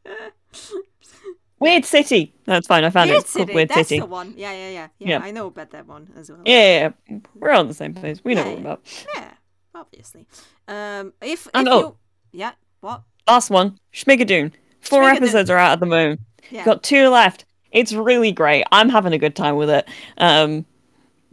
[1.59, 2.33] Weird City.
[2.45, 2.83] That's fine.
[2.83, 3.13] I found it.
[3.13, 3.55] Weird It's called City.
[3.55, 3.99] Weird That's City.
[3.99, 4.33] the one.
[4.37, 5.07] Yeah, yeah, yeah, yeah.
[5.09, 5.19] Yeah.
[5.19, 6.41] I know about that one as well.
[6.45, 7.17] Yeah, yeah, yeah.
[7.35, 8.21] we're on the same page.
[8.23, 9.05] We know what we're about.
[9.15, 9.31] Yeah,
[9.75, 10.27] obviously.
[10.67, 11.79] Um, if if And oh.
[11.79, 13.03] you, yeah, what?
[13.27, 14.51] Last one, Schmigadoon.
[14.81, 15.15] Four Schmigadoon.
[15.15, 16.21] episodes are out at the moment.
[16.49, 16.65] Yeah.
[16.65, 17.45] Got two left.
[17.71, 18.63] It's really great.
[18.71, 19.87] I'm having a good time with it.
[20.17, 20.65] Um,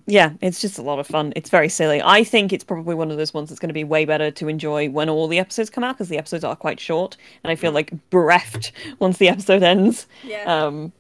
[0.07, 1.33] yeah, it's just a lot of fun.
[1.35, 2.01] It's very silly.
[2.03, 4.49] I think it's probably one of those ones that's going to be way better to
[4.49, 7.57] enjoy when all the episodes come out because the episodes are quite short, and I
[7.57, 10.07] feel like bereft once the episode ends.
[10.23, 10.45] Yeah.
[10.45, 10.93] Um,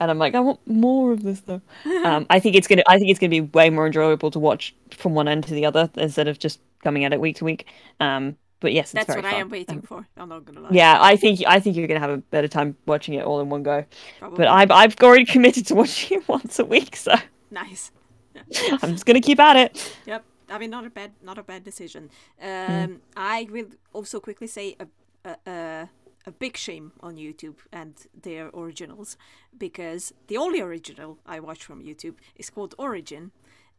[0.00, 1.60] and I'm like, I want more of this though.
[2.04, 2.82] um, I think it's gonna.
[2.88, 5.66] I think it's gonna be way more enjoyable to watch from one end to the
[5.66, 7.66] other instead of just coming at it week to week.
[8.00, 10.06] Um, but yes, it's That's what I am waiting for.
[10.16, 10.70] I'm not gonna lie.
[10.72, 13.50] yeah, I think I think you're gonna have a better time watching it all in
[13.50, 13.84] one go.
[14.18, 14.38] Probably.
[14.38, 17.14] But I've I've already committed to watching it once a week, so
[17.50, 17.90] nice.
[18.82, 19.96] I'm just gonna keep at it.
[20.06, 20.24] Yep.
[20.48, 22.10] I mean, not a bad, not a bad decision.
[22.42, 22.98] Um, Mm.
[23.16, 24.86] I will also quickly say a,
[25.24, 25.88] a, a,
[26.26, 29.16] a big shame on YouTube and their originals
[29.56, 33.30] because the only original I watched from YouTube is called Origin,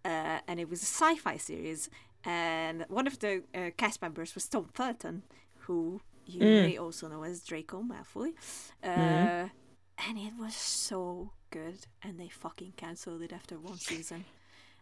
[0.06, 1.90] uh, and it was a sci-fi series,
[2.24, 5.24] and one of the uh, cast members was Tom Felton,
[5.68, 6.64] who you Mm.
[6.68, 8.32] may also know as Draco Malfoy,
[8.84, 9.50] uh,
[10.08, 14.24] and it was so good, and they fucking cancelled it after one season.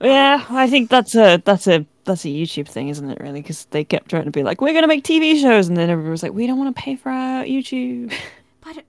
[0.02, 3.20] Yeah, I think that's a that's a that's a YouTube thing, isn't it?
[3.20, 5.90] Really, because they kept trying to be like, we're gonna make TV shows, and then
[5.90, 8.14] everyone was like, we don't want to pay for our YouTube.
[8.62, 8.84] but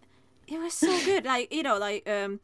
[0.46, 1.24] it, was so good.
[1.24, 2.38] Like you know, like um,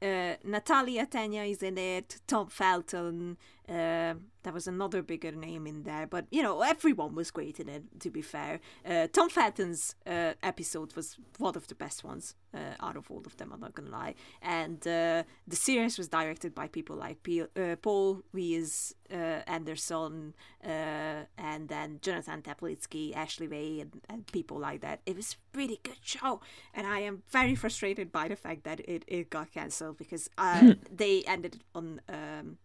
[0.00, 2.20] uh, Natalia Tena is in it.
[2.26, 3.36] Tom Felton.
[3.68, 4.14] Uh,
[4.46, 7.82] there was another bigger name in there, but you know, everyone was great in it.
[7.98, 12.74] To be fair, uh, Tom Felton's uh, episode was one of the best ones uh,
[12.78, 13.50] out of all of them.
[13.52, 14.14] I'm not gonna lie.
[14.40, 20.32] And uh, the series was directed by people like P- uh, Paul Rees uh, Anderson,
[20.64, 25.00] uh, and then Jonathan Teplitsky, Ashley Way, and, and people like that.
[25.06, 26.40] It was a really good show,
[26.72, 30.74] and I am very frustrated by the fact that it, it got cancelled because uh,
[30.96, 32.00] they ended on.
[32.08, 32.58] Um,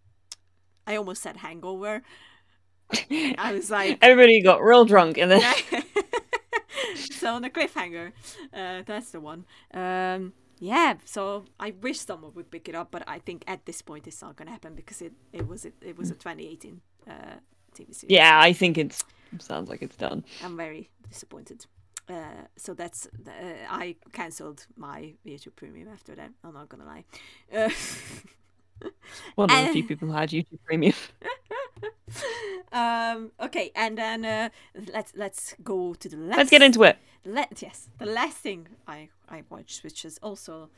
[0.88, 2.02] I almost said Hangover.
[3.12, 5.42] I was like, Everybody got real drunk, and then
[6.96, 8.12] so on a cliffhanger,
[8.54, 9.46] uh, that's the one.
[9.74, 13.82] Um, yeah, so I wish someone would pick it up, but I think at this
[13.82, 17.14] point it's not gonna happen because it, it was it, it was a 2018 uh,
[17.74, 18.06] TV series.
[18.10, 19.04] yeah, I think it's
[19.40, 20.24] sounds like it's done.
[20.44, 21.66] I'm very disappointed.
[22.10, 23.32] Uh, so that's uh,
[23.70, 26.32] I cancelled my YouTube Premium after that.
[26.44, 27.06] I'm not gonna lie.
[27.54, 27.70] Uh,
[29.36, 30.94] One of the Uh, few people who had YouTube Premium.
[32.72, 34.50] um, okay, and then uh,
[34.94, 36.38] let's let's go to the last.
[36.38, 36.98] Let's get into it.
[37.26, 40.70] Let yes, the last thing I I watched, which is also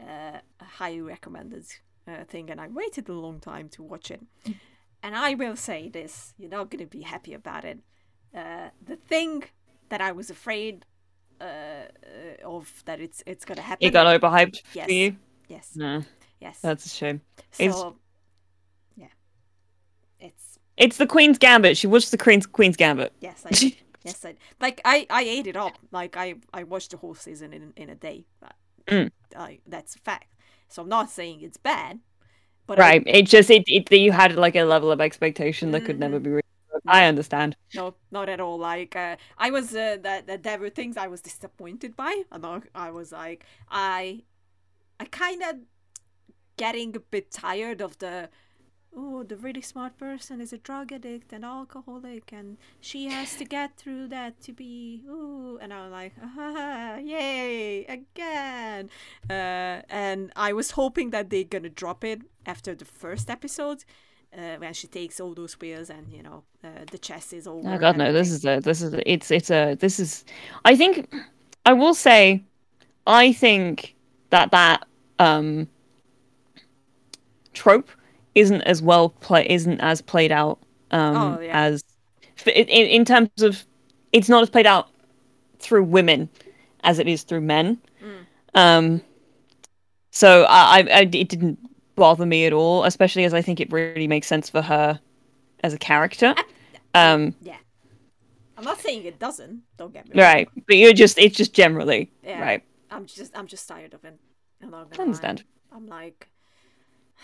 [0.00, 1.64] uh, a highly recommended
[2.06, 4.20] uh, thing, and I waited a long time to watch it.
[5.00, 7.78] And I will say this: you're not gonna be happy about it.
[8.34, 9.44] Uh, the thing
[9.90, 10.84] that I was afraid
[11.40, 11.86] uh,
[12.44, 13.86] of that it's it's gonna happen.
[13.86, 14.86] It got overhyped Yes.
[14.86, 15.16] for you.
[15.48, 16.02] Yes, No.
[16.40, 16.58] Yes.
[16.60, 17.20] That's a shame.
[17.52, 17.92] so, it's-
[18.96, 19.06] yeah,
[20.20, 21.76] it's It's the Queen's Gambit.
[21.76, 23.12] She watched the Queen's Queen's Gambit.
[23.20, 23.76] yes, I did.
[24.04, 25.72] yes, I like I I ate it up.
[25.90, 28.24] Like I I watched the whole season in in a day.
[28.40, 28.54] But,
[28.86, 29.10] Mm.
[29.36, 30.32] I, that's a fact.
[30.68, 31.98] So I'm not saying it's bad,
[32.66, 33.02] but I- Right.
[33.06, 36.00] It just it, it you had like a level of expectation that could Mm-hmm.
[36.00, 36.46] never be reached.
[36.86, 37.54] I understand.
[37.74, 38.56] No, not at all.
[38.58, 42.46] Like uh, I was, uh, that that there were things I was disappointed by, and
[42.46, 44.22] I, I was like, I,
[45.00, 45.56] I kind of
[46.58, 48.28] getting a bit tired of the,
[48.94, 53.44] oh, the really smart person is a drug addict and alcoholic, and she has to
[53.44, 58.90] get through that to be, ooh, and I'm like, ah, yay, again,
[59.30, 63.84] uh, and I was hoping that they're gonna drop it after the first episode.
[64.36, 67.66] Uh, when she takes all those pills and you know uh, the chest is over.
[67.66, 68.12] Oh God, no!
[68.12, 70.22] This is a this is a, it's it's a this is.
[70.66, 71.10] I think
[71.64, 72.44] I will say,
[73.06, 73.96] I think
[74.28, 74.86] that that
[75.18, 75.66] um
[77.58, 77.90] trope
[78.34, 80.58] isn't as well play isn't as played out
[80.90, 81.60] um Oh, yeah.
[81.64, 81.82] as
[82.46, 83.64] in in terms of
[84.12, 84.88] it's not as played out
[85.58, 86.28] through women
[86.84, 87.78] as it is through men.
[88.02, 88.24] Mm.
[88.54, 89.02] Um,
[90.10, 91.58] so I, I, I it didn't
[91.96, 95.00] bother me at all, especially as I think it really makes sense for her
[95.64, 96.34] as a character.
[96.94, 97.56] Um, Yeah.
[98.56, 99.62] I'm not saying it doesn't.
[99.76, 100.24] Don't get me wrong.
[100.32, 102.40] right, but you're just it's just generally Yeah.
[102.40, 102.62] right.
[102.90, 104.16] I'm just I'm just tired of it.
[104.62, 105.44] I'm not understand.
[105.72, 106.28] I'm like,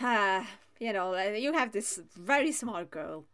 [0.00, 0.46] ah,
[0.80, 3.24] you know, uh, you have this very smart girl,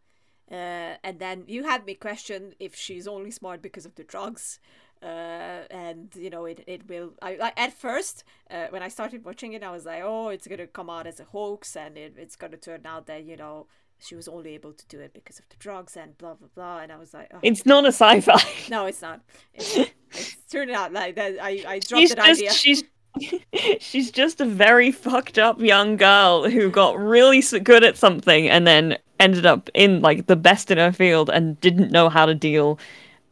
[0.51, 4.59] uh, and then you had me question if she's only smart because of the drugs.
[5.03, 9.25] Uh, and you know it, it will I, I at first uh, when I started
[9.25, 12.13] watching it I was like oh it's gonna come out as a hoax and it,
[12.19, 13.65] it's gonna turn out that you know
[13.97, 16.79] she was only able to do it because of the drugs and blah blah blah
[16.81, 18.43] and I was like oh, It's not a sci-fi.
[18.69, 19.21] no it's not
[19.55, 19.75] it's,
[20.11, 22.83] it's turned out like that I, I dropped she's that just idea she's
[23.79, 28.65] she's just a very fucked up young girl who got really good at something and
[28.65, 32.33] then ended up in like the best in her field and didn't know how to
[32.33, 32.79] deal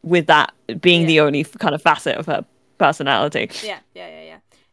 [0.02, 2.44] with that being the only kind of facet of her
[2.78, 3.50] personality.
[3.60, 4.22] yeah yeah yeah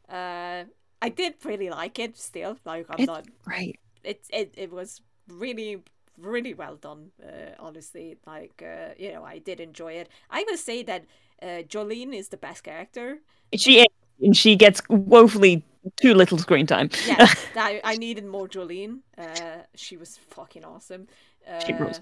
[0.09, 0.15] yeah.
[0.15, 0.65] Uh
[1.01, 3.79] I did really like it still like I'm It's not great.
[4.03, 5.83] it it it was really
[6.17, 10.09] really well done uh, honestly like uh, you know i did enjoy it.
[10.31, 11.05] I will say that
[11.41, 13.19] uh, jolene is the best character.
[13.53, 13.87] She is,
[14.21, 15.63] and she gets woefully
[15.95, 16.89] too little screen time.
[17.07, 21.07] yeah I, I needed more jolene uh, she was fucking awesome
[21.49, 22.01] uh, She rules.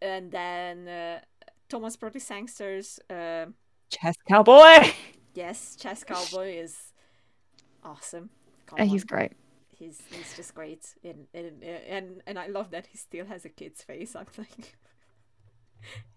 [0.00, 1.20] and then uh,
[1.68, 3.46] thomas Brodie sangster's uh,
[3.90, 4.92] Chess cowboy.
[5.34, 6.92] yes chess cowboy is
[7.84, 8.30] awesome
[8.66, 9.06] Come he's on.
[9.08, 9.32] great.
[9.76, 13.48] he's he's just great and and and and i love that he still has a
[13.48, 14.76] kid's face i'm like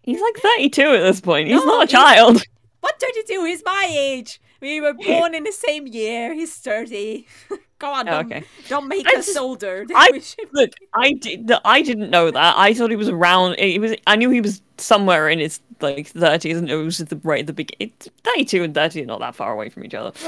[0.02, 1.48] He's like 32 at this point.
[1.48, 2.44] He's No, not a he's- child.
[2.84, 3.46] What 32?
[3.46, 4.42] He's my age.
[4.60, 6.34] We were born in the same year.
[6.34, 7.26] He's 30.
[7.80, 8.44] Come on, don't, okay.
[8.68, 9.86] don't make I us just- older.
[9.96, 10.72] I look.
[10.94, 11.50] I did.
[11.64, 12.56] I didn't know that.
[12.58, 13.56] I thought he was around.
[13.58, 13.96] It was.
[14.06, 17.40] I knew he was somewhere in his like 30s, and it was at the right
[17.40, 17.94] at the beginning.
[18.26, 20.12] 32 and 30 are not that far away from each other.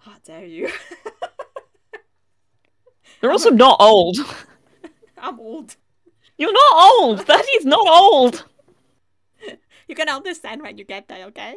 [0.00, 0.70] How dare you?
[3.22, 4.18] They're also not old.
[5.18, 5.76] I'm old.
[6.36, 7.26] You're not old.
[7.26, 8.44] 30 is not old.
[9.90, 11.56] You can understand when you get there, okay?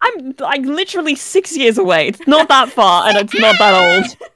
[0.00, 2.08] I'm like literally six years away.
[2.08, 4.06] It's not that far, and it's not that old.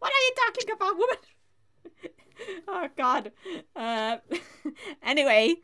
[0.00, 1.16] What are you talking about, woman?
[2.68, 3.32] oh God.
[3.76, 4.16] Uh,
[5.02, 5.54] anyway,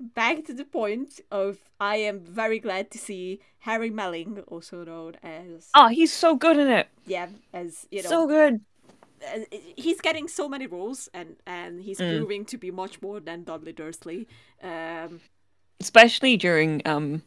[0.00, 5.14] back to the point of I am very glad to see Harry Melling, also known
[5.22, 6.88] as Oh, he's so good in it.
[7.06, 8.60] yeah, as you know, So good.
[9.24, 9.40] uh,
[9.76, 12.10] he's getting so many roles and and he's Mm.
[12.18, 14.26] proving to be much more than Dudley Dursley.
[14.62, 15.20] Um,
[15.80, 17.22] Especially during um.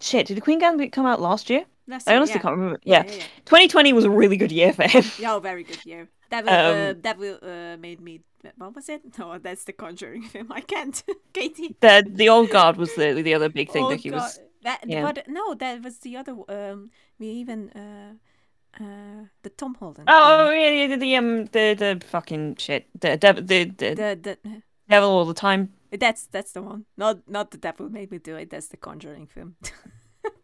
[0.00, 1.64] Shit, did the Queen Gambit come out last year?
[1.88, 2.42] last I honestly yeah.
[2.42, 2.80] can't remember.
[2.84, 3.10] Yeah, Yeah.
[3.12, 3.24] yeah, yeah.
[3.46, 5.04] 2020 was a really good year for him.
[5.18, 6.08] Yeah, oh, very good year.
[6.30, 8.20] Devil, uh, Um, Devil uh, made me.
[8.58, 9.18] What was it?
[9.18, 10.52] No, that's the Conjuring film.
[10.52, 11.02] I can't.
[11.32, 11.76] Katie.
[11.80, 14.16] The the old guard was the the other big thing oh that he God.
[14.16, 14.40] was.
[14.62, 15.02] That, yeah.
[15.02, 16.34] But no, that was the other.
[16.48, 20.08] Um, we even uh, uh, the Tom Holland.
[20.08, 22.86] Oh, oh yeah, yeah, the, the um the the fucking shit.
[23.00, 24.62] The devil the, the the the.
[24.88, 25.72] devil all the time.
[25.98, 26.86] That's that's the one.
[26.96, 28.50] Not not the devil made me do it.
[28.50, 29.56] That's the Conjuring film.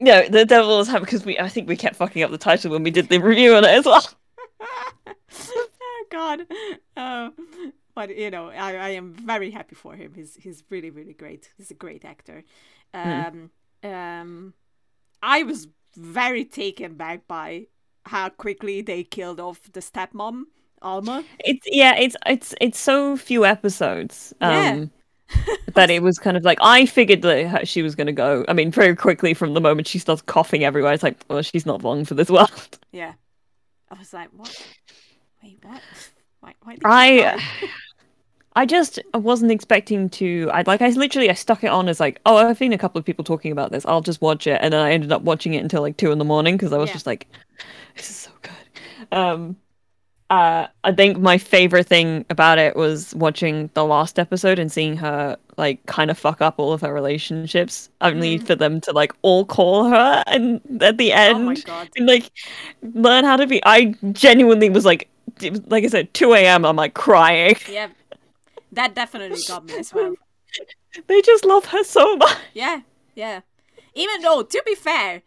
[0.01, 2.71] No, the devil the time because we I think we kept fucking up the title
[2.71, 4.09] when we did the review on it as well.
[5.11, 6.43] oh God.
[6.97, 7.31] Uh,
[7.95, 10.13] but you know, I, I am very happy for him.
[10.15, 11.51] He's he's really really great.
[11.57, 12.45] He's a great actor.
[12.95, 13.51] Um,
[13.83, 14.55] um,
[15.23, 17.67] I was very taken back by
[18.07, 20.45] how quickly they killed off the stepmom
[20.81, 21.25] Alma.
[21.39, 24.35] It's yeah, it's it's it's so few episodes.
[24.41, 24.87] Yeah.
[25.75, 28.45] That it was kind of like I figured that she was going to go.
[28.47, 31.65] I mean, very quickly from the moment she starts coughing everywhere, it's like, well, she's
[31.65, 32.79] not long for this world.
[32.93, 33.15] Yeah.
[33.91, 34.55] I was like, what?
[35.43, 35.81] Wait, what?
[36.41, 36.55] Why?
[36.63, 37.43] Why did I?
[38.55, 40.51] I just wasn't expecting to.
[40.53, 42.99] I like I literally I stuck it on as like, oh, I've seen a couple
[42.99, 43.87] of people talking about this.
[43.87, 46.19] I'll just watch it, and then I ended up watching it until like two in
[46.19, 46.95] the morning because I was Yeah.
[46.95, 47.29] just like,
[47.97, 49.17] this is so good.
[49.17, 49.57] Um,
[50.33, 54.97] uh, I think my favorite thing about it was watching the last episode and seeing
[54.97, 58.47] her like kind of fuck up all of her relationships, only Mm.
[58.47, 61.91] for them to like all call her and at the oh end god.
[61.97, 62.31] and like
[62.95, 63.61] learn how to be.
[63.67, 65.09] I genuinely was like,
[65.43, 66.65] was- like I said, two a.m.
[66.65, 67.57] I'm like crying.
[67.71, 67.89] Yeah,
[68.73, 70.15] that definitely got me as well.
[71.07, 72.37] They just love her so much.
[72.55, 72.81] Yeah,
[73.15, 73.41] yeah.
[73.95, 75.23] Even though, to be fair,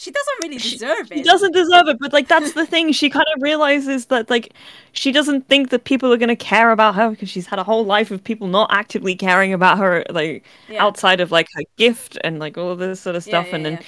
[0.00, 1.16] she doesn't really deserve She it.
[1.18, 2.92] She doesn't deserve it, but like that's the thing.
[2.92, 4.52] She kind of realizes that like
[4.92, 7.84] she doesn't think that people are gonna care about her because she's had a whole
[7.84, 10.84] life of people not actively caring about her, like Yeah.
[10.84, 13.48] outside of like her gift and like all of this sort of stuff.
[13.48, 13.82] yeah, and then, yeah.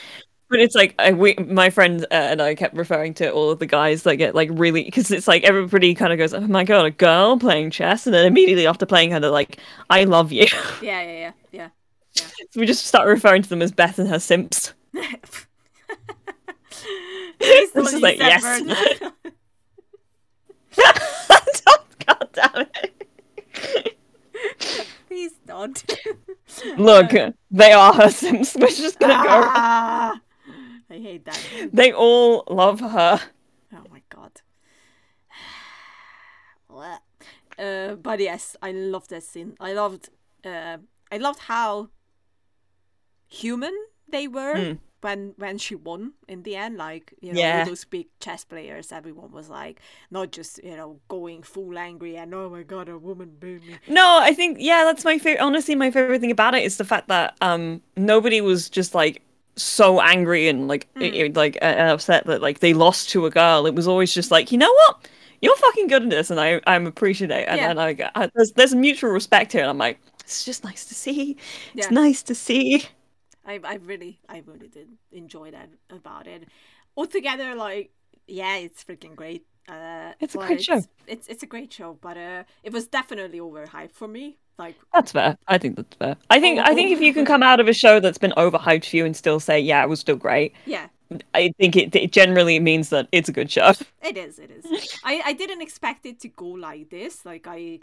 [0.49, 3.61] but it's like I, we, my friend uh, and I kept referring to all of
[3.61, 6.65] the guys that get like really because it's like everybody kind of goes, "Oh my
[6.65, 9.59] god, a girl playing chess," and then immediately after playing her, they're like,
[9.91, 10.49] "I love you."
[10.83, 11.69] Yeah, yeah, yeah, yeah.
[12.51, 14.75] so we just start referring to them as Beth and her simps.
[17.41, 18.43] Please It's don't just like, yes.
[22.07, 23.07] god damn it.
[25.09, 25.85] Please don't.
[26.77, 27.11] Look,
[27.51, 28.57] they are her Sims.
[28.59, 29.29] We're just gonna go.
[29.29, 30.21] Ah,
[30.91, 31.41] I hate that.
[31.73, 33.21] They all love her.
[33.73, 34.33] Oh my god.
[37.59, 39.55] Uh, but yes, I loved that scene.
[39.61, 40.09] I loved.
[40.43, 40.79] Uh,
[41.13, 41.91] I loved how
[43.29, 43.75] human
[44.09, 44.79] they were Mm.
[45.01, 46.77] When when she won in the end.
[46.77, 47.65] Like you know, Yeah.
[47.65, 48.93] those big chess players.
[48.93, 52.99] Everyone was like not just you know going full angry and oh my god, a
[52.99, 53.77] woman beat me.
[53.89, 55.43] No, I think yeah, that's my favorite.
[55.43, 59.23] Honestly, my favorite thing about it is the fact that um nobody was just like
[59.57, 63.31] so angry and like i- i- like uh, upset that like they lost to a
[63.31, 63.67] girl.
[63.67, 65.09] It was always just like you know what.
[65.43, 67.47] You're fucking good at this, and I I'm appreciate it.
[67.49, 67.69] And Yeah.
[67.75, 70.95] then I, I there's there's mutual respect here, and I'm like, it's just nice to
[70.95, 71.37] see.
[71.77, 71.91] It's Yeah.
[71.91, 72.85] nice to see.
[73.45, 76.49] I, I really I really did enjoy that about it.
[76.97, 77.91] Altogether, like
[78.27, 79.47] yeah, it's freaking great.
[79.69, 80.83] Uh, It's a great show.
[81.07, 84.39] It's, it's a great show, but uh, it was definitely overhyped for me.
[84.59, 85.37] Like That's fair.
[85.49, 86.17] I think that's fair.
[86.29, 87.27] I think Oh, I think if you can oh.
[87.33, 89.89] come out of a show that's been overhyped for you and still say, yeah, it
[89.89, 90.89] was still great, yeah,
[91.35, 93.73] I think it, it generally means that it's a good show.
[94.03, 94.39] it is.
[94.39, 94.67] It is.
[95.05, 97.25] I I didn't expect it to go like this.
[97.25, 97.81] Like I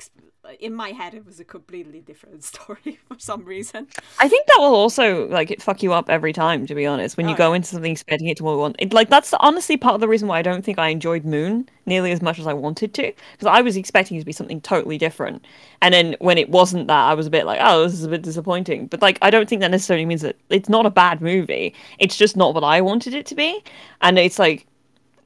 [0.59, 3.87] in my head, it was a completely different story for some reason.
[4.19, 6.65] I think that will also like it fuck you up every time.
[6.67, 7.55] To be honest, when you Oh, go yeah.
[7.55, 10.39] into something expecting it to want, it, like that's honestly part of the reason why
[10.39, 13.61] I don't think I enjoyed Moon nearly as much as I wanted to, because I
[13.61, 15.43] was expecting it to be something totally different,
[15.81, 18.09] and then when it wasn't that, I was a bit like, oh, this is a
[18.09, 18.87] bit disappointing.
[18.87, 21.73] But like, I don't think that necessarily means that it's not a bad movie.
[21.99, 23.63] It's just not what I wanted it to be,
[24.01, 24.65] and it's like,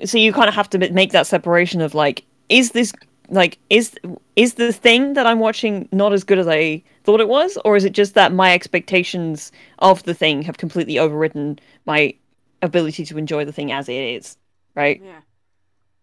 [0.03, 2.93] so you kind of have to make that separation of like, is this
[3.31, 3.95] like is
[4.35, 7.75] is the thing that I'm watching not as good as I thought it was, or
[7.75, 12.13] is it just that my expectations of the thing have completely overridden my
[12.61, 14.37] ability to enjoy the thing as it is?
[14.75, 15.01] Right.
[15.03, 15.21] Yeah,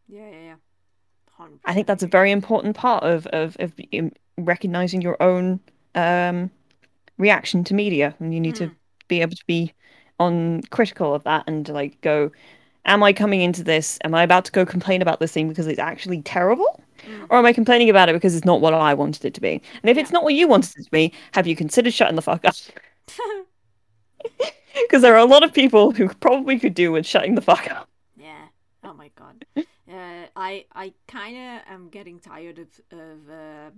[0.08, 0.54] yeah, yeah, yeah.
[1.64, 4.10] I think that's a very important part of of, of um,
[4.44, 5.60] recognizing your own
[5.94, 6.50] um,
[7.18, 8.70] reaction to media, and you need to
[9.08, 9.72] be able to be
[10.20, 12.30] on critical of that and to like go,
[12.84, 13.98] am I coming into this?
[14.04, 16.82] Am I about to go complain about this thing because it's actually terrible?
[17.30, 19.62] Or am I complaining about it because it's not what I wanted it to be?
[19.82, 22.22] And if it's not what you wanted it to be, have you considered shutting the
[22.22, 22.54] fuck up?
[24.82, 27.70] Because there are a lot of people who probably could do with shutting the fuck
[27.70, 27.88] up.
[28.16, 28.46] Yeah.
[28.84, 29.44] Oh my god.
[29.56, 33.70] Uh, I I kind of am getting tired of of uh,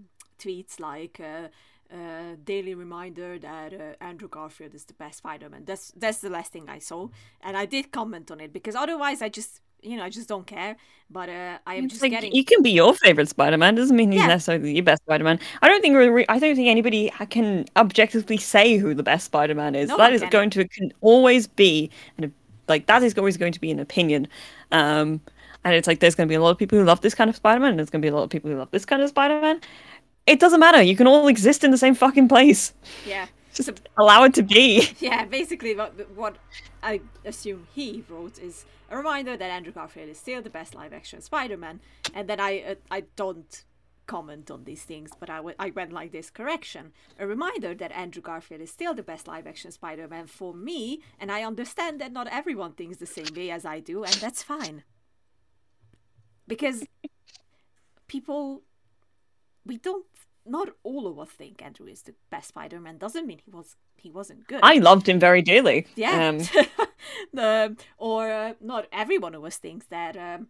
[0.45, 1.49] tweets like uh,
[1.95, 5.65] uh, daily reminder that uh, Andrew Garfield is the best Spider-Man.
[5.65, 7.09] That's that's the last thing I saw,
[7.43, 10.47] and I did comment on it because otherwise I just you know I just don't
[10.47, 10.77] care.
[11.11, 13.75] But uh, I am It's just like getting you can be your favorite Spider-Man.
[13.75, 14.29] Doesn't mean he's Yeah.
[14.29, 15.41] necessarily your best Spider-Man.
[15.63, 19.75] I don't think re- I don't think anybody can objectively say who the best Spider-Man
[19.75, 19.89] is.
[19.89, 20.31] No that is can.
[20.31, 22.33] going to can always be an,
[22.69, 24.29] like that is always going to be an opinion.
[24.71, 25.21] Um,
[25.65, 27.29] and it's like there's going to be a lot of people who love this kind
[27.29, 29.03] of Spider-Man, and there's going to be a lot of people who love this kind
[29.03, 29.61] of Spider-Man.
[30.27, 30.83] It doesn't matter.
[30.83, 32.73] You can all exist in the same fucking place.
[33.07, 33.27] yeah.
[33.53, 34.89] Just allow it to be.
[35.01, 36.37] Yeah, basically what what
[36.83, 40.93] I assume he wrote is a reminder that Andrew Garfield is still the best live
[40.93, 41.81] action Spider-Man,
[42.15, 43.65] and then I uh, I don't
[44.07, 46.93] comment on these things, but I, w- I went like this correction.
[47.19, 51.01] A reminder that Andrew Garfield is still the best live action Spider Man for me,
[51.19, 54.43] and I understand that not everyone thinks the same way as I do, and that's
[54.45, 54.85] fine.
[56.47, 56.85] Because
[58.07, 58.63] people,
[59.65, 60.07] we don't,
[60.47, 63.77] not all of us think Andrew is the best Spider Man, doesn't mean he was.
[63.97, 64.61] He wasn't good.
[64.63, 65.87] I loved him very dearly.
[65.95, 66.29] Yeah.
[66.29, 66.39] Um,
[67.35, 70.49] the or uh, not everyone of us thinks that um,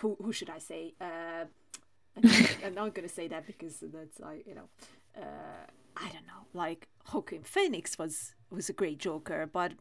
[0.00, 0.94] who who should I say?
[1.00, 1.46] Uh,
[2.64, 4.68] I'm not gonna say that because that's I you know,
[5.16, 5.66] uh,
[5.96, 6.46] I don't know.
[6.52, 9.72] Like Joaquin Phoenix was was a great Joker, but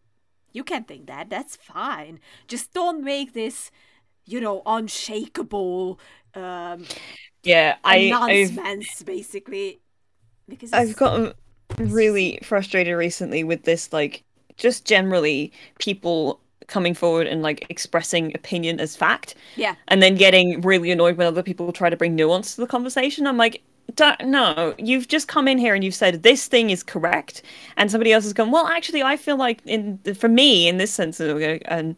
[0.54, 1.30] you can think that.
[1.30, 2.20] That's fine.
[2.48, 3.72] Just don't make this,
[4.28, 6.00] you know, unshakable.
[6.36, 6.86] Um,
[7.44, 9.80] yeah, I I've, basically.
[10.48, 11.34] Because I've gotten
[11.78, 14.24] really frustrated recently with this, like
[14.58, 19.36] just generally people coming forward and like expressing opinion as fact.
[19.56, 19.76] Yeah.
[19.88, 23.26] And then getting really annoyed when other people try to bring nuance to the conversation.
[23.26, 23.62] I'm like,
[24.22, 27.42] no, you've just come in here and you've said this thing is correct,
[27.78, 28.52] and somebody else has gone.
[28.52, 31.96] Well, actually, I feel like in for me in this sense, and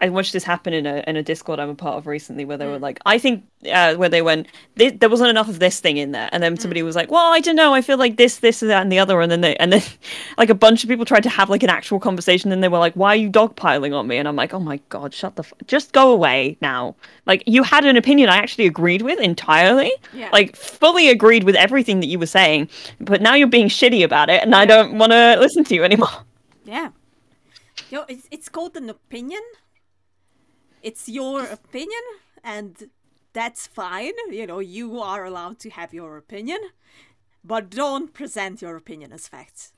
[0.00, 2.56] I watched this happen in a in a Discord I'm a part of recently, where
[2.56, 2.82] they were mm.
[2.82, 4.46] like, I think uh, where they went,
[4.76, 6.60] there wasn't enough of this thing in there, and then mm.
[6.60, 8.98] somebody was like, well, I don't know, I feel like this, this, that, and the
[9.00, 9.82] other, and then they, and then
[10.38, 12.78] like a bunch of people tried to have like an actual conversation, and they were
[12.78, 14.18] like, why are you dogpiling on me?
[14.18, 16.94] And I'm like, oh my god, shut the, f- just go away now.
[17.26, 20.30] Like you had an opinion I actually agreed with entirely, yeah.
[20.32, 22.68] like fully agreed with everything that you were saying,
[23.00, 25.82] but now you're being shitty about it, and I don't want to listen to you
[25.84, 26.08] anymore.
[26.64, 26.90] Yeah.
[27.90, 29.40] Yo, it's it's called an opinion
[30.88, 32.04] it's your opinion
[32.42, 32.88] and
[33.34, 34.16] that's fine.
[34.30, 36.60] You know, you are allowed to have your opinion,
[37.44, 39.72] but don't present your opinion as facts.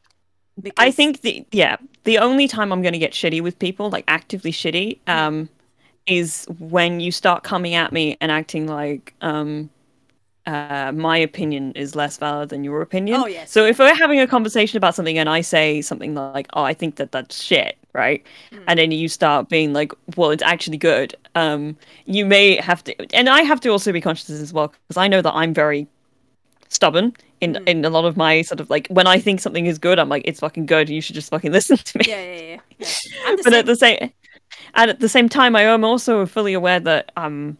[0.60, 0.84] Because...
[0.88, 4.04] I think the yeah, the only time I'm going to get shitty with people, like
[4.06, 5.48] actively shitty, um,
[6.06, 9.70] is when you start coming at me and acting like um
[10.46, 13.20] uh, my opinion is less valid than your opinion.
[13.20, 13.50] Oh, yes.
[13.50, 16.74] So if we're having a conversation about something and I say something like, "Oh, I
[16.74, 18.24] think that that's shit," right?
[18.52, 18.64] Mm.
[18.68, 21.76] And then you start being like, "Well, it's actually good." Um,
[22.06, 25.08] you may have to, and I have to also be conscious as well because I
[25.08, 25.86] know that I'm very
[26.68, 27.68] stubborn in mm.
[27.68, 30.08] in a lot of my sort of like when I think something is good, I'm
[30.08, 30.88] like, "It's fucking good.
[30.88, 32.60] You should just fucking listen to me." Yeah, yeah, yeah.
[32.78, 33.36] yeah.
[33.36, 33.54] but same...
[33.54, 34.12] at the same,
[34.74, 37.58] and at the same time, I am also fully aware that um,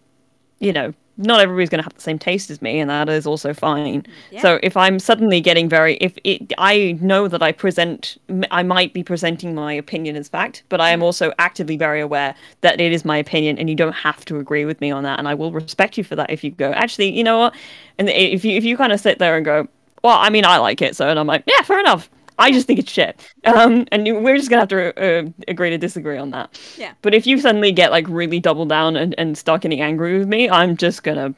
[0.59, 3.27] you know not everybody's going to have the same taste as me and that is
[3.27, 4.41] also fine yeah.
[4.41, 8.17] so if i'm suddenly getting very if it i know that i present
[8.51, 11.05] i might be presenting my opinion as fact but i am mm.
[11.05, 14.65] also actively very aware that it is my opinion and you don't have to agree
[14.65, 17.11] with me on that and i will respect you for that if you go actually
[17.11, 17.55] you know what
[17.99, 19.69] and if you if you kind of sit there and go
[20.03, 22.11] well i mean i like it so and i'm like yeah fair enough
[22.41, 23.21] I just think it's shit.
[23.45, 26.59] Um, and we're just gonna have to uh, agree to disagree on that.
[26.79, 26.95] Yeah.
[27.03, 30.27] But if you suddenly get like really double down and, and start getting angry with
[30.27, 31.35] me, I'm just gonna.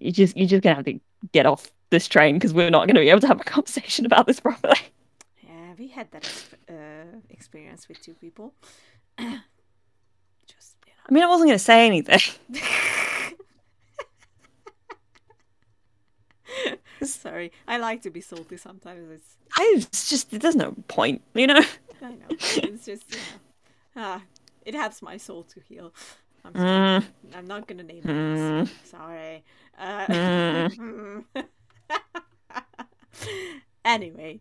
[0.00, 0.98] You just you just gonna have to
[1.32, 4.26] get off this train because we're not gonna be able to have a conversation about
[4.26, 4.78] this properly.
[5.40, 6.28] Yeah, we had that
[6.68, 8.54] uh, experience with two people.
[9.18, 10.76] just.
[10.84, 11.02] You know.
[11.08, 12.20] I mean, I wasn't gonna say anything.
[17.02, 19.10] Sorry, I like to be salty sometimes.
[19.10, 21.62] It's I it's just there's no point, you know.
[22.02, 22.26] I know.
[22.30, 23.18] It's just know,
[23.96, 24.22] ah,
[24.64, 25.92] it helps my soul to heal.
[26.44, 26.68] I'm sorry.
[26.68, 27.04] Mm.
[27.36, 28.34] I'm not gonna name mm.
[28.34, 28.72] names.
[28.84, 29.44] Sorry.
[29.78, 31.24] Uh, mm.
[33.84, 34.40] anyway,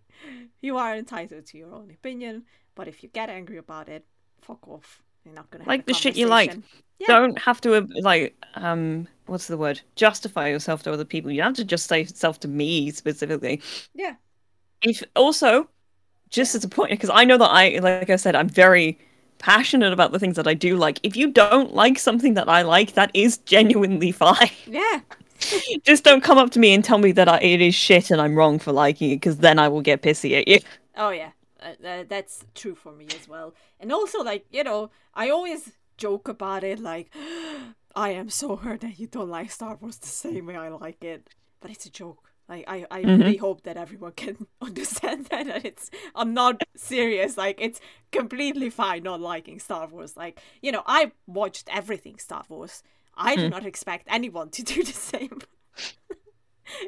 [0.61, 2.43] you are entitled to your own opinion,
[2.75, 4.05] but if you get angry about it,
[4.41, 5.03] fuck off.
[5.27, 6.55] You're not gonna like the shit you like.
[6.99, 7.07] Yeah.
[7.07, 9.81] Don't have to like um what's the word?
[9.95, 11.31] Justify yourself to other people.
[11.31, 13.61] You have to just say yourself to me specifically.
[13.93, 14.15] Yeah.
[14.81, 15.67] If also,
[16.29, 18.97] just as a point, because I know that I, like I said, I'm very
[19.37, 21.01] passionate about the things that I do like.
[21.03, 24.49] If you don't like something that I like, that is genuinely fine.
[24.65, 25.01] Yeah.
[25.83, 28.21] just don't come up to me and tell me that I, it is shit and
[28.21, 30.59] I'm wrong for liking it, because then I will get pissy at you.
[30.95, 33.53] Oh yeah, uh, uh, that's true for me as well.
[33.79, 37.13] And also, like you know, I always joke about it, like
[37.95, 41.03] I am so hurt that you don't like Star Wars the same way I like
[41.03, 41.29] it.
[41.59, 42.27] But it's a joke.
[42.49, 43.21] Like I, I mm-hmm.
[43.21, 47.37] really hope that everyone can understand that, that it's I'm not serious.
[47.37, 47.79] Like it's
[48.11, 50.15] completely fine not liking Star Wars.
[50.15, 52.83] Like, you know, I watched everything Star Wars.
[53.15, 53.39] I mm.
[53.39, 55.39] do not expect anyone to do the same.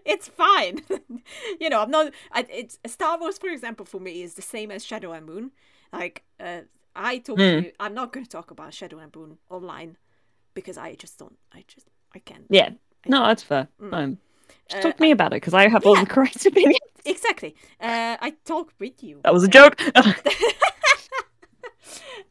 [0.06, 0.81] It's fine.
[1.60, 2.14] you know, I'm not.
[2.31, 5.51] I, it's Star Wars, for example, for me is the same as Shadow and Bone.
[5.91, 6.61] Like, uh,
[6.95, 7.64] I told mm.
[7.64, 9.97] you, I'm not going to talk about Shadow and Bone online
[10.53, 11.38] because I just don't.
[11.53, 12.45] I just I can't.
[12.49, 12.69] Yeah.
[13.06, 13.68] I no, that's fair.
[13.81, 13.93] Mm.
[13.93, 14.18] Um,
[14.68, 16.80] just uh, talk to me about it because I have yeah, all the correct opinions.
[17.06, 17.56] Exactly.
[17.80, 19.22] Uh, I talk with you.
[19.23, 19.80] That was a joke.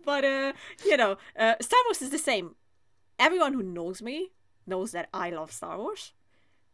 [0.05, 0.53] but uh,
[0.85, 2.55] you know, uh, Star Wars is the same.
[3.19, 4.31] Everyone who knows me
[4.67, 6.13] knows that I love Star Wars,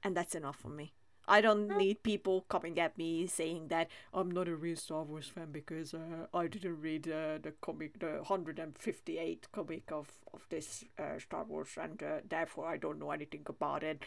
[0.04, 0.92] and that's enough for me.
[1.26, 5.26] I don't need people coming at me saying that I'm not a real Star Wars
[5.26, 10.84] fan because uh, I didn't read uh, the comic, the 158 comic of, of this
[10.98, 14.02] uh, Star Wars, and uh, therefore I don't know anything about it.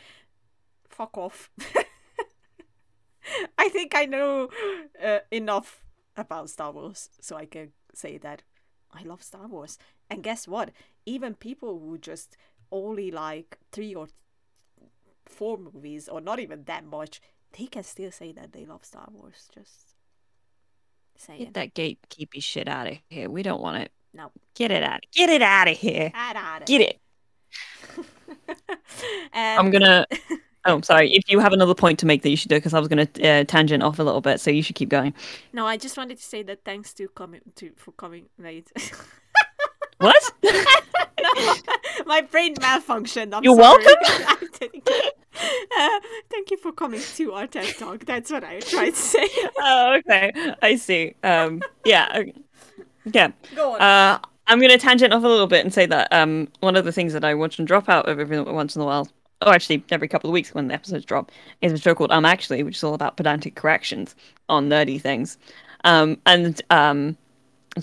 [0.88, 1.50] Fuck off.
[3.58, 4.50] I think I know
[5.04, 5.84] uh, enough
[6.16, 8.44] about Star Wars so I can say that
[8.92, 9.80] I love Star Wars.
[10.10, 10.72] And guess what?
[11.06, 12.38] Even people who just
[12.72, 14.08] only like three or
[15.30, 17.22] four movies, or not even that much,
[17.58, 19.50] they can still say that they love Star Wars.
[19.54, 19.96] Just
[21.16, 21.40] saying.
[21.40, 23.30] Get that gatekeepy shit out of here.
[23.30, 23.92] We don't want it.
[24.14, 24.32] No.
[24.56, 25.02] Get it out.
[25.12, 26.12] Get it out of here.
[26.16, 27.00] On Get it.
[29.34, 30.06] and I'm gonna.
[30.66, 31.14] Oh, sorry.
[31.14, 33.08] If you have another point to make that you should do, because I was gonna
[33.24, 35.14] uh, tangent off a little bit, so you should keep going.
[35.54, 38.72] No, I just wanted to say that thanks to coming to for coming late.
[40.00, 40.34] What?
[40.44, 41.56] no,
[42.06, 43.34] my brain malfunctioned.
[43.34, 43.86] I'm You're sorry.
[43.86, 44.98] welcome.
[45.40, 46.00] Uh,
[46.32, 48.06] thank you for coming to our TED talk.
[48.06, 49.30] That's what I tried to say.
[49.60, 50.32] oh, okay.
[50.64, 51.14] I see.
[51.24, 52.08] Um, yeah.
[52.16, 52.34] okay.
[53.06, 53.32] Yeah.
[53.56, 53.82] Go on.
[53.82, 56.86] Uh, I'm going to tangent off a little bit and say that um, one of
[56.86, 59.08] the things that I watch and drop out of every once in a while,
[59.46, 62.26] or actually every couple of weeks when the episodes drop, is a show called Um
[62.26, 64.16] Actually, which is all about pedantic corrections
[64.50, 65.38] on nerdy things.
[65.84, 67.16] Um, and um,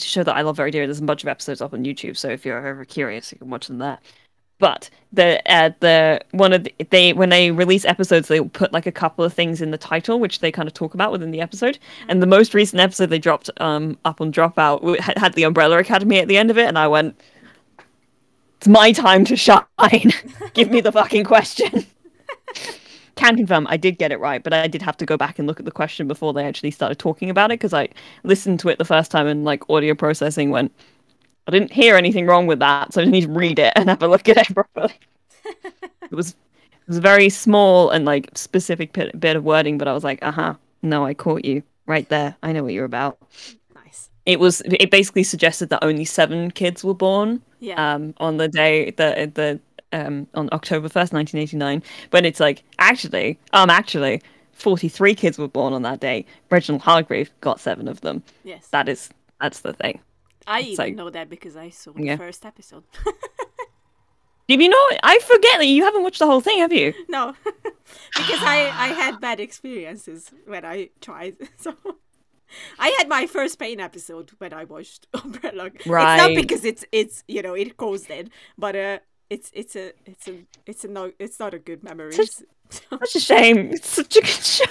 [0.02, 0.86] a show that I love very dearly.
[0.86, 3.50] There's a bunch of episodes up on YouTube, so if you're ever curious, you can
[3.50, 3.98] watch them there.
[4.58, 8.86] But the uh, the one of the, they when they release episodes, they put like
[8.86, 11.40] a couple of things in the title, which they kind of talk about within the
[11.40, 11.78] episode.
[12.08, 16.18] And the most recent episode they dropped um up on Dropout had the Umbrella Academy
[16.18, 17.20] at the end of it, and I went,
[18.58, 19.64] "It's my time to shine.
[20.54, 21.86] Give me the fucking question."
[23.16, 25.46] Can confirm I did get it right, but I did have to go back and
[25.46, 27.88] look at the question before they actually started talking about it because I
[28.24, 30.72] listened to it the first time and like audio processing went.
[31.46, 33.88] I didn't hear anything wrong with that, so I just need to read it and
[33.88, 34.94] have a look at it properly.
[36.02, 39.88] it was it was a very small and like specific bit, bit of wording, but
[39.88, 42.36] I was like, uh huh, no, I caught you right there.
[42.42, 43.18] I know what you're about.
[43.74, 44.10] nice.
[44.26, 47.94] It was it basically suggested that only seven kids were born Yeah.
[47.94, 49.60] um, on the day that the
[49.94, 51.82] um, on October first, nineteen eighty nine.
[52.10, 54.20] When it's like actually, um, actually,
[54.52, 56.26] forty three kids were born on that day.
[56.50, 58.22] Reginald Hargreeves got seven of them.
[58.44, 58.68] yes.
[58.68, 59.08] That is
[59.40, 60.00] that's the thing.
[60.46, 62.16] I it's even like- know that because I saw the Yeah.
[62.16, 62.84] first episode.
[64.46, 64.86] Did you know?
[65.02, 66.92] I forget that you haven't watched the whole thing, have you?
[67.08, 71.36] no, because I I had bad experiences when I tried.
[71.56, 71.74] So
[72.78, 75.70] I had my first pain episode when I watched Umbrella.
[75.86, 76.14] Right.
[76.18, 78.98] It's not because it's it's you know it caused it, but uh,
[79.30, 82.12] it's it's a it's a it's a no it's not a good memory.
[82.12, 82.44] Such-
[82.92, 83.70] a shame.
[83.72, 84.64] It's such a good show.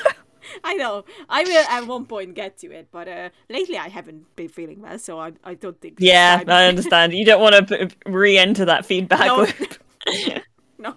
[0.63, 1.05] I know.
[1.29, 4.81] I will at one point get to it, but uh, lately I haven't been feeling
[4.81, 5.97] well, so I I don't think.
[5.99, 7.13] Yeah, time- I understand.
[7.13, 9.37] You don't want to re-enter that feedback No.
[9.37, 9.77] loop.
[10.77, 10.95] no,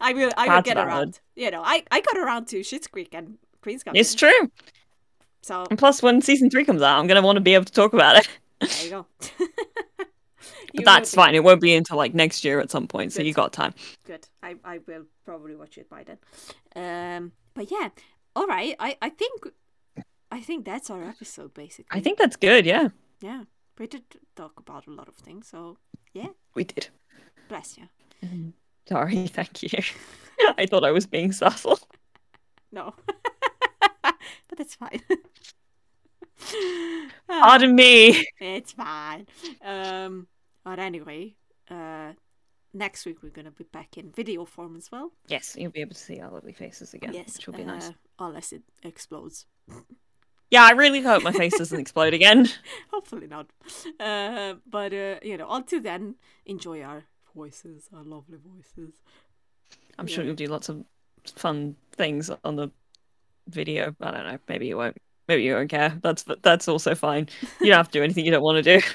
[0.00, 0.30] I will.
[0.36, 0.88] I will get valid.
[0.88, 1.20] around.
[1.36, 4.00] You know, I I got around to Schitt's Creek and Queen's Gambit.
[4.00, 4.50] It's true.
[5.42, 7.72] So And plus, when season three comes out, I'm gonna want to be able to
[7.72, 8.28] talk about it.
[8.60, 9.06] there you go.
[10.74, 11.34] But that's fine.
[11.34, 13.26] It won't be until like next year at some point, so Good.
[13.26, 13.74] you got time.
[14.06, 14.26] Good.
[14.42, 16.18] I I will probably watch it by then.
[16.74, 17.90] Um, but yeah.
[18.34, 18.74] All right.
[18.80, 19.46] I I think
[20.30, 21.96] I think that's our episode basically.
[21.98, 22.66] I think that's good.
[22.66, 22.88] Yeah,
[23.20, 23.44] Yeah.
[23.78, 24.02] We did
[24.36, 25.78] talk about a lot of things, so
[26.12, 26.28] yeah.
[26.54, 26.88] we did.
[27.48, 27.88] Bless you.
[28.88, 29.82] Sorry, thank you.
[30.58, 31.78] I thought I was being subtle.
[32.72, 32.92] No.
[34.02, 35.00] but that's fine.
[37.28, 38.26] Pardon me.
[38.40, 39.28] It's fine.
[39.64, 40.26] Um,
[40.64, 41.34] but anyway,
[41.70, 42.12] uh,
[42.72, 45.12] next week we're gonna be back in video form as well.
[45.28, 47.88] Yes, you'll be able to see our lovely faces again, yes, which will be nice.
[47.90, 49.46] uh, Unless it explodes.
[50.50, 52.48] Yeah, I really hope my face doesn't explode again.
[52.92, 53.46] Hopefully not.
[53.98, 56.14] Uh, but uh, you know, until then,
[56.46, 57.04] enjoy our
[57.34, 58.94] voices, our lovely voices.
[59.98, 60.84] I'm sure you'll do lots of
[61.34, 62.70] fun things on the
[63.48, 63.94] video.
[64.00, 64.38] I don't know.
[64.48, 64.96] Maybe you won't.
[65.26, 65.98] Maybe you won't care.
[66.02, 67.28] That's that's also fine.
[67.60, 68.86] You don't have to do anything you don't want to do.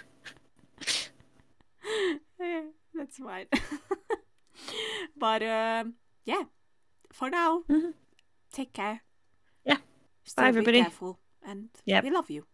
[2.39, 2.61] yeah,
[3.09, 3.47] that's fine.
[5.17, 5.93] but um,
[6.25, 6.43] yeah,
[7.11, 7.93] for now, Mhm.
[8.53, 9.01] take care.
[9.65, 9.77] Yeah.
[10.23, 10.79] Still everybody.
[10.79, 12.03] Be careful, and Yep.
[12.03, 12.45] we love you.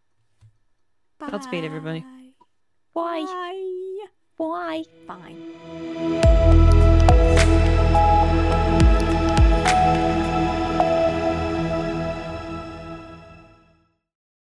[1.20, 2.02] Godspeed, everybody.
[2.94, 3.26] Bye.
[3.28, 4.06] Bye.
[4.38, 4.84] Why?
[5.08, 6.82] Bye.